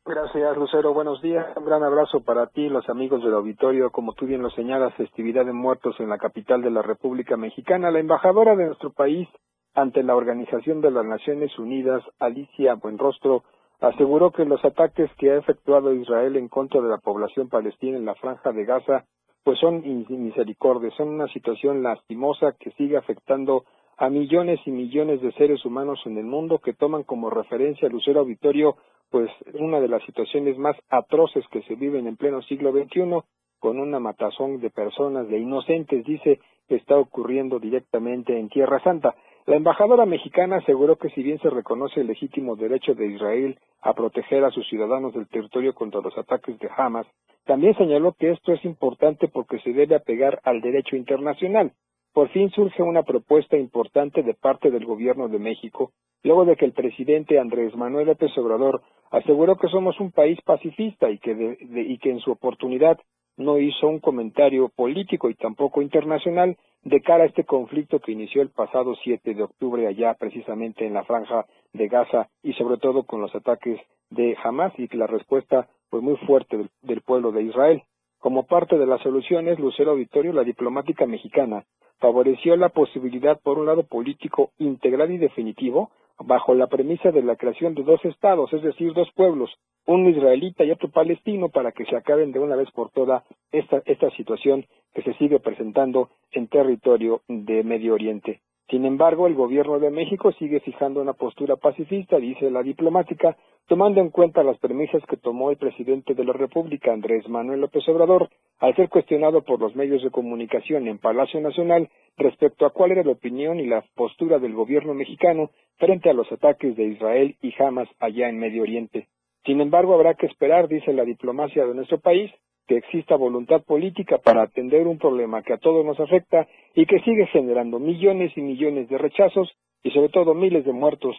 Gracias, 0.05 0.55
Lucero. 0.55 0.93
Buenos 0.93 1.23
días. 1.23 1.47
Un 1.57 1.65
gran 1.65 1.83
abrazo 1.83 2.21
para 2.21 2.49
ti, 2.49 2.69
los 2.69 2.87
amigos 2.91 3.25
del 3.25 3.33
auditorio. 3.33 3.91
Como 3.91 4.13
tú 4.13 4.27
bien 4.27 4.43
lo 4.43 4.51
señalas, 4.51 4.93
festividad 4.97 5.47
de 5.47 5.55
muertos 5.55 5.99
en 5.99 6.11
la 6.11 6.19
capital 6.19 6.61
de 6.61 6.71
la 6.71 6.83
República 6.83 7.39
Mexicana. 7.39 7.91
La 7.91 8.01
embajadora 8.01 8.55
de 8.55 8.67
nuestro 8.67 8.93
país 8.93 9.31
ante 9.73 10.03
la 10.03 10.15
Organización 10.15 10.83
de 10.83 10.91
las 10.91 11.07
Naciones 11.07 11.59
Unidas, 11.59 12.03
Alicia 12.19 12.75
Buenrostro, 12.75 13.45
aseguró 13.81 14.31
que 14.31 14.45
los 14.45 14.63
ataques 14.63 15.11
que 15.17 15.31
ha 15.31 15.39
efectuado 15.39 15.95
Israel 15.95 16.37
en 16.37 16.49
contra 16.49 16.83
de 16.83 16.89
la 16.91 16.99
población 16.99 17.49
palestina 17.49 17.97
en 17.97 18.05
la 18.05 18.15
franja 18.15 18.53
de 18.53 18.67
Gaza 18.67 19.07
pues 19.45 19.59
son 19.59 19.82
misericordias, 20.09 20.95
son 20.95 21.09
una 21.09 21.28
situación 21.28 21.82
lastimosa 21.82 22.55
que 22.59 22.70
sigue 22.72 22.97
afectando 22.97 23.64
a 23.97 24.11
millones 24.11 24.61
y 24.66 24.70
millones 24.70 25.20
de 25.20 25.32
seres 25.32 25.64
humanos 25.64 26.01
en 26.05 26.18
el 26.18 26.24
mundo 26.24 26.59
que 26.59 26.72
toman 26.72 27.03
como 27.03 27.30
referencia 27.30 27.89
Lucero 27.89 28.20
Auditorio 28.20 28.76
pues 29.11 29.30
una 29.55 29.80
de 29.80 29.89
las 29.89 30.03
situaciones 30.05 30.59
más 30.59 30.76
atroces 30.91 31.45
que 31.51 31.62
se 31.62 31.74
viven 31.74 32.07
en 32.07 32.16
pleno 32.16 32.43
siglo 32.43 32.72
XXI 32.72 33.22
con 33.59 33.80
una 33.80 33.99
matazón 33.99 34.61
de 34.61 34.70
personas, 34.70 35.28
de 35.28 35.39
inocentes, 35.39 36.05
dice, 36.05 36.41
que 36.68 36.76
está 36.76 36.97
ocurriendo 36.97 37.59
directamente 37.59 38.39
en 38.39 38.49
Tierra 38.49 38.82
Santa. 38.82 39.14
La 39.49 39.57
embajadora 39.57 40.05
mexicana 40.05 40.57
aseguró 40.57 40.97
que 40.97 41.09
si 41.09 41.23
bien 41.23 41.39
se 41.39 41.49
reconoce 41.49 42.03
el 42.03 42.09
legítimo 42.09 42.55
derecho 42.55 42.95
de 42.95 43.07
Israel 43.07 43.59
a 43.81 43.95
proteger 43.95 44.45
a 44.45 44.51
sus 44.51 44.69
ciudadanos 44.69 45.15
del 45.15 45.27
territorio 45.27 45.75
contra 45.75 46.03
los 46.03 46.19
ataques 46.19 46.59
de 46.59 46.69
Hamas, 46.77 47.07
también 47.47 47.75
señaló 47.79 48.13
que 48.13 48.33
esto 48.33 48.53
es 48.53 48.63
importante 48.67 49.27
porque 49.27 49.59
se 49.61 49.73
debe 49.73 49.95
apegar 49.95 50.39
al 50.45 50.61
derecho 50.61 50.97
internacional. 50.97 51.73
Por 52.13 52.29
fin 52.29 52.51
surge 52.51 52.83
una 52.83 53.05
propuesta 53.05 53.57
importante 53.57 54.23
de 54.23 54.35
parte 54.35 54.71
del 54.71 54.85
Gobierno 54.85 55.29
de 55.29 55.39
México, 55.39 55.93
luego 56.23 56.45
de 56.45 56.55
que 56.57 56.67
el 56.67 56.75
presidente 56.75 57.39
Andrés 57.39 57.75
Manuel 57.75 58.09
López 58.09 58.37
Obrador 58.37 58.83
aseguró 59.11 59.57
que 59.57 59.69
somos 59.69 59.99
un 59.99 60.13
país 60.13 60.39
pacifista 60.45 61.11
y 61.11 61.17
que, 61.17 61.57
y 61.59 61.97
que 61.97 62.11
en 62.11 62.21
su 62.21 62.33
oportunidad 62.33 62.99
no 63.39 63.59
hizo 63.59 63.89
un 63.89 64.01
comentario 64.01 64.68
político 64.68 65.30
y 65.30 65.34
tampoco 65.34 65.80
internacional 65.80 66.57
de 66.82 67.01
cara 67.01 67.24
a 67.24 67.26
este 67.26 67.45
conflicto 67.45 68.01
que 68.01 68.12
inició 68.12 68.43
el 68.43 68.51
pasado 68.51 68.95
7 69.03 69.34
de 69.34 69.43
octubre 69.43 69.86
allá 69.86 70.14
precisamente 70.14 70.86
en 70.86 70.95
la 70.95 71.05
franja 71.05 71.47
de 71.72 71.89
Gaza 71.89 72.28
y 72.43 72.53
sobre 72.55 72.78
todo 72.78 73.05
con 73.05 73.20
los 73.20 73.34
ataques 73.34 73.80
de 74.11 74.36
Hamas 74.43 74.72
y 74.78 74.89
la 74.97 75.07
respuesta 75.07 75.68
fue 75.89 76.01
muy 76.01 76.16
fuerte 76.18 76.57
del, 76.57 76.70
del 76.82 77.01
pueblo 77.01 77.32
de 77.32 77.45
Israel. 77.45 77.82
Como 78.19 78.47
parte 78.47 78.77
de 78.79 78.87
las 78.87 79.01
soluciones, 79.03 79.59
Lucero 79.59 79.93
Auditorio, 79.93 80.33
la 80.33 80.43
diplomática 80.43 81.07
mexicana, 81.07 81.64
favoreció 81.99 82.57
la 82.57 82.69
posibilidad, 82.69 83.41
por 83.41 83.59
un 83.59 83.66
lado 83.66 83.85
político 83.85 84.51
integral 84.59 85.12
y 85.12 85.19
definitivo, 85.19 85.91
bajo 86.19 86.53
la 86.55 86.66
premisa 86.66 87.12
de 87.12 87.23
la 87.23 87.37
creación 87.37 87.75
de 87.75 87.85
dos 87.85 88.05
estados, 88.05 88.53
es 88.53 88.62
decir, 88.62 88.93
dos 88.93 89.09
pueblos, 89.14 89.51
un 89.87 90.09
israelita 90.09 90.64
y 90.64 90.71
otro 90.73 90.91
palestino, 90.91 91.49
para 91.49 91.73
que 91.73 91.85
se 91.85 91.97
acaben 91.97 92.33
de 92.33 92.41
una 92.41 92.57
vez 92.57 92.71
por 92.73 92.91
todas 92.91 93.23
esta, 93.53 93.83
esta 93.87 94.11
situación 94.11 94.66
que 94.99 95.13
se 95.13 95.19
sigue 95.19 95.39
presentando 95.39 96.09
en 96.33 96.49
territorio 96.49 97.21
de 97.29 97.63
Medio 97.63 97.95
Oriente. 97.95 98.41
Sin 98.69 98.85
embargo, 98.85 99.29
el 99.29 99.35
gobierno 99.35 99.79
de 99.79 99.91
México 99.91 100.33
sigue 100.33 100.59
fijando 100.59 101.01
una 101.01 101.13
postura 101.13 101.55
pacifista, 101.55 102.17
dice 102.19 102.51
la 102.51 102.65
diplomática, 102.65 103.37
tomando 103.69 104.01
en 104.01 104.11
cuenta 104.11 104.43
las 104.43 104.59
premisas 104.59 105.01
que 105.09 105.17
tomó 105.17 105.53
el 105.53 105.57
presidente 105.57 106.15
de 106.15 106.25
la 106.25 106.33
República, 106.33 106.93
Andrés 106.93 107.29
Manuel 107.29 107.61
López 107.61 107.89
Obrador, 107.89 108.29
al 108.59 108.75
ser 108.75 108.89
cuestionado 108.89 109.43
por 109.43 109.61
los 109.61 109.77
medios 109.77 110.03
de 110.03 110.11
comunicación 110.11 110.89
en 110.89 110.99
Palacio 110.99 111.41
Nacional 111.41 111.89
respecto 112.17 112.67
a 112.67 112.71
cuál 112.71 112.91
era 112.91 113.05
la 113.05 113.13
opinión 113.13 113.61
y 113.61 113.67
la 113.67 113.85
postura 113.95 114.41
del 114.41 114.55
gobierno 114.55 114.95
mexicano 114.95 115.51
frente 115.77 116.11
a 116.11 116.13
los 116.13 116.31
ataques 116.33 116.75
de 116.75 116.87
Israel 116.87 117.37
y 117.41 117.55
Hamas 117.63 117.89
allá 118.01 118.29
en 118.29 118.41
Medio 118.41 118.63
Oriente. 118.63 119.07
Sin 119.45 119.61
embargo, 119.61 119.95
habrá 119.95 120.15
que 120.15 120.27
esperar, 120.27 120.67
dice 120.67 120.93
la 120.93 121.05
diplomacia 121.05 121.65
de 121.65 121.75
nuestro 121.75 122.01
país, 122.01 122.33
que 122.69 122.77
exista 122.77 123.16
voluntad 123.16 123.62
política 123.64 124.19
para 124.19 124.43
atender 124.43 124.87
un 124.87 124.99
problema 124.99 125.43
que 125.43 125.55
a 125.55 125.59
todos 125.59 125.85
nos 125.85 125.99
afecta 125.99 126.47
y 126.75 126.85
que 126.85 127.01
sigue 127.01 127.27
generando 127.27 127.79
millones 127.79 128.31
y 128.37 128.43
millones 128.43 128.89
de 128.91 128.99
rechazos 128.99 129.51
y 129.83 129.91
sobre 129.91 130.11
todo 130.11 130.35
miles 130.35 130.66
de 130.66 130.73
muertos, 130.73 131.16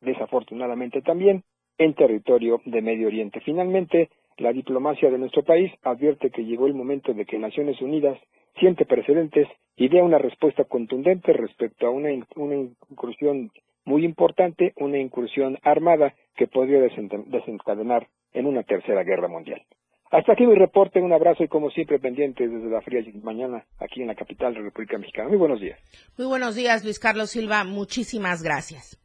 desafortunadamente 0.00 1.02
también, 1.02 1.42
en 1.76 1.94
territorio 1.94 2.62
de 2.64 2.80
Medio 2.80 3.08
Oriente. 3.08 3.40
Finalmente, 3.40 4.10
la 4.38 4.52
diplomacia 4.52 5.10
de 5.10 5.18
nuestro 5.18 5.42
país 5.42 5.72
advierte 5.82 6.30
que 6.30 6.44
llegó 6.44 6.66
el 6.66 6.74
momento 6.74 7.12
de 7.12 7.26
que 7.26 7.38
Naciones 7.38 7.80
Unidas 7.82 8.16
siente 8.60 8.86
precedentes 8.86 9.48
y 9.76 9.88
dé 9.88 10.00
una 10.00 10.18
respuesta 10.18 10.64
contundente 10.64 11.32
respecto 11.32 11.86
a 11.86 11.90
una, 11.90 12.10
una 12.36 12.54
incursión 12.54 13.50
muy 13.84 14.04
importante, 14.04 14.72
una 14.76 14.98
incursión 14.98 15.58
armada 15.62 16.14
que 16.36 16.46
podría 16.46 16.80
desencadenar 16.80 18.06
en 18.32 18.46
una 18.46 18.62
tercera 18.62 19.02
guerra 19.02 19.28
mundial. 19.28 19.62
Hasta 20.10 20.32
aquí 20.32 20.46
mi 20.46 20.54
reporte, 20.54 21.00
un 21.00 21.12
abrazo 21.12 21.42
y 21.42 21.48
como 21.48 21.70
siempre 21.70 21.98
pendiente 21.98 22.48
desde 22.48 22.70
la 22.70 22.80
fría 22.80 23.02
mañana 23.22 23.64
aquí 23.78 24.02
en 24.02 24.06
la 24.06 24.14
capital 24.14 24.54
de 24.54 24.60
la 24.60 24.66
República 24.66 24.98
Mexicana. 24.98 25.28
Muy 25.28 25.38
buenos 25.38 25.60
días. 25.60 25.80
Muy 26.16 26.26
buenos 26.26 26.54
días, 26.54 26.84
Luis 26.84 26.98
Carlos 26.98 27.30
Silva. 27.30 27.64
Muchísimas 27.64 28.42
gracias. 28.42 28.98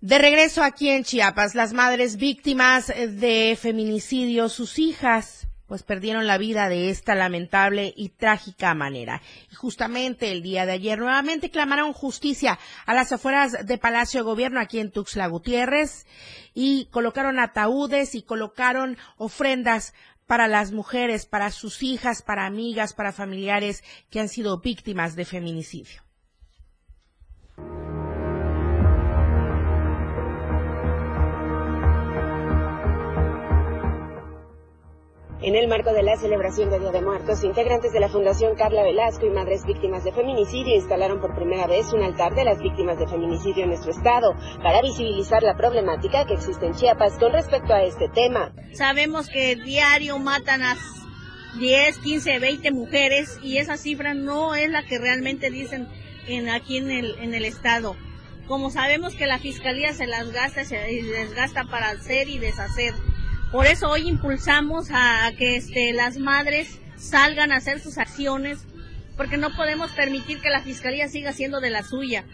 De 0.00 0.18
regreso 0.18 0.62
aquí 0.62 0.88
en 0.88 1.04
Chiapas, 1.04 1.54
las 1.54 1.72
madres 1.72 2.16
víctimas 2.16 2.88
de 2.88 3.56
feminicidio, 3.56 4.48
sus 4.48 4.78
hijas, 4.78 5.48
pues 5.72 5.84
perdieron 5.84 6.26
la 6.26 6.36
vida 6.36 6.68
de 6.68 6.90
esta 6.90 7.14
lamentable 7.14 7.94
y 7.96 8.10
trágica 8.10 8.74
manera. 8.74 9.22
Y 9.50 9.54
justamente 9.54 10.30
el 10.30 10.42
día 10.42 10.66
de 10.66 10.72
ayer 10.72 10.98
nuevamente 10.98 11.50
clamaron 11.50 11.94
justicia 11.94 12.58
a 12.84 12.92
las 12.92 13.10
afueras 13.10 13.52
de 13.64 13.78
Palacio 13.78 14.20
de 14.20 14.24
Gobierno 14.24 14.60
aquí 14.60 14.80
en 14.80 14.90
Tuxtla 14.90 15.28
Gutiérrez 15.28 16.04
y 16.52 16.88
colocaron 16.90 17.38
ataúdes 17.38 18.14
y 18.14 18.20
colocaron 18.20 18.98
ofrendas 19.16 19.94
para 20.26 20.46
las 20.46 20.72
mujeres, 20.72 21.24
para 21.24 21.50
sus 21.50 21.82
hijas, 21.82 22.20
para 22.20 22.44
amigas, 22.44 22.92
para 22.92 23.10
familiares 23.10 23.82
que 24.10 24.20
han 24.20 24.28
sido 24.28 24.60
víctimas 24.60 25.16
de 25.16 25.24
feminicidio. 25.24 26.02
En 35.44 35.56
el 35.56 35.66
marco 35.66 35.92
de 35.92 36.04
la 36.04 36.16
celebración 36.16 36.70
de 36.70 36.78
Día 36.78 36.92
de 36.92 37.02
Muertos, 37.02 37.42
integrantes 37.42 37.92
de 37.92 37.98
la 37.98 38.08
Fundación 38.08 38.54
Carla 38.54 38.84
Velasco 38.84 39.26
y 39.26 39.30
Madres 39.30 39.66
Víctimas 39.66 40.04
de 40.04 40.12
Feminicidio 40.12 40.76
instalaron 40.76 41.20
por 41.20 41.34
primera 41.34 41.66
vez 41.66 41.92
un 41.92 42.00
altar 42.00 42.32
de 42.36 42.44
las 42.44 42.60
víctimas 42.60 42.96
de 42.96 43.08
feminicidio 43.08 43.64
en 43.64 43.70
nuestro 43.70 43.90
estado 43.90 44.36
para 44.62 44.80
visibilizar 44.80 45.42
la 45.42 45.56
problemática 45.56 46.26
que 46.26 46.34
existe 46.34 46.64
en 46.64 46.74
Chiapas 46.74 47.18
con 47.18 47.32
respecto 47.32 47.74
a 47.74 47.82
este 47.82 48.08
tema. 48.08 48.54
Sabemos 48.72 49.28
que 49.28 49.56
diario 49.56 50.20
matan 50.20 50.62
a 50.62 50.76
10, 51.58 51.98
15, 51.98 52.38
20 52.38 52.70
mujeres 52.70 53.40
y 53.42 53.56
esa 53.56 53.76
cifra 53.76 54.14
no 54.14 54.54
es 54.54 54.70
la 54.70 54.84
que 54.84 55.00
realmente 55.00 55.50
dicen 55.50 55.88
en, 56.28 56.50
aquí 56.50 56.76
en 56.76 56.92
el, 56.92 57.18
en 57.18 57.34
el 57.34 57.44
estado. 57.46 57.96
Como 58.46 58.70
sabemos 58.70 59.16
que 59.16 59.26
la 59.26 59.40
fiscalía 59.40 59.92
se 59.92 60.06
las 60.06 60.30
gasta, 60.30 60.64
se 60.64 60.76
desgasta 60.76 61.64
para 61.64 61.88
hacer 61.88 62.28
y 62.28 62.38
deshacer 62.38 62.94
por 63.52 63.66
eso 63.66 63.90
hoy 63.90 64.08
impulsamos 64.08 64.88
a, 64.90 65.30
que 65.36 65.56
este, 65.56 65.92
las 65.92 66.16
madres 66.16 66.80
salgan 66.96 67.52
a 67.52 67.56
hacer 67.56 67.80
sus 67.80 67.98
acciones, 67.98 68.66
porque 69.18 69.36
no 69.36 69.54
podemos 69.54 69.90
permitir 69.92 70.40
que 70.40 70.48
la 70.48 70.62
Fiscalía 70.62 71.06
siga 71.08 71.34
siendo 71.34 71.60
de 71.60 71.68
la 71.68 71.82
suya. 71.82 72.24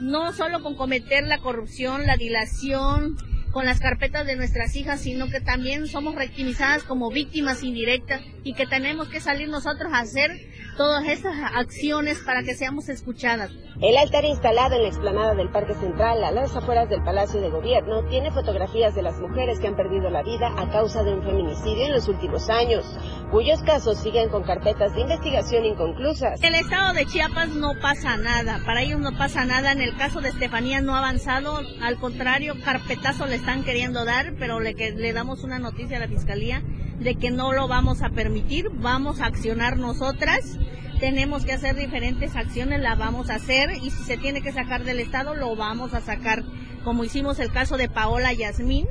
No 0.00 0.32
solo 0.32 0.62
con 0.62 0.74
cometer 0.74 1.24
la 1.24 1.38
corrupción, 1.38 2.06
la 2.06 2.16
dilación, 2.16 3.18
con 3.52 3.66
las 3.66 3.80
carpetas 3.80 4.26
de 4.26 4.34
nuestras 4.34 4.74
hijas, 4.74 5.02
sino 5.02 5.28
que 5.28 5.42
también 5.42 5.86
somos 5.86 6.14
rectimizadas 6.14 6.84
como 6.84 7.10
víctimas 7.10 7.62
indirectas 7.62 8.22
y 8.42 8.54
que 8.54 8.66
tenemos 8.66 9.08
que 9.08 9.20
salir 9.20 9.48
nosotros 9.50 9.92
a 9.92 9.98
hacer 9.98 10.30
todas 10.76 11.06
estas 11.06 11.34
acciones 11.54 12.18
para 12.24 12.42
que 12.42 12.54
seamos 12.54 12.88
escuchadas. 12.88 13.50
El 13.80 13.96
altar 13.96 14.24
instalado 14.24 14.76
en 14.76 14.82
la 14.82 14.88
explanada 14.88 15.34
del 15.34 15.50
Parque 15.50 15.74
Central, 15.74 16.22
a 16.22 16.30
las 16.30 16.54
afueras 16.54 16.88
del 16.88 17.02
Palacio 17.02 17.40
de 17.40 17.50
Gobierno, 17.50 18.04
tiene 18.08 18.30
fotografías 18.30 18.94
de 18.94 19.02
las 19.02 19.18
mujeres 19.18 19.58
que 19.58 19.66
han 19.66 19.76
perdido 19.76 20.10
la 20.10 20.22
vida 20.22 20.52
a 20.56 20.70
causa 20.70 21.02
de 21.02 21.14
un 21.14 21.22
feminicidio 21.22 21.86
en 21.86 21.92
los 21.92 22.06
últimos 22.06 22.48
años, 22.48 22.84
cuyos 23.30 23.62
casos 23.62 23.98
siguen 23.98 24.28
con 24.28 24.44
carpetas 24.44 24.94
de 24.94 25.00
investigación 25.00 25.64
inconclusas. 25.64 26.40
En 26.42 26.54
el 26.54 26.60
estado 26.60 26.92
de 26.92 27.06
Chiapas 27.06 27.48
no 27.48 27.72
pasa 27.80 28.16
nada, 28.16 28.60
para 28.64 28.82
ellos 28.82 29.00
no 29.00 29.16
pasa 29.16 29.44
nada. 29.44 29.72
En 29.72 29.80
el 29.80 29.96
caso 29.96 30.20
de 30.20 30.28
Estefanía 30.28 30.80
no 30.80 30.94
ha 30.94 30.98
avanzado, 30.98 31.60
al 31.80 31.96
contrario, 31.98 32.54
carpetazo 32.64 33.26
le 33.26 33.36
están 33.36 33.64
queriendo 33.64 34.04
dar, 34.04 34.34
pero 34.38 34.60
le, 34.60 34.74
le 34.74 35.12
damos 35.12 35.42
una 35.42 35.58
noticia 35.58 35.96
a 35.96 36.00
la 36.00 36.08
Fiscalía 36.08 36.62
de 36.98 37.16
que 37.16 37.30
no 37.30 37.52
lo 37.52 37.68
vamos 37.68 38.02
a 38.02 38.10
permitir, 38.10 38.68
vamos 38.74 39.20
a 39.20 39.26
accionar 39.26 39.76
nosotras 39.76 40.58
tenemos 41.02 41.44
que 41.44 41.52
hacer 41.52 41.74
diferentes 41.74 42.36
acciones, 42.36 42.80
la 42.80 42.94
vamos 42.94 43.28
a 43.28 43.34
hacer 43.34 43.72
y 43.82 43.90
si 43.90 44.04
se 44.04 44.16
tiene 44.16 44.40
que 44.40 44.52
sacar 44.52 44.84
del 44.84 45.00
Estado, 45.00 45.34
lo 45.34 45.56
vamos 45.56 45.94
a 45.94 46.00
sacar, 46.00 46.44
como 46.84 47.02
hicimos 47.02 47.40
el 47.40 47.50
caso 47.50 47.76
de 47.76 47.88
Paola 47.88 48.32
Yasmín 48.32 48.86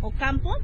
Ocampo, 0.00 0.54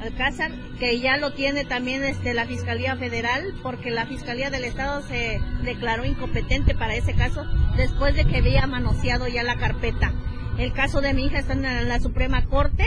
Alcázar, 0.00 0.50
que 0.78 0.98
ya 0.98 1.18
lo 1.18 1.34
tiene 1.34 1.66
también 1.66 2.02
este, 2.04 2.32
la 2.32 2.46
Fiscalía 2.46 2.96
Federal, 2.96 3.42
porque 3.62 3.90
la 3.90 4.06
Fiscalía 4.06 4.48
del 4.48 4.64
Estado 4.64 5.02
se 5.02 5.42
declaró 5.62 6.06
incompetente 6.06 6.74
para 6.74 6.94
ese 6.94 7.12
caso 7.12 7.44
después 7.76 8.16
de 8.16 8.24
que 8.24 8.38
había 8.38 8.66
manoseado 8.66 9.28
ya 9.28 9.42
la 9.42 9.58
carpeta. 9.58 10.14
El 10.56 10.72
caso 10.72 11.02
de 11.02 11.12
mi 11.12 11.26
hija 11.26 11.38
está 11.38 11.52
en 11.52 11.86
la 11.86 12.00
Suprema 12.00 12.46
Corte 12.46 12.86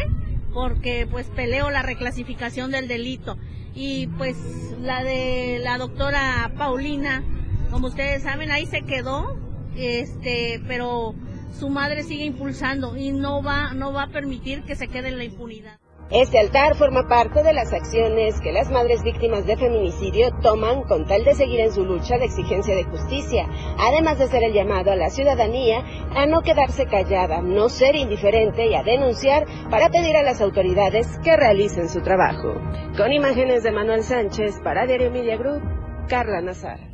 porque 0.55 1.05
pues 1.05 1.27
peleo 1.27 1.69
la 1.69 1.83
reclasificación 1.83 2.71
del 2.71 2.87
delito. 2.87 3.37
Y 3.79 4.07
pues 4.07 4.35
la 4.81 5.03
de 5.03 5.59
la 5.63 5.77
doctora 5.77 6.51
Paulina, 6.57 7.23
como 7.69 7.89
ustedes 7.89 8.23
saben, 8.23 8.49
ahí 8.49 8.65
se 8.65 8.81
quedó, 8.81 9.37
este, 9.75 10.59
pero 10.67 11.13
su 11.59 11.69
madre 11.69 12.01
sigue 12.01 12.25
impulsando 12.25 12.97
y 12.97 13.11
no 13.11 13.43
va, 13.43 13.73
no 13.75 13.93
va 13.93 14.03
a 14.03 14.07
permitir 14.07 14.63
que 14.63 14.75
se 14.75 14.87
quede 14.87 15.09
en 15.09 15.19
la 15.19 15.25
impunidad. 15.25 15.77
Este 16.09 16.39
altar 16.39 16.75
forma 16.75 17.09
parte 17.09 17.43
de 17.43 17.51
las 17.51 17.73
acciones 17.73 18.39
que 18.39 18.53
las 18.53 18.71
madres 18.71 19.03
víctimas 19.03 19.45
de 19.45 19.57
feminicidio 19.57 20.31
toman 20.41 20.83
con 20.83 21.05
tal 21.05 21.25
de 21.25 21.33
seguir 21.33 21.59
en 21.59 21.73
su 21.73 21.83
lucha 21.83 22.17
de 22.17 22.23
exigencia 22.23 22.77
de 22.77 22.85
justicia, 22.85 23.45
además 23.77 24.17
de 24.17 24.27
ser 24.27 24.43
el 24.43 24.53
llamado 24.53 24.91
a 24.91 24.95
la 24.95 25.09
ciudadanía 25.09 25.83
a 26.15 26.25
no 26.25 26.43
quedarse 26.43 26.85
callada, 26.85 27.41
no 27.41 27.67
ser 27.67 27.97
indiferente 27.97 28.67
y 28.67 28.73
a 28.73 28.83
denunciar 28.83 29.45
para 29.69 29.89
pedir 29.89 30.15
a 30.15 30.23
las 30.23 30.39
autoridades 30.39 31.19
que 31.25 31.35
realicen 31.35 31.89
su 31.89 32.01
trabajo. 32.01 32.53
Con 32.95 33.11
imágenes 33.11 33.63
de 33.63 33.73
Manuel 33.73 34.03
Sánchez 34.03 34.61
para 34.63 34.85
Diario 34.85 35.11
Media 35.11 35.35
Group, 35.35 35.61
Carla 36.07 36.39
Nazar. 36.39 36.86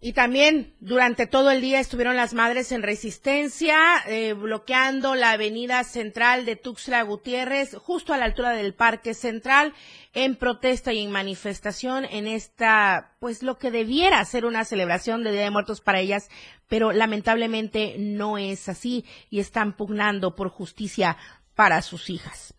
Y 0.00 0.12
también 0.12 0.76
durante 0.78 1.26
todo 1.26 1.50
el 1.50 1.60
día 1.60 1.80
estuvieron 1.80 2.14
las 2.14 2.32
madres 2.32 2.70
en 2.70 2.84
resistencia, 2.84 3.76
eh, 4.06 4.32
bloqueando 4.32 5.16
la 5.16 5.32
avenida 5.32 5.82
central 5.82 6.44
de 6.44 6.54
Tuxtla 6.54 7.02
Gutiérrez, 7.02 7.74
justo 7.74 8.12
a 8.12 8.16
la 8.16 8.26
altura 8.26 8.52
del 8.52 8.74
Parque 8.74 9.12
Central, 9.12 9.74
en 10.14 10.36
protesta 10.36 10.92
y 10.92 11.00
en 11.00 11.10
manifestación 11.10 12.04
en 12.04 12.28
esta, 12.28 13.16
pues 13.18 13.42
lo 13.42 13.58
que 13.58 13.72
debiera 13.72 14.24
ser 14.24 14.44
una 14.44 14.64
celebración 14.64 15.24
de 15.24 15.32
Día 15.32 15.42
de 15.42 15.50
Muertos 15.50 15.80
para 15.80 15.98
ellas, 15.98 16.28
pero 16.68 16.92
lamentablemente 16.92 17.96
no 17.98 18.38
es 18.38 18.68
así 18.68 19.04
y 19.30 19.40
están 19.40 19.76
pugnando 19.76 20.36
por 20.36 20.48
justicia 20.48 21.16
para 21.56 21.82
sus 21.82 22.08
hijas. 22.08 22.54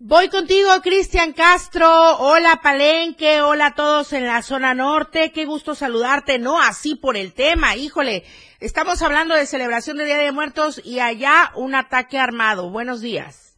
Voy 0.00 0.28
contigo, 0.28 0.68
Cristian 0.82 1.32
Castro. 1.32 1.86
Hola, 2.18 2.58
Palenque. 2.60 3.42
Hola 3.42 3.66
a 3.66 3.74
todos 3.76 4.12
en 4.12 4.26
la 4.26 4.42
zona 4.42 4.74
norte. 4.74 5.30
Qué 5.32 5.44
gusto 5.46 5.76
saludarte. 5.76 6.40
No 6.40 6.58
así 6.58 6.96
por 6.96 7.16
el 7.16 7.32
tema. 7.32 7.76
Híjole, 7.76 8.24
estamos 8.58 9.02
hablando 9.02 9.36
de 9.36 9.46
celebración 9.46 9.96
de 9.96 10.06
Día 10.06 10.18
de 10.18 10.32
Muertos 10.32 10.84
y 10.84 10.98
allá 10.98 11.52
un 11.54 11.76
ataque 11.76 12.18
armado. 12.18 12.70
Buenos 12.70 13.02
días. 13.02 13.56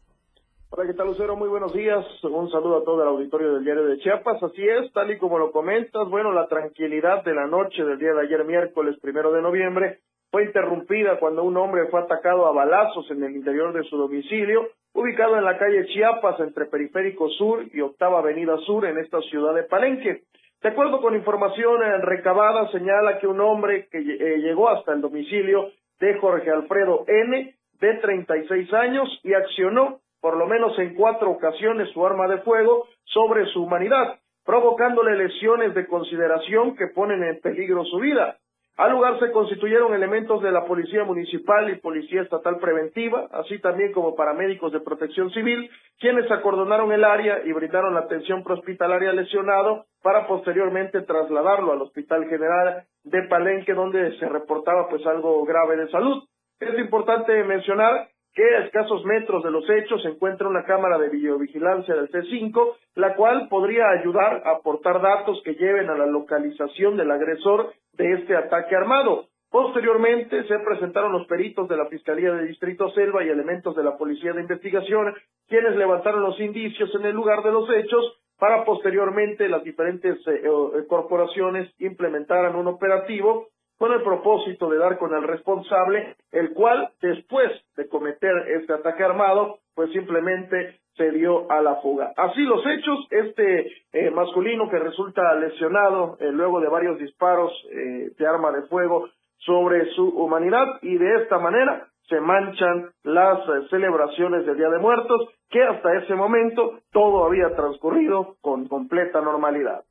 Hola, 0.69 0.87
¿qué 0.87 0.93
tal, 0.93 1.07
Lucero? 1.07 1.37
Muy 1.37 1.49
buenos 1.49 1.73
días. 1.73 2.05
Un 2.23 2.51
saludo 2.51 2.83
a 2.83 2.85
todo 2.85 3.01
el 3.01 3.09
auditorio 3.09 3.55
del 3.55 3.65
diario 3.65 3.85
de 3.85 3.99
Chiapas. 4.01 4.43
Así 4.43 4.63
es, 4.63 4.93
tal 4.93 5.11
y 5.11 5.17
como 5.17 5.39
lo 5.39 5.51
comentas, 5.53 6.07
bueno, 6.11 6.33
la 6.33 6.49
tranquilidad 6.49 7.25
de 7.25 7.35
la 7.35 7.47
noche 7.47 7.83
del 7.83 7.99
día 7.99 8.13
de 8.13 8.27
ayer, 8.27 8.45
miércoles 8.45 8.97
primero 9.01 9.33
de 9.33 9.41
noviembre, 9.41 10.01
fue 10.31 10.45
interrumpida 10.45 11.19
cuando 11.19 11.45
un 11.45 11.57
hombre 11.57 11.87
fue 11.87 12.01
atacado 12.01 12.47
a 12.47 12.53
balazos 12.53 13.11
en 13.11 13.23
el 13.23 13.37
interior 13.37 13.73
de 13.73 13.85
su 13.85 13.97
domicilio 13.97 14.69
ubicado 14.97 15.37
en 15.37 15.45
la 15.45 15.59
calle 15.59 15.87
Chiapas 15.87 16.41
entre 16.41 16.65
Periférico 16.65 17.29
Sur 17.31 17.65
y 17.73 17.81
Octava 17.81 18.21
Avenida 18.21 18.57
Sur 18.65 18.87
en 18.87 18.99
esta 18.99 19.21
ciudad 19.23 19.55
de 19.55 19.65
Palenque. 19.65 20.23
De 20.63 20.69
acuerdo 20.71 21.03
con 21.03 21.15
información 21.15 21.83
eh, 21.83 21.99
recabada, 21.99 22.71
señala 22.73 23.19
que 23.19 23.27
un 23.27 23.41
hombre 23.41 23.89
que 23.91 23.99
eh, 23.99 24.39
llegó 24.39 24.71
hasta 24.71 24.95
el 24.95 25.03
domicilio 25.03 25.71
de 26.01 26.19
Jorge 26.19 26.51
Alfredo 26.51 27.05
N, 27.07 27.55
de 27.79 27.95
36 27.95 28.73
años, 28.73 29.21
y 29.23 29.35
accionó 29.35 30.01
por 30.21 30.37
lo 30.37 30.47
menos 30.47 30.77
en 30.79 30.95
cuatro 30.95 31.31
ocasiones 31.31 31.91
su 31.91 32.05
arma 32.05 32.27
de 32.27 32.39
fuego 32.39 32.89
sobre 33.05 33.45
su 33.53 33.63
humanidad, 33.63 34.19
provocándole 34.45 35.17
lesiones 35.17 35.75
de 35.75 35.87
consideración 35.87 36.75
que 36.75 36.87
ponen 36.89 37.23
en 37.23 37.39
peligro 37.41 37.85
su 37.85 37.99
vida. 37.99 38.39
Al 38.77 38.93
lugar 38.93 39.19
se 39.19 39.33
constituyeron 39.33 39.95
elementos 39.95 40.43
de 40.43 40.53
la 40.53 40.67
Policía 40.67 41.03
Municipal 41.05 41.71
y 41.71 41.77
Policía 41.77 42.21
Estatal 42.21 42.59
Preventiva, 42.59 43.27
así 43.33 43.59
también 43.59 43.93
como 43.93 44.15
paramédicos 44.15 44.71
de 44.71 44.81
protección 44.81 45.31
civil, 45.31 45.71
quienes 45.99 46.31
acordonaron 46.31 46.93
el 46.93 47.03
área 47.03 47.41
y 47.47 47.53
brindaron 47.53 47.95
la 47.95 48.01
atención 48.01 48.45
prehospitalaria 48.45 49.11
al 49.11 49.17
lesionado 49.17 49.87
para 50.03 50.27
posteriormente 50.27 51.01
trasladarlo 51.03 51.73
al 51.73 51.81
Hospital 51.81 52.27
General 52.29 52.85
de 53.05 53.23
Palenque, 53.23 53.73
donde 53.73 54.19
se 54.19 54.29
reportaba 54.29 54.91
pues 54.91 55.07
algo 55.07 55.43
grave 55.47 55.79
de 55.79 55.89
salud. 55.89 56.25
Es 56.61 56.79
importante 56.79 57.45
mencionar 57.45 58.09
que 58.37 58.45
a 58.55 58.65
escasos 58.67 59.03
metros 59.07 59.43
de 59.43 59.51
los 59.51 59.65
hechos 59.71 60.03
se 60.03 60.11
encuentra 60.11 60.47
una 60.47 60.65
cámara 60.65 60.99
de 60.99 61.09
videovigilancia 61.09 61.95
del 61.95 62.11
C5, 62.11 62.75
la 62.95 63.17
cual 63.17 63.49
podría 63.49 63.89
ayudar 63.89 64.43
a 64.45 64.51
aportar 64.51 65.01
datos 65.01 65.41
que 65.43 65.55
lleven 65.55 65.89
a 65.89 65.97
la 65.97 66.05
localización 66.05 66.99
del 66.99 67.11
agresor 67.11 67.73
de 67.95 68.13
este 68.13 68.37
ataque 68.37 68.77
armado. 68.77 69.29
Posteriormente 69.51 70.45
se 70.45 70.59
presentaron 70.59 71.13
los 71.13 71.27
peritos 71.27 71.67
de 71.67 71.79
la 71.79 71.87
Fiscalía 71.87 72.33
de 72.33 72.47
Distrito 72.47 72.91
Selva 72.91 73.25
y 73.25 73.31
elementos 73.31 73.75
de 73.75 73.85
la 73.85 73.97
Policía 73.97 74.35
de 74.35 74.43
Investigación, 74.43 75.15
quienes 75.49 75.75
levantaron 75.77 76.21
los 76.21 76.39
indicios 76.39 76.95
en 76.95 77.07
el 77.07 77.15
lugar 77.15 77.43
de 77.43 77.53
los 77.53 77.71
hechos 77.71 78.21
para 78.39 78.67
posteriormente 78.67 79.49
las 79.49 79.65
diferentes 79.65 80.19
eh, 80.27 80.43
eh, 80.45 80.87
corporaciones 80.87 81.73
implementaran 81.79 82.55
un 82.55 82.67
operativo 82.67 83.49
con 83.79 83.93
el 83.93 84.03
propósito 84.03 84.69
de 84.71 84.79
dar 84.79 84.99
con 84.99 85.15
el 85.15 85.23
responsable, 85.23 86.17
el 86.33 86.53
cual 86.55 86.91
después 87.01 87.51
de 87.77 87.89
cometer 87.89 88.33
este 88.61 88.73
ataque 88.73 89.05
armado, 89.05 89.59
pues 89.75 89.91
simplemente 89.93 90.81
se 90.97 91.11
dio 91.11 91.51
a 91.51 91.61
la 91.61 91.77
fuga. 91.77 92.13
Así 92.17 92.41
los 92.43 92.65
hechos, 92.67 93.07
este 93.11 93.71
eh, 93.93 94.11
masculino 94.11 94.69
que 94.71 94.79
resulta 94.79 95.35
lesionado 95.35 96.17
eh, 96.21 96.33
luego 96.33 96.61
de 96.61 96.69
varios 96.69 96.99
disparos 96.99 97.53
eh, 97.71 98.11
de 98.19 98.27
arma 98.27 98.51
de 98.51 98.63
fuego 98.63 99.09
sobre 99.39 99.91
su 99.91 100.09
humanidad 100.09 100.67
y 100.83 100.97
de 100.97 101.23
esta 101.23 101.39
manera 101.39 101.89
se 102.09 102.21
manchan 102.21 102.91
las 103.03 103.41
celebraciones 103.69 104.47
del 104.47 104.57
Día 104.57 104.71
de 104.71 104.79
Muertos 104.79 105.29
que 105.51 105.63
hasta 105.63 105.99
ese 105.99 106.15
momento 106.15 106.79
todo 106.93 107.25
había 107.25 107.55
transcurrido 107.55 108.37
con 108.41 108.69
completa 108.69 109.21
normalidad. 109.21 109.83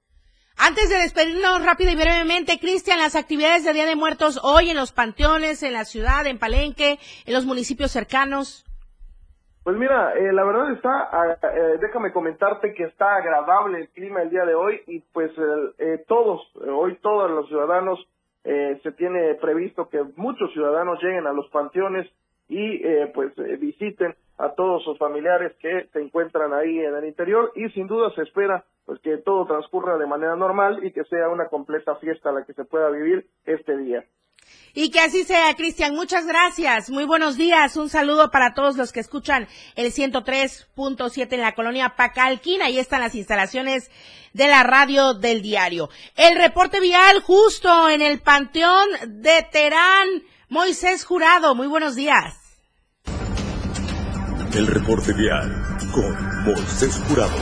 Antes 0.58 0.90
de 0.90 0.96
despedirnos 0.96 1.66
rápido 1.66 1.92
y 1.92 1.96
brevemente, 1.96 2.60
Cristian, 2.60 3.00
las 3.00 3.16
actividades 3.16 3.66
de 3.66 3.74
Día 3.74 3.86
de 3.86 3.98
Muertos 3.98 4.40
hoy 4.42 4.70
en 4.70 4.78
los 4.78 4.94
panteones, 4.94 5.64
en 5.64 5.74
la 5.74 5.84
ciudad, 5.84 6.26
en 6.26 6.40
Palenque, 6.40 6.98
en 7.26 7.34
los 7.34 7.46
municipios 7.46 7.92
cercanos. 7.92 8.66
Pues 9.66 9.76
mira, 9.78 10.14
eh, 10.14 10.32
la 10.32 10.44
verdad 10.46 10.72
está, 10.72 11.10
ah, 11.12 11.38
eh, 11.42 11.78
déjame 11.82 12.14
comentarte 12.14 12.74
que 12.74 12.84
está 12.84 13.16
agradable 13.16 13.80
el 13.80 13.90
clima 13.90 14.22
el 14.22 14.30
día 14.30 14.46
de 14.46 14.56
hoy 14.56 14.80
y 14.88 15.00
pues 15.12 15.32
eh, 15.80 16.06
todos, 16.08 16.42
hoy 16.56 16.96
todos 17.02 17.30
los 17.32 17.48
ciudadanos, 17.48 18.00
se 18.44 18.92
tiene 18.92 19.34
previsto 19.42 19.90
que 19.90 20.04
muchos 20.18 20.54
ciudadanos 20.54 21.02
lleguen 21.02 21.26
a 21.26 21.34
los 21.34 21.50
panteones 21.50 22.08
y 22.48 22.80
pues 23.14 23.34
visiten 23.60 24.16
a 24.38 24.54
todos 24.54 24.84
sus 24.84 24.98
familiares 24.98 25.54
que 25.60 25.88
se 25.94 26.00
encuentran 26.00 26.54
ahí 26.54 26.80
en 26.80 26.96
el 26.96 27.06
interior 27.06 27.52
y 27.56 27.70
sin 27.70 27.88
duda 27.88 28.12
se 28.16 28.24
espera 28.24 28.66
pues 28.86 29.00
que 29.02 29.18
todo 29.18 29.46
transcurra 29.48 29.98
de 29.98 30.06
manera 30.06 30.36
normal 30.36 30.84
y 30.84 30.92
que 30.92 31.04
sea 31.06 31.30
una 31.30 31.48
completa 31.48 31.96
fiesta 31.96 32.32
la 32.32 32.46
que 32.46 32.54
se 32.54 32.66
pueda 32.66 32.90
vivir 32.90 33.26
este 33.46 33.78
día. 33.78 34.06
Y 34.76 34.92
que 34.92 35.00
así 35.00 35.24
sea, 35.24 35.56
Cristian. 35.56 35.96
Muchas 35.96 36.28
gracias. 36.28 36.90
Muy 36.90 37.06
buenos 37.06 37.38
días. 37.38 37.78
Un 37.78 37.90
saludo 37.90 38.30
para 38.30 38.54
todos 38.54 38.76
los 38.76 38.92
que 38.92 39.00
escuchan 39.00 39.48
el 39.76 39.92
103.7 39.92 41.34
en 41.34 41.42
la 41.42 41.56
colonia 41.56 41.96
Pacalquín. 41.96 42.62
Ahí 42.62 42.78
están 42.78 43.00
las 43.00 43.16
instalaciones 43.16 43.90
de 44.34 44.48
la 44.48 44.64
radio 44.64 45.14
del 45.14 45.42
diario. 45.42 45.90
El 46.16 46.38
reporte 46.38 46.80
vial 46.80 47.22
justo 47.22 47.90
en 47.90 48.02
el 48.02 48.20
Panteón 48.20 48.88
de 49.08 49.48
Terán. 49.50 50.08
Moisés 50.56 51.04
Jurado. 51.04 51.54
Muy 51.54 51.68
buenos 51.68 51.96
días. 51.96 52.34
El 54.56 54.68
reporte 54.68 55.12
vial 55.12 55.52
con 55.94 56.46
Moisés 56.46 56.98
Jurado. 57.10 57.36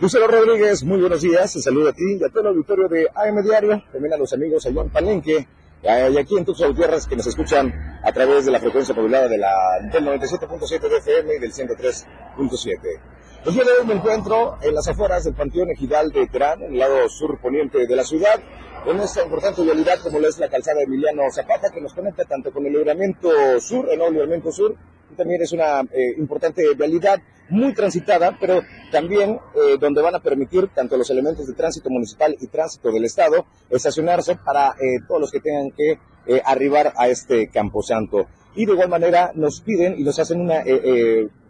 Lucero 0.00 0.26
Rodríguez, 0.26 0.82
muy 0.82 1.00
buenos 1.00 1.22
días. 1.22 1.52
Te 1.52 1.60
saludo 1.60 1.90
a 1.90 1.92
ti 1.92 2.18
y 2.20 2.24
a 2.24 2.28
todo 2.28 2.40
el 2.40 2.46
auditorio 2.48 2.88
de 2.88 3.06
AM 3.14 3.40
Diario, 3.44 3.84
también 3.92 4.14
a 4.14 4.16
los 4.16 4.32
amigos 4.32 4.66
allá 4.66 4.82
en 4.82 4.90
Palenque 4.90 5.46
y 5.84 6.18
aquí 6.18 6.36
en 6.36 6.44
Tuxtla 6.44 6.66
Gutiérrez 6.66 7.06
que 7.06 7.14
nos 7.14 7.28
escuchan 7.28 7.72
a 8.02 8.10
través 8.10 8.46
de 8.46 8.50
la 8.50 8.58
frecuencia 8.58 8.96
modulada 8.96 9.28
de 9.28 9.38
la, 9.38 9.52
del 9.92 10.04
97.7 10.04 10.88
de 10.88 10.96
FM 10.96 11.34
y 11.36 11.38
del 11.38 11.52
103.7. 11.52 13.00
El 13.46 13.54
día 13.54 13.62
de 13.62 13.70
hoy 13.70 13.86
me 13.86 13.94
encuentro 13.94 14.58
en 14.60 14.74
las 14.74 14.88
afueras 14.88 15.22
del 15.22 15.34
Panteón 15.34 15.70
Ejidal 15.70 16.10
de 16.10 16.26
Terán, 16.26 16.64
en 16.64 16.72
el 16.72 16.78
lado 16.80 17.08
sur 17.08 17.40
poniente 17.40 17.86
de 17.86 17.96
la 17.96 18.02
ciudad, 18.02 18.40
en 18.86 19.00
esta 19.00 19.22
importante 19.22 19.62
vialidad 19.62 19.98
como 20.02 20.18
lo 20.18 20.28
es 20.28 20.38
la 20.38 20.48
calzada 20.48 20.82
Emiliano 20.82 21.22
Zapata, 21.30 21.70
que 21.70 21.80
nos 21.80 21.94
conecta 21.94 22.24
tanto 22.24 22.52
con 22.52 22.64
el 22.66 22.72
libramiento 22.72 23.30
sur, 23.60 23.88
el 23.90 23.98
nuevo 23.98 24.12
libramiento 24.12 24.52
sur, 24.52 24.74
también 25.16 25.42
es 25.42 25.52
una 25.52 25.80
eh, 25.80 26.14
importante 26.16 26.62
vialidad 26.74 27.20
muy 27.50 27.72
transitada, 27.74 28.36
pero 28.38 28.60
también 28.92 29.40
eh, 29.54 29.78
donde 29.80 30.02
van 30.02 30.14
a 30.14 30.20
permitir 30.20 30.68
tanto 30.68 30.96
los 30.96 31.08
elementos 31.10 31.46
de 31.46 31.54
tránsito 31.54 31.88
municipal 31.90 32.36
y 32.38 32.46
tránsito 32.46 32.92
del 32.92 33.04
Estado 33.04 33.46
estacionarse 33.70 34.36
para 34.36 34.70
eh, 34.72 35.00
todos 35.06 35.20
los 35.20 35.30
que 35.30 35.40
tengan 35.40 35.70
que 35.70 35.98
arribar 36.44 36.92
a 36.98 37.08
este 37.08 37.48
camposanto. 37.48 38.26
y 38.54 38.66
de 38.66 38.72
igual 38.72 38.90
manera 38.90 39.32
nos 39.34 39.62
piden 39.62 39.98
y 39.98 40.02
nos 40.02 40.18
hacen 40.18 40.42
una 40.42 40.62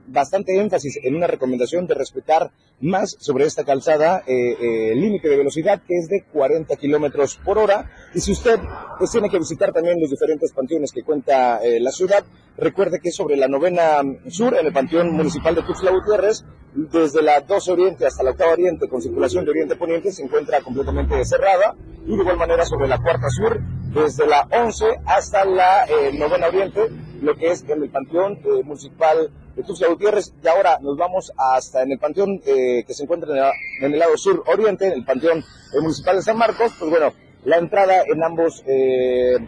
bastante 0.08 0.58
énfasis 0.58 0.98
en 1.02 1.14
una 1.14 1.26
recomendación 1.26 1.86
de 1.86 1.94
respetar 1.94 2.50
más 2.80 3.16
sobre 3.18 3.44
esta 3.44 3.64
calzada 3.64 4.22
eh, 4.26 4.56
eh, 4.60 4.94
límite 4.94 5.28
de 5.28 5.36
velocidad 5.36 5.82
que 5.86 5.96
es 5.96 6.08
de 6.08 6.24
40 6.32 6.76
kilómetros 6.76 7.36
por 7.44 7.58
hora. 7.58 7.90
Y 8.14 8.20
si 8.20 8.32
usted 8.32 8.58
pues, 8.98 9.10
tiene 9.10 9.28
que 9.28 9.38
visitar 9.38 9.72
también 9.72 10.00
los 10.00 10.10
diferentes 10.10 10.52
panteones 10.52 10.92
que 10.92 11.02
cuenta 11.02 11.58
eh, 11.62 11.80
la 11.80 11.90
ciudad, 11.90 12.24
recuerde 12.56 13.00
que 13.00 13.10
sobre 13.10 13.36
la 13.36 13.48
novena 13.48 14.02
sur, 14.28 14.56
en 14.56 14.66
el 14.66 14.72
panteón 14.72 15.12
municipal 15.12 15.54
de 15.54 15.62
Tuxtla 15.62 15.90
Gutiérrez, 15.90 16.44
desde 16.74 17.22
la 17.22 17.40
12 17.40 17.72
Oriente 17.72 18.06
hasta 18.06 18.22
la 18.22 18.30
octava 18.30 18.52
Oriente 18.52 18.88
con 18.88 19.02
circulación 19.02 19.44
de 19.44 19.50
Oriente 19.50 19.76
Poniente 19.76 20.12
se 20.12 20.22
encuentra 20.22 20.60
completamente 20.60 21.24
cerrada 21.24 21.74
y 22.06 22.14
de 22.14 22.22
igual 22.22 22.36
manera 22.36 22.64
sobre 22.64 22.88
la 22.88 22.98
cuarta 22.98 23.28
sur 23.30 23.58
desde 23.92 24.26
la 24.26 24.46
11 24.52 24.84
hasta 25.06 25.44
la 25.44 25.86
eh, 25.86 26.12
novena 26.12 26.48
Oriente 26.48 26.88
lo 27.22 27.34
que 27.34 27.50
es 27.50 27.64
en 27.68 27.82
el 27.82 27.90
panteón 27.90 28.38
municipal 28.64 29.30
de 29.58 29.64
Tuxtla 29.64 29.88
Gutiérrez 29.88 30.32
y 30.42 30.46
ahora 30.48 30.78
nos 30.80 30.96
vamos 30.96 31.32
hasta 31.36 31.82
en 31.82 31.90
el 31.92 31.98
panteón 31.98 32.40
eh, 32.46 32.84
que 32.86 32.94
se 32.94 33.02
encuentra 33.02 33.28
en, 33.30 33.36
la- 33.40 33.52
el 33.82 33.98
lado 33.98 34.16
sur 34.16 34.42
oriente, 34.46 34.86
en 34.86 34.92
el 34.92 35.04
panteón 35.04 35.38
eh, 35.40 35.80
municipal 35.82 36.14
de 36.16 36.22
San 36.22 36.38
Marcos, 36.38 36.72
pues 36.78 36.90
bueno, 36.90 37.12
la 37.44 37.56
entrada 37.58 38.02
en 38.06 38.22
ambos 38.22 38.62
eh, 38.66 39.34
eh, 39.34 39.38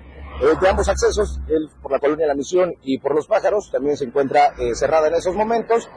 de 0.61 0.68
ambos 0.68 0.88
accesos, 0.88 1.38
el 1.48 1.68
por 1.80 1.92
la 1.92 2.00
colonia 2.00 2.26
La 2.26 2.34
Misión 2.34 2.74
y 2.82 2.98
por 2.98 3.14
los 3.14 3.26
pájaros, 3.28 3.70
también 3.70 3.96
se 3.96 4.04
encuentra 4.04 4.52
cerrada 4.74 5.06
en 5.08 5.14
esos 5.14 5.34
momentos. 5.36 5.88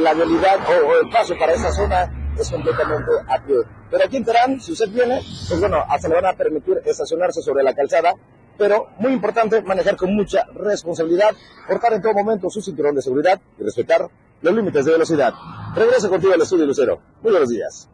La 0.00 0.12
vialidad 0.14 0.58
o, 0.68 1.00
el 1.00 1.08
paso 1.10 1.34
para 1.38 1.52
esa 1.54 1.70
zona 1.72 2.32
es 2.38 2.50
completamente 2.50 3.10
a 3.28 3.42
pie. 3.44 3.56
Pero 3.90 4.04
aquí 4.04 4.16
en 4.18 4.24
Terán, 4.24 4.60
si 4.60 4.72
usted 4.72 4.88
viene, 4.90 5.20
pues 5.48 5.58
bueno, 5.60 5.84
hasta 5.88 6.08
le 6.08 6.14
van 6.16 6.26
a 6.26 6.32
permitir 6.34 6.80
estacionarse 6.84 7.40
sobre 7.42 7.62
la 7.64 7.74
calzada, 7.74 8.14
pero 8.60 8.90
muy 8.98 9.14
importante 9.14 9.62
manejar 9.62 9.96
con 9.96 10.14
mucha 10.14 10.44
responsabilidad, 10.54 11.30
portar 11.66 11.94
en 11.94 12.02
todo 12.02 12.12
momento 12.12 12.50
su 12.50 12.60
cinturón 12.60 12.94
de 12.94 13.00
seguridad 13.00 13.40
y 13.58 13.64
respetar 13.64 14.06
los 14.42 14.54
límites 14.54 14.84
de 14.84 14.92
velocidad. 14.92 15.32
Regreso 15.74 16.10
contigo 16.10 16.34
al 16.34 16.42
estudio 16.42 16.66
Lucero. 16.66 17.00
Muy 17.22 17.32
buenos 17.32 17.48
días. 17.48 17.88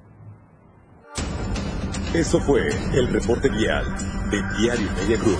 Eso 2.12 2.40
fue 2.40 2.66
el 2.94 3.06
reporte 3.12 3.48
vial 3.48 3.84
de 4.28 4.42
Diario 4.58 4.90
Media 4.96 5.16
Group. 5.18 5.38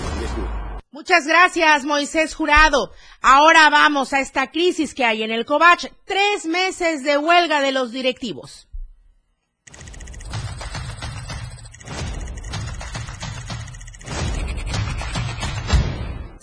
Muchas 0.91 1.27
gracias, 1.27 1.83
Moisés 1.83 2.33
Jurado. 2.33 2.91
Ahora 3.21 3.69
vamos 3.69 4.13
a 4.13 4.21
esta 4.21 4.49
crisis 4.49 4.93
que 4.93 5.03
hay 5.03 5.23
en 5.23 5.31
el 5.31 5.45
Covach. 5.45 5.87
Tres 6.05 6.45
meses 6.45 7.03
de 7.03 7.17
huelga 7.17 7.59
de 7.59 7.73
los 7.73 7.91
directivos. 7.91 8.69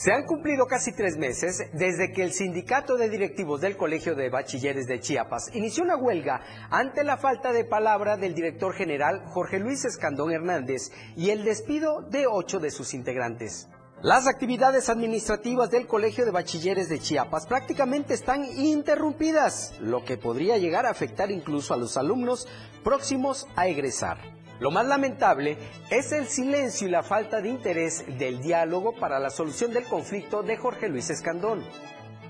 Se 0.05 0.13
han 0.13 0.27
cumplido 0.27 0.67
casi 0.67 0.93
tres 0.93 1.17
meses 1.17 1.63
desde 1.73 2.13
que 2.13 2.23
el 2.23 2.35
sindicato 2.35 2.99
de 2.99 3.09
directivos 3.09 3.63
del 3.63 3.79
Colegio 3.79 4.15
de 4.15 4.29
Bachilleres 4.29 4.87
de 4.87 5.01
Chiapas 5.01 5.49
inició 5.55 5.83
una 5.83 5.97
huelga 5.97 6.43
ante 6.69 7.05
la 7.05 7.17
falta 7.17 7.55
de 7.55 7.65
palabra 7.65 8.19
del 8.19 8.35
director 8.35 8.75
general 8.75 9.25
Jorge 9.25 9.59
Luis 9.59 9.87
Escandón 9.87 10.31
Hernández 10.31 10.93
y 11.17 11.31
el 11.31 11.43
despido 11.43 12.03
de 12.03 12.27
ocho 12.27 12.61
de 12.61 12.71
sus 12.71 12.93
integrantes. 12.93 13.71
Las 14.03 14.27
actividades 14.27 14.91
administrativas 14.91 15.71
del 15.71 15.87
Colegio 15.87 16.27
de 16.27 16.33
Bachilleres 16.33 16.91
de 16.91 16.99
Chiapas 16.99 17.47
prácticamente 17.47 18.13
están 18.13 18.45
interrumpidas, 18.45 19.73
lo 19.81 20.05
que 20.05 20.19
podría 20.19 20.59
llegar 20.59 20.85
a 20.85 20.91
afectar 20.91 21.31
incluso 21.31 21.73
a 21.73 21.79
los 21.79 21.97
alumnos 21.97 22.47
próximos 22.83 23.47
a 23.57 23.69
egresar. 23.69 24.34
Lo 24.61 24.71
más 24.71 24.87
lamentable 24.87 25.59
es 25.91 26.13
el 26.13 26.27
silencio 26.27 26.87
y 26.87 26.91
la 26.91 27.03
falta 27.03 27.41
de 27.41 27.49
interés 27.49 28.05
del 28.19 28.41
diálogo 28.41 28.93
para 28.93 29.19
la 29.19 29.31
solución 29.31 29.73
del 29.73 29.85
conflicto 29.85 30.43
de 30.43 30.57
Jorge 30.57 30.89
Luis 30.89 31.11
Escandón. 31.11 31.65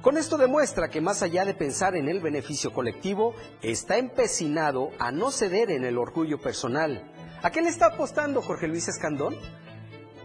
Con 0.01 0.17
esto 0.17 0.39
demuestra 0.39 0.89
que 0.89 1.01
más 1.01 1.23
allá 1.23 1.45
de 1.45 1.55
pensar 1.55 1.97
en 1.97 2.09
el 2.09 2.21
beneficio 2.21 2.73
colectivo, 2.73 3.35
está 3.63 3.99
empecinado 3.99 4.91
a 4.99 5.11
no 5.13 5.31
ceder 5.31 5.71
en 5.71 5.85
el 5.85 5.99
orgullo 5.99 6.41
personal. 6.41 7.11
¿A 7.43 7.51
qué 7.51 7.61
le 7.61 7.69
está 7.69 7.87
apostando 7.87 8.43
Jorge 8.43 8.69
Luis 8.69 8.89
Escandón? 8.89 9.37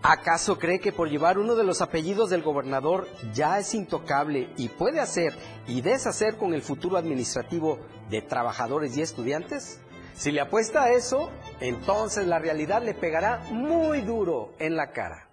¿Acaso 0.01 0.57
cree 0.57 0.79
que 0.79 0.93
por 0.93 1.09
llevar 1.09 1.37
uno 1.37 1.55
de 1.55 1.65
los 1.65 1.81
apellidos 1.81 2.29
del 2.29 2.41
gobernador 2.41 3.07
ya 3.33 3.59
es 3.59 3.73
intocable 3.73 4.53
y 4.55 4.69
puede 4.69 5.01
hacer 5.01 5.33
y 5.67 5.81
deshacer 5.81 6.37
con 6.37 6.53
el 6.53 6.61
futuro 6.61 6.95
administrativo 6.95 7.79
de 8.09 8.21
trabajadores 8.21 8.95
y 8.95 9.01
estudiantes? 9.01 9.81
Si 10.19 10.33
le 10.33 10.41
apuesta 10.41 10.83
a 10.83 10.91
eso, 10.91 11.31
entonces 11.61 12.27
la 12.27 12.39
realidad 12.39 12.83
le 12.83 12.93
pegará 12.93 13.39
muy 13.51 14.01
duro 14.01 14.53
en 14.59 14.75
la 14.75 14.91
cara. 14.91 15.29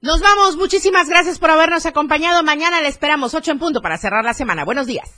Nos 0.00 0.20
vamos. 0.20 0.56
Muchísimas 0.56 1.08
gracias 1.08 1.40
por 1.40 1.50
habernos 1.50 1.84
acompañado. 1.84 2.44
Mañana 2.44 2.80
le 2.80 2.86
esperamos 2.86 3.34
ocho 3.34 3.50
en 3.50 3.58
punto 3.58 3.80
para 3.80 3.98
cerrar 3.98 4.24
la 4.24 4.32
semana. 4.32 4.64
Buenos 4.64 4.86
días. 4.86 5.10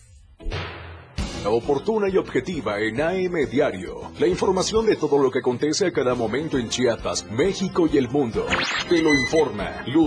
Oportuna 1.45 2.09
y 2.09 2.17
objetiva 2.17 2.81
en 2.81 3.01
AM 3.01 3.51
Diario. 3.51 4.11
La 4.19 4.27
información 4.27 4.87
de 4.87 4.97
todo 4.97 5.19
lo 5.19 5.31
que 5.31 5.41
acontece 5.41 5.87
a 5.87 5.93
cada 5.93 6.15
momento 6.15 6.59
en 6.59 6.69
Chiapas, 6.69 7.31
México 7.31 7.87
y 7.91 7.99
el 7.99 8.09
mundo. 8.09 8.47
Te 8.89 9.03
lo 9.03 9.13
informa 9.15 9.85
Luz. 9.87 10.07